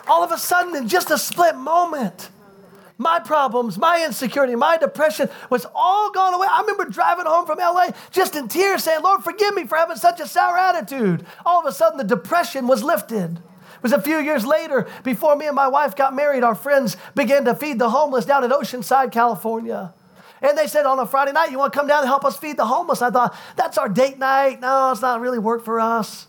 All 0.10 0.24
of 0.24 0.32
a 0.34 0.38
sudden, 0.38 0.76
in 0.76 0.90
just 0.90 1.10
a 1.10 1.18
split 1.18 1.56
moment, 1.56 2.30
my 2.98 3.20
problems, 3.20 3.78
my 3.78 4.04
insecurity, 4.06 4.56
my 4.56 4.76
depression 4.78 5.30
was 5.50 5.66
all 5.74 6.12
gone 6.12 6.34
away. 6.34 6.48
I 6.52 6.60
remember 6.60 6.84
driving 6.86 7.26
home 7.26 7.46
from 7.46 7.60
LA 7.60 7.92
just 8.12 8.36
in 8.36 8.50
tears 8.50 8.84
saying, 8.84 9.02
Lord, 9.04 9.24
forgive 9.24 9.56
me 9.56 9.66
for 9.66 9.78
having 9.78 9.96
such 9.96 10.20
a 10.20 10.28
sour 10.28 10.58
attitude. 10.58 11.26
All 11.46 11.62
of 11.62 11.66
a 11.66 11.72
sudden, 11.72 11.98
the 11.98 12.04
depression 12.04 12.68
was 12.68 12.84
lifted. 12.84 13.40
It 13.82 13.84
was 13.84 13.94
a 13.94 14.02
few 14.02 14.20
years 14.20 14.46
later, 14.46 14.88
before 15.04 15.36
me 15.36 15.48
and 15.48 15.56
my 15.56 15.68
wife 15.68 15.96
got 15.96 16.14
married, 16.14 16.44
our 16.44 16.54
friends 16.54 16.98
began 17.16 17.46
to 17.46 17.56
feed 17.56 17.80
the 17.80 17.90
homeless 17.90 18.26
down 18.26 18.44
in 18.44 18.52
Oceanside, 18.52 19.12
California. 19.12 19.92
And 20.40 20.56
they 20.56 20.68
said 20.68 20.86
on 20.86 21.00
a 21.00 21.08
Friday 21.08 21.32
night, 21.32 21.50
You 21.50 21.58
want 21.58 21.74
to 21.74 21.80
come 21.80 21.88
down 21.88 22.02
and 22.02 22.08
help 22.08 22.24
us 22.24 22.38
feed 22.38 22.58
the 22.58 22.66
homeless? 22.68 23.02
I 23.02 23.10
thought, 23.10 23.36
That's 23.56 23.80
our 23.80 23.90
date 23.90 24.20
night. 24.20 24.60
No, 24.62 24.92
it's 24.92 25.02
not 25.02 25.20
really 25.20 25.40
work 25.40 25.66
for 25.66 25.80
us. 25.80 26.28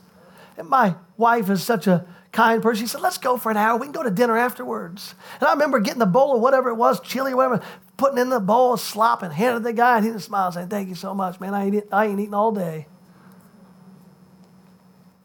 And 0.56 0.66
my 0.66 0.94
wife 1.18 1.50
is 1.50 1.62
such 1.62 1.86
a 1.86 2.06
kind 2.32 2.62
person. 2.62 2.84
She 2.84 2.88
said, 2.88 3.02
Let's 3.02 3.18
go 3.18 3.36
for 3.36 3.50
an 3.50 3.58
hour. 3.58 3.78
We 3.78 3.84
can 3.84 3.92
go 3.92 4.02
to 4.02 4.10
dinner 4.10 4.38
afterwards. 4.38 5.14
And 5.38 5.46
I 5.46 5.52
remember 5.52 5.78
getting 5.78 6.00
a 6.00 6.06
bowl 6.06 6.34
of 6.34 6.40
whatever 6.40 6.70
it 6.70 6.76
was, 6.76 7.00
chili 7.00 7.32
or 7.32 7.36
whatever, 7.36 7.62
putting 7.98 8.18
in 8.18 8.30
the 8.30 8.40
bowl 8.40 8.72
of 8.72 8.80
slop 8.80 9.22
and 9.22 9.30
handing 9.32 9.62
the 9.62 9.74
guy, 9.74 9.98
and 9.98 10.06
he 10.06 10.12
just 10.12 10.24
smiled, 10.24 10.54
saying, 10.54 10.68
Thank 10.68 10.88
you 10.88 10.94
so 10.94 11.14
much, 11.14 11.38
man. 11.38 11.52
I 11.52 11.66
ain't, 11.66 11.84
I 11.92 12.06
ain't 12.06 12.18
eating 12.18 12.34
all 12.34 12.52
day. 12.52 12.86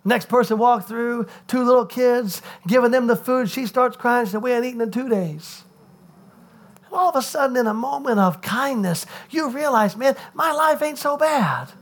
Next 0.08 0.30
person 0.30 0.58
walked 0.58 0.88
through, 0.88 1.28
two 1.48 1.66
little 1.66 1.86
kids, 1.86 2.42
giving 2.66 2.92
them 2.92 3.08
the 3.08 3.16
food. 3.18 3.50
She 3.50 3.66
starts 3.66 3.98
crying. 3.98 4.26
She 4.26 4.32
said, 4.32 4.42
We 4.42 4.54
ain't 4.54 4.64
eaten 4.64 4.80
in 4.80 4.90
two 4.90 5.10
days. 5.10 5.66
And 6.86 6.94
all 6.94 7.10
of 7.10 7.18
a 7.18 7.22
sudden, 7.22 7.58
in 7.58 7.68
a 7.68 7.74
moment 7.74 8.18
of 8.18 8.42
kindness, 8.42 9.06
you 9.30 9.50
realize, 9.50 9.98
man, 9.98 10.16
my 10.34 10.54
life 10.54 10.82
ain't 10.82 10.98
so 10.98 11.18
bad. 11.18 11.74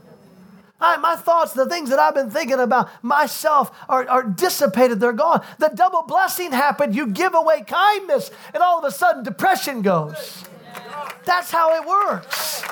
I, 0.80 0.96
my 0.96 1.14
thoughts, 1.14 1.52
the 1.52 1.66
things 1.66 1.88
that 1.90 2.00
I've 2.00 2.16
been 2.16 2.30
thinking 2.30 2.58
about 2.58 2.90
myself 3.00 3.70
are, 3.88 4.08
are 4.08 4.24
dissipated. 4.24 4.98
They're 4.98 5.12
gone. 5.12 5.44
The 5.60 5.68
double 5.68 6.02
blessing 6.02 6.50
happened. 6.50 6.96
You 6.96 7.06
give 7.06 7.32
away 7.32 7.62
kindness, 7.62 8.32
and 8.52 8.60
all 8.60 8.80
of 8.80 8.84
a 8.84 8.90
sudden, 8.90 9.22
depression 9.22 9.82
goes. 9.82 10.44
That's 11.24 11.52
how 11.52 11.80
it 11.80 11.86
works. 11.86 12.64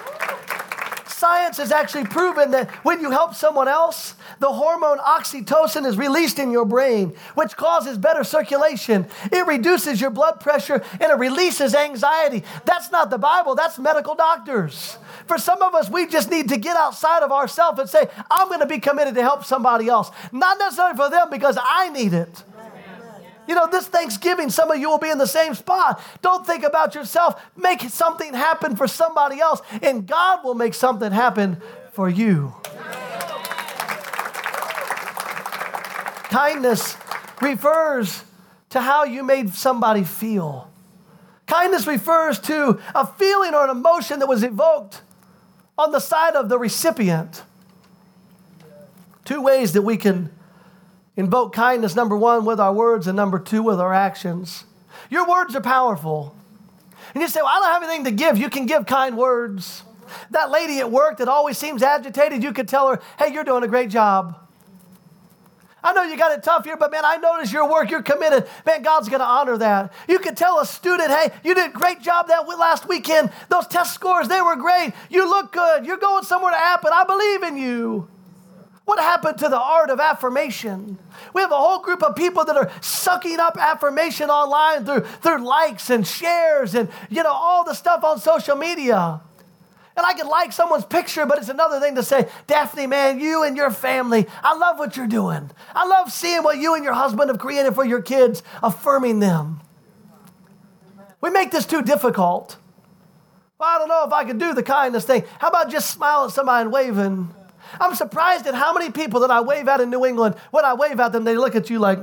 Science 1.24 1.56
has 1.56 1.72
actually 1.72 2.04
proven 2.04 2.50
that 2.50 2.70
when 2.84 3.00
you 3.00 3.10
help 3.10 3.34
someone 3.34 3.66
else, 3.66 4.14
the 4.40 4.52
hormone 4.52 4.98
oxytocin 4.98 5.86
is 5.86 5.96
released 5.96 6.38
in 6.38 6.50
your 6.50 6.66
brain, 6.66 7.14
which 7.34 7.56
causes 7.56 7.96
better 7.96 8.22
circulation. 8.22 9.06
It 9.32 9.46
reduces 9.46 10.02
your 10.02 10.10
blood 10.10 10.38
pressure 10.38 10.84
and 10.92 11.10
it 11.10 11.16
releases 11.16 11.74
anxiety. 11.74 12.44
That's 12.66 12.92
not 12.92 13.08
the 13.08 13.16
Bible, 13.16 13.54
that's 13.54 13.78
medical 13.78 14.14
doctors. 14.14 14.98
For 15.26 15.38
some 15.38 15.62
of 15.62 15.74
us, 15.74 15.88
we 15.88 16.06
just 16.06 16.30
need 16.30 16.50
to 16.50 16.58
get 16.58 16.76
outside 16.76 17.22
of 17.22 17.32
ourselves 17.32 17.78
and 17.78 17.88
say, 17.88 18.06
I'm 18.30 18.48
going 18.48 18.60
to 18.60 18.66
be 18.66 18.78
committed 18.78 19.14
to 19.14 19.22
help 19.22 19.46
somebody 19.46 19.88
else. 19.88 20.10
Not 20.30 20.58
necessarily 20.58 20.94
for 20.94 21.08
them 21.08 21.30
because 21.30 21.56
I 21.58 21.88
need 21.88 22.12
it. 22.12 22.44
You 23.46 23.54
know, 23.54 23.66
this 23.66 23.86
Thanksgiving, 23.86 24.50
some 24.50 24.70
of 24.70 24.78
you 24.78 24.88
will 24.88 24.98
be 24.98 25.10
in 25.10 25.18
the 25.18 25.26
same 25.26 25.54
spot. 25.54 26.00
Don't 26.22 26.46
think 26.46 26.64
about 26.64 26.94
yourself. 26.94 27.42
Make 27.56 27.82
something 27.82 28.32
happen 28.32 28.76
for 28.76 28.88
somebody 28.88 29.40
else, 29.40 29.60
and 29.82 30.06
God 30.06 30.44
will 30.44 30.54
make 30.54 30.74
something 30.74 31.12
happen 31.12 31.60
for 31.92 32.08
you. 32.08 32.54
Kindness 36.30 36.96
refers 37.40 38.24
to 38.70 38.80
how 38.80 39.04
you 39.04 39.22
made 39.22 39.54
somebody 39.54 40.02
feel. 40.02 40.68
Kindness 41.46 41.86
refers 41.86 42.40
to 42.40 42.80
a 42.94 43.06
feeling 43.06 43.54
or 43.54 43.64
an 43.64 43.70
emotion 43.70 44.18
that 44.18 44.26
was 44.26 44.42
evoked 44.42 45.02
on 45.78 45.92
the 45.92 46.00
side 46.00 46.34
of 46.34 46.48
the 46.48 46.58
recipient. 46.58 47.42
Two 49.24 49.40
ways 49.40 49.74
that 49.74 49.82
we 49.82 49.96
can 49.96 50.30
invoke 51.16 51.52
kindness 51.52 51.94
number 51.94 52.16
one, 52.16 52.44
with 52.44 52.60
our 52.60 52.72
words, 52.72 53.06
and 53.06 53.16
number 53.16 53.38
two, 53.38 53.62
with 53.62 53.80
our 53.80 53.94
actions. 53.94 54.64
Your 55.10 55.28
words 55.28 55.54
are 55.54 55.60
powerful. 55.60 56.34
And 57.14 57.22
you 57.22 57.28
say, 57.28 57.40
Well, 57.40 57.50
I 57.50 57.60
don't 57.60 57.72
have 57.72 57.82
anything 57.82 58.04
to 58.04 58.10
give. 58.10 58.38
You 58.38 58.50
can 58.50 58.66
give 58.66 58.86
kind 58.86 59.16
words. 59.16 59.82
That 60.30 60.50
lady 60.50 60.80
at 60.80 60.90
work 60.90 61.18
that 61.18 61.28
always 61.28 61.56
seems 61.58 61.82
agitated, 61.82 62.42
you 62.42 62.52
could 62.52 62.68
tell 62.68 62.88
her, 62.88 63.00
Hey, 63.18 63.32
you're 63.32 63.44
doing 63.44 63.64
a 63.64 63.68
great 63.68 63.90
job. 63.90 64.38
I 65.84 65.92
know 65.92 66.02
you 66.02 66.16
got 66.16 66.36
it 66.36 66.42
tough 66.42 66.64
here, 66.64 66.78
but 66.78 66.90
man, 66.90 67.04
I 67.04 67.18
notice 67.18 67.52
your 67.52 67.70
work, 67.70 67.90
you're 67.90 68.02
committed. 68.02 68.48
Man, 68.64 68.82
God's 68.82 69.10
going 69.10 69.20
to 69.20 69.26
honor 69.26 69.58
that. 69.58 69.92
You 70.08 70.18
could 70.18 70.34
tell 70.34 70.58
a 70.58 70.64
student, 70.64 71.10
hey, 71.10 71.28
you 71.44 71.54
did 71.54 71.68
a 71.68 71.72
great 71.72 72.00
job 72.00 72.28
that 72.28 72.48
last 72.48 72.88
weekend. 72.88 73.30
Those 73.50 73.66
test 73.66 73.92
scores, 73.92 74.26
they 74.26 74.40
were 74.40 74.56
great. 74.56 74.94
You 75.10 75.28
look 75.28 75.52
good. 75.52 75.84
You're 75.84 75.98
going 75.98 76.24
somewhere 76.24 76.52
to 76.52 76.58
happen. 76.58 76.90
I 76.90 77.04
believe 77.04 77.42
in 77.42 77.58
you. 77.58 78.08
What 78.84 78.98
happened 78.98 79.38
to 79.38 79.48
the 79.48 79.58
art 79.58 79.88
of 79.88 79.98
affirmation? 79.98 80.98
We 81.32 81.40
have 81.40 81.52
a 81.52 81.56
whole 81.56 81.78
group 81.78 82.02
of 82.02 82.14
people 82.16 82.44
that 82.44 82.56
are 82.56 82.70
sucking 82.82 83.40
up 83.40 83.56
affirmation 83.56 84.28
online 84.28 84.84
through, 84.84 85.00
through 85.22 85.44
likes 85.44 85.88
and 85.88 86.06
shares 86.06 86.74
and 86.74 86.90
you 87.08 87.22
know 87.22 87.32
all 87.32 87.64
the 87.64 87.74
stuff 87.74 88.04
on 88.04 88.20
social 88.20 88.56
media. 88.56 89.20
And 89.96 90.04
I 90.04 90.12
can 90.14 90.26
like 90.26 90.52
someone's 90.52 90.84
picture, 90.84 91.24
but 91.24 91.38
it's 91.38 91.48
another 91.48 91.78
thing 91.78 91.94
to 91.94 92.02
say, 92.02 92.28
Daphne, 92.48 92.88
man, 92.88 93.20
you 93.20 93.44
and 93.44 93.56
your 93.56 93.70
family, 93.70 94.26
I 94.42 94.56
love 94.56 94.76
what 94.78 94.96
you're 94.96 95.06
doing. 95.06 95.50
I 95.72 95.86
love 95.86 96.12
seeing 96.12 96.42
what 96.42 96.58
you 96.58 96.74
and 96.74 96.82
your 96.82 96.94
husband 96.94 97.30
have 97.30 97.38
created 97.38 97.74
for 97.76 97.84
your 97.84 98.02
kids, 98.02 98.42
affirming 98.60 99.20
them. 99.20 99.60
We 101.20 101.30
make 101.30 101.52
this 101.52 101.64
too 101.64 101.80
difficult. 101.80 102.56
Well, 103.56 103.68
I 103.68 103.78
don't 103.78 103.88
know 103.88 104.04
if 104.04 104.12
I 104.12 104.24
could 104.24 104.38
do 104.38 104.52
the 104.52 104.64
kindness 104.64 105.04
thing. 105.04 105.22
How 105.38 105.48
about 105.48 105.70
just 105.70 105.90
smile 105.90 106.24
at 106.24 106.32
somebody 106.32 106.62
and 106.62 106.72
waving? 106.72 107.32
I'm 107.80 107.94
surprised 107.94 108.46
at 108.46 108.54
how 108.54 108.72
many 108.72 108.90
people 108.90 109.20
that 109.20 109.30
I 109.30 109.40
wave 109.40 109.68
at 109.68 109.80
in 109.80 109.90
New 109.90 110.04
England, 110.04 110.36
when 110.50 110.64
I 110.64 110.74
wave 110.74 111.00
at 111.00 111.12
them, 111.12 111.24
they 111.24 111.36
look 111.36 111.54
at 111.54 111.70
you 111.70 111.78
like. 111.78 111.98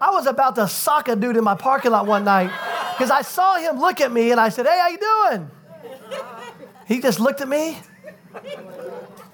I 0.00 0.10
was 0.10 0.26
about 0.26 0.54
to 0.56 0.66
sock 0.66 1.08
a 1.08 1.16
dude 1.16 1.36
in 1.36 1.44
my 1.44 1.54
parking 1.54 1.90
lot 1.90 2.06
one 2.06 2.24
night 2.24 2.50
because 2.96 3.10
I 3.10 3.22
saw 3.22 3.56
him 3.58 3.78
look 3.78 4.00
at 4.00 4.10
me 4.10 4.30
and 4.30 4.40
I 4.40 4.48
said, 4.48 4.66
Hey, 4.66 4.78
how 4.78 4.88
you 4.88 4.98
doing? 4.98 5.50
He 6.86 7.00
just 7.00 7.20
looked 7.20 7.40
at 7.40 7.48
me 7.48 7.78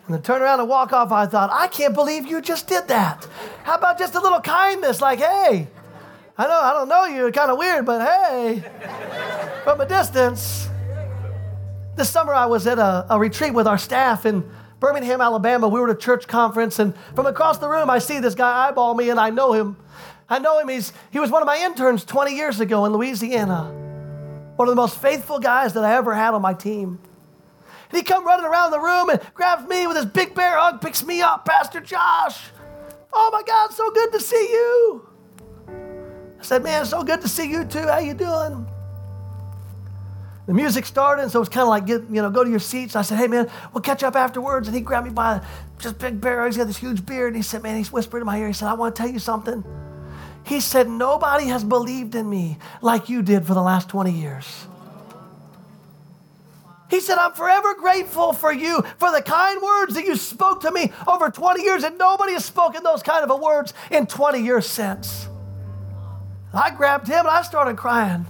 and 0.06 0.14
then 0.14 0.22
turned 0.22 0.42
around 0.42 0.60
and 0.60 0.68
walk 0.68 0.92
off. 0.92 1.12
I 1.12 1.26
thought, 1.26 1.50
I 1.52 1.68
can't 1.68 1.94
believe 1.94 2.26
you 2.26 2.40
just 2.40 2.68
did 2.68 2.88
that. 2.88 3.26
How 3.62 3.76
about 3.76 3.98
just 3.98 4.14
a 4.14 4.20
little 4.20 4.40
kindness, 4.40 5.00
like, 5.00 5.18
hey, 5.20 5.68
I 6.38 6.46
know 6.46 6.60
I 6.60 6.72
don't 6.72 6.88
know 6.88 7.04
you, 7.06 7.30
kind 7.32 7.50
of 7.50 7.58
weird, 7.58 7.86
but 7.86 8.06
hey, 8.06 8.62
from 9.64 9.80
a 9.80 9.86
distance. 9.86 10.65
This 11.96 12.10
summer 12.10 12.34
I 12.34 12.44
was 12.44 12.66
at 12.66 12.78
a, 12.78 13.06
a 13.08 13.18
retreat 13.18 13.54
with 13.54 13.66
our 13.66 13.78
staff 13.78 14.26
in 14.26 14.48
Birmingham, 14.80 15.22
Alabama. 15.22 15.66
We 15.66 15.80
were 15.80 15.88
at 15.88 15.96
a 15.96 15.98
church 15.98 16.28
conference, 16.28 16.78
and 16.78 16.94
from 17.14 17.24
across 17.24 17.56
the 17.56 17.70
room, 17.70 17.88
I 17.88 18.00
see 18.00 18.20
this 18.20 18.34
guy 18.34 18.68
eyeball 18.68 18.94
me, 18.94 19.08
and 19.08 19.18
I 19.18 19.30
know 19.30 19.54
him. 19.54 19.78
I 20.28 20.38
know 20.38 20.58
him. 20.58 20.68
He's, 20.68 20.92
he 21.10 21.18
was 21.18 21.30
one 21.30 21.40
of 21.40 21.46
my 21.46 21.56
interns 21.56 22.04
20 22.04 22.36
years 22.36 22.60
ago 22.60 22.84
in 22.84 22.92
Louisiana. 22.92 23.72
One 24.56 24.68
of 24.68 24.72
the 24.72 24.80
most 24.80 25.00
faithful 25.00 25.38
guys 25.38 25.72
that 25.72 25.84
I 25.84 25.94
ever 25.94 26.14
had 26.14 26.34
on 26.34 26.42
my 26.42 26.52
team. 26.52 26.98
And 27.90 27.96
he 27.96 28.02
come 28.02 28.26
running 28.26 28.44
around 28.44 28.72
the 28.72 28.80
room 28.80 29.08
and 29.08 29.20
grabs 29.32 29.66
me 29.66 29.86
with 29.86 29.96
his 29.96 30.06
big 30.06 30.34
bear 30.34 30.58
hug, 30.58 30.82
picks 30.82 31.02
me 31.02 31.22
up, 31.22 31.46
Pastor 31.46 31.80
Josh. 31.80 32.50
Oh 33.10 33.30
my 33.32 33.42
God, 33.42 33.72
so 33.72 33.90
good 33.90 34.12
to 34.12 34.20
see 34.20 34.48
you. 34.50 35.08
I 36.38 36.42
said, 36.42 36.62
man, 36.62 36.84
so 36.84 37.02
good 37.02 37.22
to 37.22 37.28
see 37.28 37.50
you 37.50 37.64
too. 37.64 37.86
How 37.86 37.98
you 37.98 38.12
doing? 38.12 38.66
The 40.46 40.54
music 40.54 40.86
started, 40.86 41.22
and 41.22 41.30
so 41.30 41.40
it's 41.40 41.48
kind 41.48 41.62
of 41.62 41.68
like, 41.68 41.86
get, 41.86 42.02
you 42.02 42.22
know, 42.22 42.30
go 42.30 42.44
to 42.44 42.50
your 42.50 42.60
seats. 42.60 42.94
I 42.94 43.02
said, 43.02 43.18
hey, 43.18 43.26
man, 43.26 43.50
we'll 43.72 43.82
catch 43.82 44.04
up 44.04 44.14
afterwards. 44.14 44.68
And 44.68 44.76
he 44.76 44.80
grabbed 44.80 45.08
me 45.08 45.12
by 45.12 45.40
just 45.78 45.98
big 45.98 46.20
bear. 46.20 46.46
He's 46.46 46.56
got 46.56 46.68
this 46.68 46.76
huge 46.76 47.04
beard. 47.04 47.28
And 47.28 47.36
he 47.36 47.42
said, 47.42 47.64
man, 47.64 47.76
he's 47.76 47.90
whispering 47.90 48.20
in 48.20 48.26
my 48.26 48.38
ear. 48.38 48.46
He 48.46 48.52
said, 48.52 48.68
I 48.68 48.74
want 48.74 48.94
to 48.94 49.02
tell 49.02 49.10
you 49.10 49.18
something. 49.18 49.64
He 50.46 50.60
said, 50.60 50.88
Nobody 50.88 51.46
has 51.46 51.64
believed 51.64 52.14
in 52.14 52.30
me 52.30 52.58
like 52.80 53.08
you 53.08 53.20
did 53.20 53.44
for 53.44 53.54
the 53.54 53.62
last 53.62 53.88
20 53.88 54.12
years. 54.12 54.66
He 56.88 57.00
said, 57.00 57.18
I'm 57.18 57.32
forever 57.32 57.74
grateful 57.74 58.32
for 58.32 58.52
you, 58.52 58.82
for 58.98 59.10
the 59.10 59.20
kind 59.20 59.60
words 59.60 59.94
that 59.94 60.04
you 60.04 60.14
spoke 60.14 60.60
to 60.60 60.70
me 60.70 60.92
over 61.08 61.30
20 61.30 61.64
years, 61.64 61.82
and 61.82 61.98
nobody 61.98 62.34
has 62.34 62.44
spoken 62.44 62.84
those 62.84 63.02
kind 63.02 63.28
of 63.28 63.40
words 63.40 63.74
in 63.90 64.06
20 64.06 64.38
years 64.38 64.68
since. 64.68 65.26
I 66.54 66.70
grabbed 66.70 67.08
him 67.08 67.18
and 67.18 67.28
I 67.28 67.42
started 67.42 67.76
crying. 67.76 68.24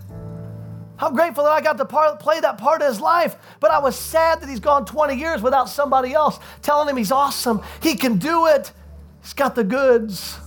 I'm 0.98 1.14
grateful 1.14 1.44
that 1.44 1.52
I 1.52 1.60
got 1.60 1.76
to 1.78 2.16
play 2.16 2.40
that 2.40 2.58
part 2.58 2.80
of 2.80 2.88
his 2.88 3.00
life, 3.00 3.36
but 3.60 3.70
I 3.70 3.78
was 3.78 3.96
sad 3.96 4.40
that 4.40 4.48
he's 4.48 4.60
gone 4.60 4.86
20 4.86 5.14
years 5.14 5.42
without 5.42 5.68
somebody 5.68 6.14
else 6.14 6.38
telling 6.62 6.88
him 6.88 6.96
he's 6.96 7.12
awesome. 7.12 7.62
He 7.82 7.96
can 7.96 8.16
do 8.16 8.46
it, 8.46 8.72
he's 9.22 9.34
got 9.34 9.54
the 9.54 9.64
goods. 9.64 10.38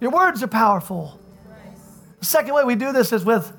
Your 0.00 0.10
words 0.10 0.42
are 0.42 0.48
powerful. 0.48 1.18
The 2.18 2.26
second 2.26 2.54
way 2.54 2.64
we 2.64 2.74
do 2.74 2.92
this 2.92 3.12
is 3.12 3.24
with 3.24 3.52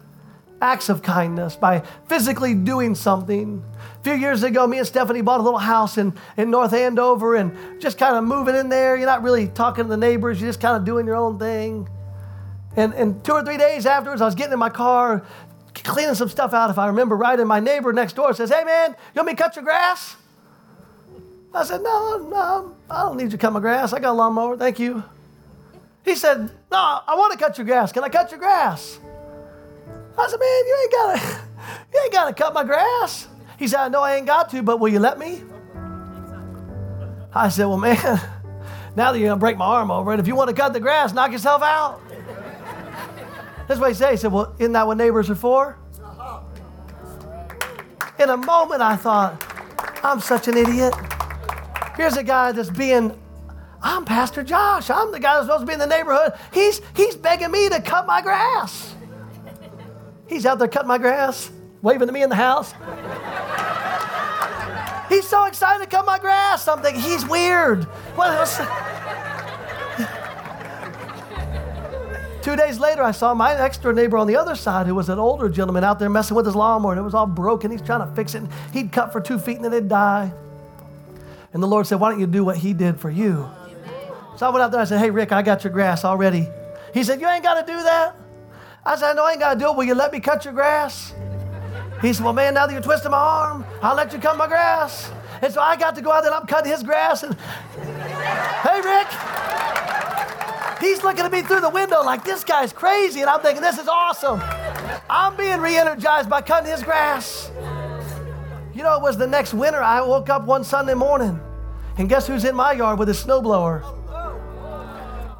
acts 0.61 0.89
of 0.89 1.01
kindness, 1.01 1.55
by 1.55 1.83
physically 2.07 2.53
doing 2.53 2.95
something. 2.95 3.63
A 3.99 4.03
few 4.03 4.13
years 4.13 4.43
ago, 4.43 4.65
me 4.65 4.77
and 4.77 4.87
Stephanie 4.87 5.21
bought 5.21 5.39
a 5.39 5.43
little 5.43 5.59
house 5.59 5.97
in, 5.97 6.13
in 6.37 6.49
North 6.49 6.73
Andover 6.73 7.35
and 7.35 7.81
just 7.81 7.97
kind 7.97 8.15
of 8.15 8.23
moving 8.23 8.55
in 8.55 8.69
there. 8.69 8.95
You're 8.95 9.05
not 9.05 9.21
really 9.21 9.47
talking 9.47 9.85
to 9.85 9.89
the 9.89 9.97
neighbors, 9.97 10.41
you're 10.41 10.49
just 10.49 10.61
kind 10.61 10.75
of 10.75 10.85
doing 10.85 11.05
your 11.05 11.15
own 11.15 11.39
thing. 11.39 11.87
And, 12.75 12.93
and 12.93 13.23
two 13.23 13.31
or 13.31 13.43
three 13.43 13.57
days 13.57 13.85
afterwards, 13.85 14.21
I 14.21 14.25
was 14.25 14.35
getting 14.35 14.53
in 14.53 14.59
my 14.59 14.69
car, 14.69 15.25
cleaning 15.83 16.15
some 16.15 16.29
stuff 16.29 16.53
out, 16.53 16.69
if 16.69 16.77
I 16.77 16.87
remember 16.87 17.15
right, 17.15 17.39
and 17.39 17.47
my 17.47 17.59
neighbor 17.59 17.91
next 17.93 18.13
door 18.13 18.33
says, 18.33 18.49
Hey 18.49 18.63
man, 18.63 18.91
you 18.91 19.19
want 19.19 19.27
me 19.27 19.33
to 19.35 19.43
cut 19.43 19.55
your 19.55 19.63
grass? 19.63 20.15
I 21.53 21.63
said, 21.63 21.81
No, 21.81 22.17
no, 22.29 22.75
I 22.89 23.03
don't 23.03 23.17
need 23.17 23.25
you 23.25 23.29
to 23.31 23.37
cut 23.37 23.53
my 23.53 23.59
grass. 23.59 23.93
I 23.93 23.99
got 23.99 24.11
a 24.11 24.13
lawnmower, 24.13 24.57
thank 24.57 24.79
you. 24.79 25.03
He 26.03 26.15
said, 26.15 26.49
No, 26.71 26.99
I 27.07 27.15
want 27.15 27.33
to 27.33 27.39
cut 27.39 27.57
your 27.57 27.65
grass. 27.65 27.91
Can 27.91 28.03
I 28.03 28.09
cut 28.09 28.31
your 28.31 28.39
grass? 28.39 28.99
I 30.17 30.27
said, 30.27 30.39
Man, 30.39 30.65
you 30.67 30.79
ain't 30.81 30.91
gotta, 30.91 31.41
you 31.93 32.01
ain't 32.03 32.13
gotta 32.13 32.33
cut 32.33 32.53
my 32.53 32.63
grass. 32.63 33.27
He 33.57 33.67
said, 33.67 33.79
I 33.79 33.87
know 33.89 34.01
I 34.01 34.15
ain't 34.15 34.25
got 34.25 34.49
to, 34.51 34.61
but 34.61 34.79
will 34.79 34.89
you 34.89 34.99
let 34.99 35.17
me? 35.17 35.41
I 37.33 37.49
said, 37.49 37.65
Well, 37.65 37.77
man, 37.77 37.97
now 38.95 39.11
that 39.11 39.19
you're 39.19 39.29
gonna 39.29 39.39
break 39.39 39.57
my 39.57 39.65
arm 39.65 39.91
over 39.91 40.13
it, 40.13 40.19
if 40.19 40.27
you 40.27 40.35
want 40.35 40.49
to 40.49 40.55
cut 40.55 40.73
the 40.73 40.79
grass, 40.79 41.13
knock 41.13 41.31
yourself 41.31 41.61
out. 41.61 42.01
That's 43.67 43.79
what 43.79 43.89
he 43.89 43.95
said. 43.95 44.11
He 44.11 44.17
said, 44.17 44.31
Well, 44.31 44.55
isn't 44.59 44.73
that 44.73 44.85
what 44.85 44.97
neighbors 44.97 45.29
are 45.29 45.35
for? 45.35 45.77
In 48.17 48.29
a 48.29 48.37
moment, 48.37 48.81
I 48.81 48.95
thought, 48.95 49.43
I'm 50.03 50.21
such 50.21 50.47
an 50.47 50.55
idiot. 50.55 50.93
Here's 51.97 52.15
a 52.15 52.23
guy 52.23 52.51
that's 52.53 52.69
being, 52.69 53.17
I'm 53.81 54.05
Pastor 54.05 54.43
Josh. 54.43 54.89
I'm 54.89 55.11
the 55.11 55.19
guy 55.19 55.35
that's 55.35 55.47
supposed 55.47 55.61
to 55.61 55.65
be 55.65 55.73
in 55.73 55.79
the 55.79 55.87
neighborhood. 55.87 56.33
He's, 56.53 56.81
he's 56.95 57.15
begging 57.15 57.51
me 57.51 57.67
to 57.69 57.81
cut 57.81 58.05
my 58.05 58.21
grass. 58.21 58.95
He's 60.27 60.45
out 60.45 60.59
there 60.59 60.67
cutting 60.67 60.87
my 60.87 60.97
grass, 60.97 61.51
waving 61.81 62.07
to 62.07 62.13
me 62.13 62.23
in 62.23 62.29
the 62.29 62.35
house. 62.35 62.73
He's 65.09 65.27
so 65.27 65.45
excited 65.45 65.83
to 65.83 65.89
cut 65.89 66.05
my 66.05 66.17
grass. 66.17 66.67
I'm 66.67 66.81
thinking, 66.81 67.01
he's 67.01 67.25
weird. 67.27 67.83
What 68.15 68.31
else? 68.31 68.59
Two 72.45 72.55
days 72.55 72.77
later, 72.77 73.01
I 73.01 73.09
saw 73.09 73.33
my 73.33 73.55
next 73.55 73.81
door 73.81 73.91
neighbor 73.91 74.19
on 74.19 74.27
the 74.27 74.35
other 74.35 74.53
side, 74.53 74.85
who 74.85 74.93
was 74.93 75.09
an 75.09 75.17
older 75.17 75.49
gentleman 75.49 75.83
out 75.83 75.97
there 75.97 76.11
messing 76.11 76.35
with 76.35 76.45
his 76.45 76.55
lawnmower, 76.55 76.91
and 76.91 76.99
it 76.99 77.03
was 77.03 77.15
all 77.15 77.25
broken. 77.25 77.71
He's 77.71 77.81
trying 77.81 78.07
to 78.07 78.15
fix 78.15 78.35
it. 78.35 78.43
And 78.43 78.49
He'd 78.71 78.91
cut 78.91 79.11
for 79.11 79.19
two 79.19 79.39
feet 79.39 79.55
and 79.55 79.65
then 79.65 79.73
it'd 79.73 79.89
die. 79.89 80.31
And 81.53 81.63
the 81.63 81.67
Lord 81.67 81.87
said, 81.87 81.99
Why 81.99 82.11
don't 82.11 82.19
you 82.19 82.27
do 82.27 82.45
what 82.45 82.57
He 82.57 82.73
did 82.73 82.99
for 82.99 83.09
you? 83.09 83.49
So 84.37 84.45
I 84.45 84.51
went 84.51 84.61
out 84.61 84.69
there 84.69 84.79
and 84.79 84.85
I 84.85 84.89
said, 84.89 84.99
Hey, 84.99 85.09
Rick, 85.09 85.31
I 85.31 85.41
got 85.41 85.63
your 85.63 85.73
grass 85.73 86.05
already. 86.05 86.47
He 86.93 87.03
said, 87.03 87.19
You 87.19 87.27
ain't 87.27 87.41
got 87.41 87.65
to 87.65 87.73
do 87.73 87.81
that. 87.81 88.15
I 88.85 88.95
said, 88.95 89.13
No, 89.13 89.25
I 89.25 89.31
ain't 89.31 89.39
got 89.39 89.55
to 89.55 89.59
do 89.59 89.71
it. 89.71 89.75
Will 89.75 89.85
you 89.85 89.95
let 89.95 90.11
me 90.11 90.19
cut 90.19 90.45
your 90.45 90.53
grass? 90.53 91.15
He 91.99 92.13
said, 92.13 92.23
Well, 92.23 92.33
man, 92.33 92.53
now 92.53 92.67
that 92.67 92.73
you're 92.73 92.81
twisting 92.83 93.09
my 93.09 93.17
arm, 93.17 93.65
I'll 93.81 93.95
let 93.95 94.13
you 94.13 94.19
cut 94.19 94.37
my 94.37 94.45
grass. 94.45 95.11
And 95.41 95.51
so 95.51 95.61
I 95.61 95.77
got 95.77 95.95
to 95.95 96.01
go 96.03 96.11
out 96.11 96.21
there 96.21 96.31
and 96.31 96.41
I'm 96.41 96.45
cutting 96.45 96.71
his 96.71 96.83
grass. 96.83 97.23
And 97.23 97.33
hey, 97.73 98.81
Rick, 98.81 99.07
He's 100.79 101.03
looking 101.03 101.25
at 101.25 101.31
me 101.31 101.41
through 101.41 101.61
the 101.61 101.69
window 101.69 102.01
like 102.03 102.23
this 102.23 102.43
guy's 102.43 102.73
crazy, 102.73 103.21
and 103.21 103.29
I'm 103.29 103.39
thinking, 103.41 103.61
this 103.61 103.77
is 103.77 103.87
awesome. 103.87 104.41
I'm 105.09 105.35
being 105.37 105.59
re 105.59 105.77
energized 105.77 106.29
by 106.29 106.41
cutting 106.41 106.69
his 106.69 106.83
grass. 106.83 107.51
You 108.73 108.83
know, 108.83 108.97
it 108.97 109.01
was 109.01 109.17
the 109.17 109.27
next 109.27 109.53
winter. 109.53 109.81
I 109.81 110.01
woke 110.01 110.29
up 110.29 110.45
one 110.45 110.63
Sunday 110.63 110.93
morning, 110.93 111.39
and 111.97 112.09
guess 112.09 112.27
who's 112.27 112.43
in 112.43 112.55
my 112.55 112.73
yard 112.73 112.99
with 112.99 113.07
his 113.07 113.23
snowblower? 113.23 113.83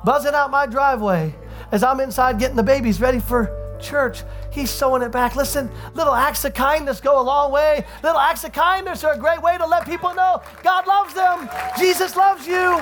Buzzing 0.06 0.34
out 0.34 0.52
my 0.52 0.66
driveway 0.66 1.36
as 1.72 1.84
I'm 1.84 2.00
inside 2.00 2.40
getting 2.40 2.56
the 2.56 2.64
babies 2.64 3.02
ready 3.02 3.20
for 3.20 3.78
church. 3.82 4.24
He's 4.52 4.70
sewing 4.70 5.02
it 5.02 5.12
back. 5.12 5.36
Listen, 5.36 5.70
little 5.96 6.14
acts 6.14 6.46
of 6.46 6.54
kindness 6.54 7.02
go 7.02 7.20
a 7.20 7.24
long 7.24 7.52
way. 7.52 7.86
Little 8.04 8.20
acts 8.20 8.44
of 8.44 8.54
kindness 8.54 9.04
are 9.04 9.14
a 9.14 9.18
great 9.18 9.42
way 9.42 9.58
to 9.58 9.66
let 9.66 9.86
people 9.86 10.14
know 10.14 10.42
God 10.64 10.88
loves 10.88 11.14
them. 11.14 11.50
Jesus 11.78 12.16
loves 12.16 12.48
you 12.48 12.82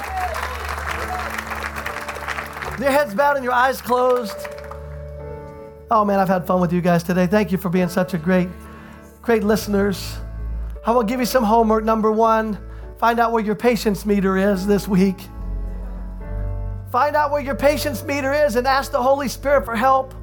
your 2.80 2.92
heads 2.92 3.14
bowed 3.14 3.36
and 3.36 3.44
your 3.44 3.54
eyes 3.54 3.82
closed. 3.82 4.48
Oh 5.92 6.04
man, 6.04 6.20
I've 6.20 6.28
had 6.28 6.48
fun 6.48 6.60
with 6.60 6.74
you 6.74 6.82
guys 6.82 7.04
today. 7.04 7.28
Thank 7.28 7.52
you 7.52 7.58
for 7.58 7.70
being 7.70 7.90
such 7.90 8.14
a 8.14 8.18
great, 8.18 8.50
great 9.22 9.44
listeners. 9.44 10.18
I 10.86 10.92
will 10.92 11.04
give 11.04 11.20
you 11.20 11.26
some 11.26 11.44
homework. 11.44 11.84
Number 11.84 12.12
one, 12.12 12.58
find 12.98 13.20
out 13.20 13.32
where 13.32 13.44
your 13.44 13.56
patience 13.56 14.06
meter 14.06 14.38
is 14.38 14.66
this 14.66 14.88
week. 14.88 15.20
Find 16.92 17.16
out 17.16 17.32
where 17.32 17.42
your 17.42 17.56
patience 17.56 18.04
meter 18.04 18.34
is 18.34 18.56
and 18.56 18.68
ask 18.68 18.92
the 18.92 19.02
Holy 19.02 19.28
Spirit 19.28 19.66
for 19.66 19.76
help. 19.76 20.14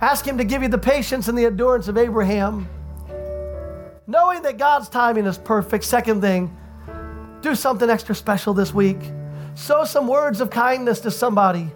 Ask 0.00 0.26
Him 0.26 0.38
to 0.38 0.44
give 0.44 0.62
you 0.62 0.68
the 0.68 0.78
patience 0.78 1.28
and 1.28 1.36
the 1.36 1.46
endurance 1.46 1.88
of 1.88 1.96
Abraham. 1.96 2.68
Knowing 4.06 4.42
that 4.42 4.58
God's 4.58 4.88
timing 4.88 5.26
is 5.26 5.36
perfect. 5.38 5.84
Second 5.84 6.20
thing, 6.20 6.56
do 7.42 7.54
something 7.54 7.90
extra 7.90 8.14
special 8.14 8.54
this 8.54 8.72
week. 8.72 8.98
Sow 9.58 9.84
some 9.84 10.06
words 10.06 10.40
of 10.40 10.50
kindness 10.50 11.00
to 11.00 11.10
somebody. 11.10 11.68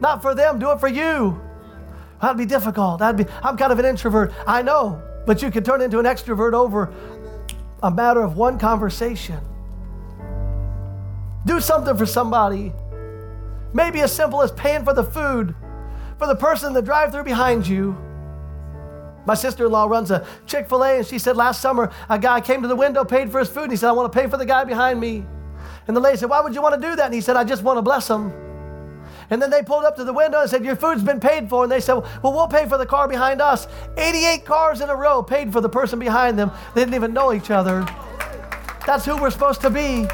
Not 0.00 0.22
for 0.22 0.34
them, 0.34 0.58
do 0.58 0.70
it 0.70 0.80
for 0.80 0.88
you. 0.88 1.38
That'd 2.22 2.38
be 2.38 2.46
difficult. 2.46 3.00
That'd 3.00 3.26
be, 3.26 3.30
I'm 3.42 3.54
kind 3.58 3.70
of 3.70 3.78
an 3.78 3.84
introvert. 3.84 4.32
I 4.46 4.62
know, 4.62 5.02
but 5.26 5.42
you 5.42 5.50
can 5.50 5.62
turn 5.62 5.82
into 5.82 5.98
an 5.98 6.06
extrovert 6.06 6.54
over 6.54 6.90
a 7.82 7.90
matter 7.90 8.22
of 8.22 8.38
one 8.38 8.58
conversation. 8.58 9.38
Do 11.44 11.60
something 11.60 11.98
for 11.98 12.06
somebody. 12.06 12.72
Maybe 13.74 14.00
as 14.00 14.10
simple 14.10 14.40
as 14.40 14.50
paying 14.50 14.82
for 14.82 14.94
the 14.94 15.04
food 15.04 15.54
for 16.18 16.26
the 16.26 16.34
person 16.34 16.68
in 16.68 16.72
the 16.72 16.82
drive 16.82 17.12
through 17.12 17.24
behind 17.24 17.68
you. 17.68 17.94
My 19.26 19.34
sister 19.34 19.66
in 19.66 19.72
law 19.72 19.84
runs 19.84 20.10
a 20.10 20.26
Chick 20.46 20.66
fil 20.66 20.82
A, 20.82 20.96
and 20.96 21.06
she 21.06 21.18
said 21.18 21.36
last 21.36 21.60
summer 21.60 21.92
a 22.08 22.18
guy 22.18 22.40
came 22.40 22.62
to 22.62 22.68
the 22.68 22.74
window, 22.74 23.04
paid 23.04 23.30
for 23.30 23.38
his 23.38 23.50
food, 23.50 23.64
and 23.64 23.72
he 23.72 23.76
said, 23.76 23.90
I 23.90 23.92
want 23.92 24.10
to 24.10 24.18
pay 24.18 24.26
for 24.26 24.38
the 24.38 24.46
guy 24.46 24.64
behind 24.64 24.98
me. 24.98 25.26
And 25.88 25.96
the 25.96 26.00
lady 26.00 26.18
said, 26.18 26.30
Why 26.30 26.40
would 26.40 26.54
you 26.54 26.62
want 26.62 26.80
to 26.80 26.88
do 26.88 26.94
that? 26.96 27.06
And 27.06 27.14
he 27.14 27.20
said, 27.20 27.36
I 27.36 27.44
just 27.44 27.62
want 27.62 27.78
to 27.78 27.82
bless 27.82 28.08
him. 28.08 28.32
And 29.30 29.42
then 29.42 29.50
they 29.50 29.62
pulled 29.62 29.84
up 29.84 29.96
to 29.96 30.04
the 30.04 30.12
window 30.12 30.40
and 30.40 30.48
said, 30.48 30.64
Your 30.64 30.76
food's 30.76 31.02
been 31.02 31.20
paid 31.20 31.48
for. 31.48 31.64
And 31.64 31.72
they 31.72 31.80
said, 31.80 31.94
Well, 32.22 32.32
we'll 32.32 32.46
pay 32.48 32.68
for 32.68 32.78
the 32.78 32.86
car 32.86 33.08
behind 33.08 33.40
us. 33.40 33.66
88 33.96 34.44
cars 34.44 34.80
in 34.80 34.90
a 34.90 34.94
row 34.94 35.22
paid 35.22 35.52
for 35.52 35.60
the 35.60 35.68
person 35.68 35.98
behind 35.98 36.38
them. 36.38 36.50
They 36.74 36.82
didn't 36.82 36.94
even 36.94 37.12
know 37.12 37.32
each 37.32 37.50
other. 37.50 37.82
That's 38.86 39.04
who 39.04 39.20
we're 39.20 39.30
supposed 39.30 39.60
to 39.62 39.70
be. 39.70 40.06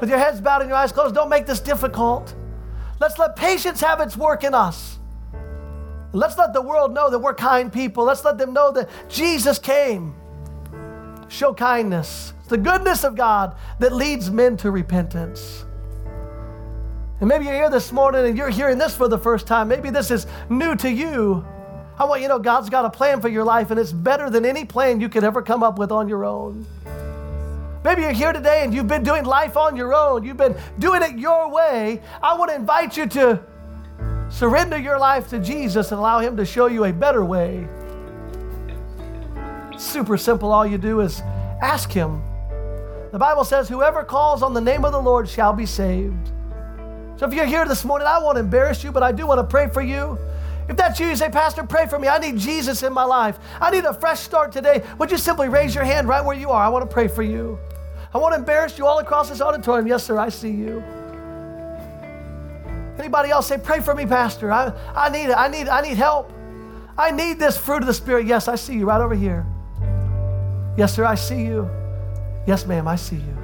With 0.00 0.10
your 0.10 0.18
heads 0.18 0.40
bowed 0.40 0.60
and 0.60 0.68
your 0.68 0.78
eyes 0.78 0.92
closed, 0.92 1.14
don't 1.14 1.30
make 1.30 1.46
this 1.46 1.60
difficult. 1.60 2.34
Let's 3.00 3.18
let 3.18 3.36
patience 3.36 3.80
have 3.80 4.00
its 4.00 4.16
work 4.16 4.44
in 4.44 4.54
us. 4.54 4.98
Let's 6.12 6.38
let 6.38 6.52
the 6.52 6.62
world 6.62 6.94
know 6.94 7.10
that 7.10 7.18
we're 7.18 7.34
kind 7.34 7.72
people. 7.72 8.04
Let's 8.04 8.24
let 8.24 8.38
them 8.38 8.52
know 8.52 8.72
that 8.72 8.88
Jesus 9.08 9.58
came. 9.58 10.14
Show 11.28 11.52
kindness. 11.52 12.32
It's 12.46 12.50
the 12.52 12.58
goodness 12.58 13.02
of 13.02 13.16
God 13.16 13.56
that 13.80 13.92
leads 13.92 14.30
men 14.30 14.56
to 14.58 14.70
repentance. 14.70 15.64
And 17.18 17.28
maybe 17.28 17.46
you're 17.46 17.54
here 17.54 17.70
this 17.70 17.90
morning 17.90 18.24
and 18.24 18.38
you're 18.38 18.50
hearing 18.50 18.78
this 18.78 18.94
for 18.94 19.08
the 19.08 19.18
first 19.18 19.48
time. 19.48 19.66
Maybe 19.66 19.90
this 19.90 20.12
is 20.12 20.28
new 20.48 20.76
to 20.76 20.88
you. 20.88 21.44
I 21.98 22.04
want 22.04 22.22
you 22.22 22.28
to 22.28 22.34
know 22.34 22.38
God's 22.38 22.70
got 22.70 22.84
a 22.84 22.90
plan 22.90 23.20
for 23.20 23.26
your 23.26 23.42
life, 23.42 23.72
and 23.72 23.80
it's 23.80 23.90
better 23.90 24.30
than 24.30 24.44
any 24.44 24.64
plan 24.64 25.00
you 25.00 25.08
could 25.08 25.24
ever 25.24 25.42
come 25.42 25.64
up 25.64 25.76
with 25.76 25.90
on 25.90 26.08
your 26.08 26.24
own. 26.24 26.64
Maybe 27.82 28.02
you're 28.02 28.12
here 28.12 28.32
today 28.32 28.62
and 28.62 28.72
you've 28.72 28.86
been 28.86 29.02
doing 29.02 29.24
life 29.24 29.56
on 29.56 29.74
your 29.74 29.92
own. 29.92 30.22
You've 30.22 30.36
been 30.36 30.54
doing 30.78 31.02
it 31.02 31.18
your 31.18 31.50
way. 31.50 32.00
I 32.22 32.38
want 32.38 32.52
to 32.52 32.54
invite 32.54 32.96
you 32.96 33.08
to 33.08 33.42
surrender 34.28 34.78
your 34.78 35.00
life 35.00 35.28
to 35.30 35.40
Jesus 35.40 35.90
and 35.90 35.98
allow 35.98 36.20
Him 36.20 36.36
to 36.36 36.44
show 36.44 36.66
you 36.66 36.84
a 36.84 36.92
better 36.92 37.24
way. 37.24 37.66
Super 39.76 40.16
simple. 40.16 40.52
All 40.52 40.64
you 40.64 40.78
do 40.78 41.00
is 41.00 41.22
ask 41.60 41.90
Him 41.90 42.22
the 43.12 43.18
Bible 43.18 43.44
says, 43.44 43.68
Whoever 43.68 44.04
calls 44.04 44.42
on 44.42 44.54
the 44.54 44.60
name 44.60 44.84
of 44.84 44.92
the 44.92 45.00
Lord 45.00 45.28
shall 45.28 45.52
be 45.52 45.66
saved. 45.66 46.30
So 47.16 47.26
if 47.26 47.32
you're 47.32 47.46
here 47.46 47.66
this 47.66 47.84
morning, 47.84 48.06
I 48.06 48.18
won't 48.18 48.38
embarrass 48.38 48.84
you, 48.84 48.92
but 48.92 49.02
I 49.02 49.12
do 49.12 49.26
want 49.26 49.38
to 49.38 49.44
pray 49.44 49.68
for 49.68 49.80
you. 49.80 50.18
If 50.68 50.76
that's 50.76 50.98
you, 50.98 51.06
you 51.06 51.16
say, 51.16 51.30
Pastor, 51.30 51.62
pray 51.62 51.86
for 51.86 51.98
me. 51.98 52.08
I 52.08 52.18
need 52.18 52.36
Jesus 52.36 52.82
in 52.82 52.92
my 52.92 53.04
life. 53.04 53.38
I 53.60 53.70
need 53.70 53.84
a 53.84 53.94
fresh 53.94 54.20
start 54.20 54.52
today. 54.52 54.82
Would 54.98 55.10
you 55.10 55.16
simply 55.16 55.48
raise 55.48 55.74
your 55.74 55.84
hand 55.84 56.08
right 56.08 56.24
where 56.24 56.36
you 56.36 56.50
are? 56.50 56.62
I 56.62 56.68
want 56.68 56.88
to 56.88 56.92
pray 56.92 57.08
for 57.08 57.22
you. 57.22 57.58
I 58.12 58.18
want 58.18 58.34
to 58.34 58.38
embarrass 58.38 58.76
you 58.78 58.86
all 58.86 58.98
across 58.98 59.28
this 59.28 59.40
auditorium. 59.40 59.86
Yes, 59.86 60.04
sir, 60.04 60.18
I 60.18 60.28
see 60.28 60.50
you. 60.50 60.82
Anybody 62.98 63.30
else 63.30 63.46
say, 63.46 63.58
pray 63.58 63.80
for 63.80 63.94
me, 63.94 64.06
Pastor. 64.06 64.50
I, 64.50 64.72
I 64.94 65.08
need 65.10 65.26
it. 65.26 65.36
I 65.36 65.48
need, 65.48 65.68
I 65.68 65.82
need 65.82 65.96
help. 65.96 66.32
I 66.98 67.10
need 67.10 67.38
this 67.38 67.56
fruit 67.56 67.82
of 67.82 67.86
the 67.86 67.94
Spirit. 67.94 68.26
Yes, 68.26 68.48
I 68.48 68.56
see 68.56 68.74
you 68.74 68.86
right 68.86 69.00
over 69.00 69.14
here. 69.14 69.46
Yes, 70.76 70.94
sir, 70.94 71.04
I 71.04 71.14
see 71.14 71.42
you. 71.42 71.70
Yes, 72.46 72.66
ma'am, 72.66 72.86
I 72.86 72.96
see 72.96 73.16
you. 73.16 73.36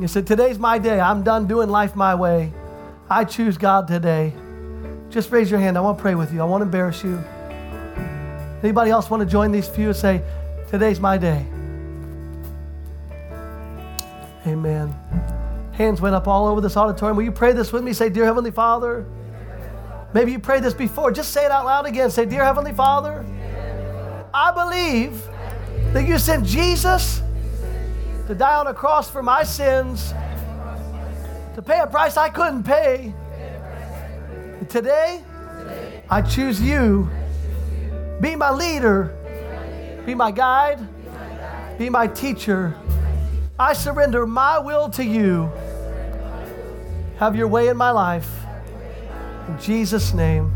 You 0.00 0.08
said, 0.08 0.26
Today's 0.26 0.58
my 0.58 0.78
day. 0.78 0.98
I'm 0.98 1.22
done 1.22 1.46
doing 1.46 1.68
life 1.68 1.94
my 1.94 2.14
way. 2.14 2.52
I 3.08 3.24
choose 3.24 3.56
God 3.58 3.86
today. 3.86 4.32
Just 5.10 5.30
raise 5.30 5.50
your 5.50 5.60
hand. 5.60 5.76
I 5.76 5.80
want 5.80 5.98
to 5.98 6.02
pray 6.02 6.14
with 6.14 6.32
you. 6.32 6.40
I 6.40 6.44
won't 6.44 6.62
embarrass 6.62 7.04
you. 7.04 7.22
Anybody 8.62 8.90
else 8.90 9.10
want 9.10 9.20
to 9.20 9.26
join 9.26 9.52
these 9.52 9.68
few 9.68 9.88
and 9.88 9.96
say, 9.96 10.22
Today's 10.68 10.98
my 10.98 11.18
day? 11.18 11.46
Amen. 14.46 14.94
Hands 15.72 16.00
went 16.00 16.14
up 16.14 16.26
all 16.26 16.46
over 16.46 16.60
this 16.60 16.76
auditorium. 16.76 17.16
Will 17.16 17.24
you 17.24 17.32
pray 17.32 17.52
this 17.52 17.72
with 17.72 17.84
me? 17.84 17.92
Say, 17.92 18.08
Dear 18.08 18.24
Heavenly 18.24 18.50
Father, 18.50 19.06
Maybe 20.14 20.30
you 20.30 20.38
prayed 20.38 20.62
this 20.62 20.74
before. 20.74 21.10
Just 21.10 21.32
say 21.32 21.44
it 21.44 21.50
out 21.50 21.64
loud 21.64 21.86
again. 21.86 22.08
Say, 22.08 22.24
Dear 22.24 22.44
Heavenly 22.44 22.72
Father, 22.72 23.26
I 24.32 24.52
believe 24.52 25.20
that 25.94 26.08
you 26.08 26.18
sent 26.18 26.44
Jesus 26.44 27.22
to 28.26 28.34
die 28.34 28.56
on 28.56 28.66
a 28.66 28.74
cross 28.74 29.08
for 29.08 29.22
my 29.22 29.44
sins, 29.44 30.12
to 31.54 31.62
pay 31.64 31.78
a 31.78 31.86
price 31.86 32.16
I 32.16 32.28
couldn't 32.28 32.64
pay. 32.64 33.14
Today, 34.68 35.22
I 36.10 36.20
choose 36.20 36.60
you. 36.60 37.08
Be 38.20 38.34
my 38.34 38.50
leader, 38.50 39.14
be 40.04 40.16
my 40.16 40.32
guide, 40.32 40.80
be 41.78 41.88
my 41.88 42.08
teacher. 42.08 42.74
I 43.56 43.72
surrender 43.72 44.26
my 44.26 44.58
will 44.58 44.90
to 44.90 45.04
you. 45.04 45.48
Have 47.18 47.36
your 47.36 47.46
way 47.46 47.68
in 47.68 47.76
my 47.76 47.92
life. 47.92 48.28
In 49.46 49.60
Jesus' 49.60 50.12
name, 50.12 50.52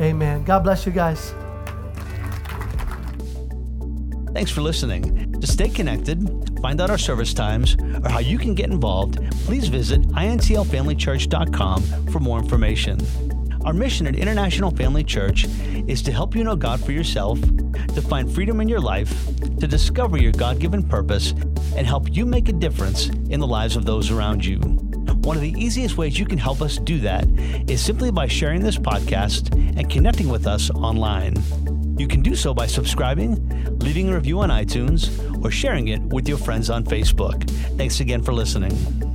amen. 0.00 0.42
God 0.42 0.64
bless 0.64 0.84
you 0.84 0.90
guys. 0.90 1.32
Thanks 4.32 4.50
for 4.50 4.62
listening. 4.62 5.32
To 5.40 5.46
stay 5.46 5.68
connected, 5.68 6.58
find 6.62 6.80
out 6.80 6.88
our 6.90 6.96
service 6.96 7.34
times, 7.34 7.76
or 8.02 8.08
how 8.08 8.20
you 8.20 8.38
can 8.38 8.54
get 8.54 8.70
involved, 8.70 9.18
please 9.44 9.68
visit 9.68 10.00
intlfamilychurch.com 10.08 11.82
for 12.06 12.18
more 12.18 12.38
information. 12.38 12.98
Our 13.64 13.74
mission 13.74 14.06
at 14.06 14.16
International 14.16 14.70
Family 14.70 15.04
Church 15.04 15.46
is 15.86 16.00
to 16.02 16.12
help 16.12 16.34
you 16.34 16.44
know 16.44 16.56
God 16.56 16.82
for 16.84 16.92
yourself, 16.92 17.40
to 17.40 18.00
find 18.00 18.32
freedom 18.32 18.60
in 18.60 18.68
your 18.68 18.80
life, 18.80 19.12
to 19.60 19.66
discover 19.66 20.16
your 20.16 20.32
God 20.32 20.58
given 20.58 20.82
purpose, 20.82 21.32
and 21.76 21.86
help 21.86 22.14
you 22.14 22.24
make 22.24 22.48
a 22.48 22.52
difference 22.52 23.08
in 23.08 23.38
the 23.38 23.46
lives 23.46 23.76
of 23.76 23.84
those 23.84 24.10
around 24.10 24.44
you. 24.44 24.58
One 25.22 25.36
of 25.36 25.42
the 25.42 25.54
easiest 25.56 25.96
ways 25.96 26.18
you 26.18 26.26
can 26.26 26.38
help 26.38 26.62
us 26.62 26.78
do 26.78 26.98
that 27.00 27.28
is 27.68 27.80
simply 27.80 28.10
by 28.10 28.26
sharing 28.26 28.62
this 28.62 28.78
podcast 28.78 29.54
and 29.78 29.88
connecting 29.88 30.28
with 30.28 30.46
us 30.46 30.70
online. 30.70 31.34
You 32.02 32.08
can 32.08 32.20
do 32.20 32.34
so 32.34 32.52
by 32.52 32.66
subscribing, 32.66 33.78
leaving 33.78 34.08
a 34.08 34.14
review 34.16 34.40
on 34.40 34.48
iTunes, 34.48 35.08
or 35.44 35.52
sharing 35.52 35.86
it 35.86 36.02
with 36.02 36.28
your 36.28 36.36
friends 36.36 36.68
on 36.68 36.82
Facebook. 36.82 37.48
Thanks 37.76 38.00
again 38.00 38.22
for 38.22 38.32
listening. 38.32 39.11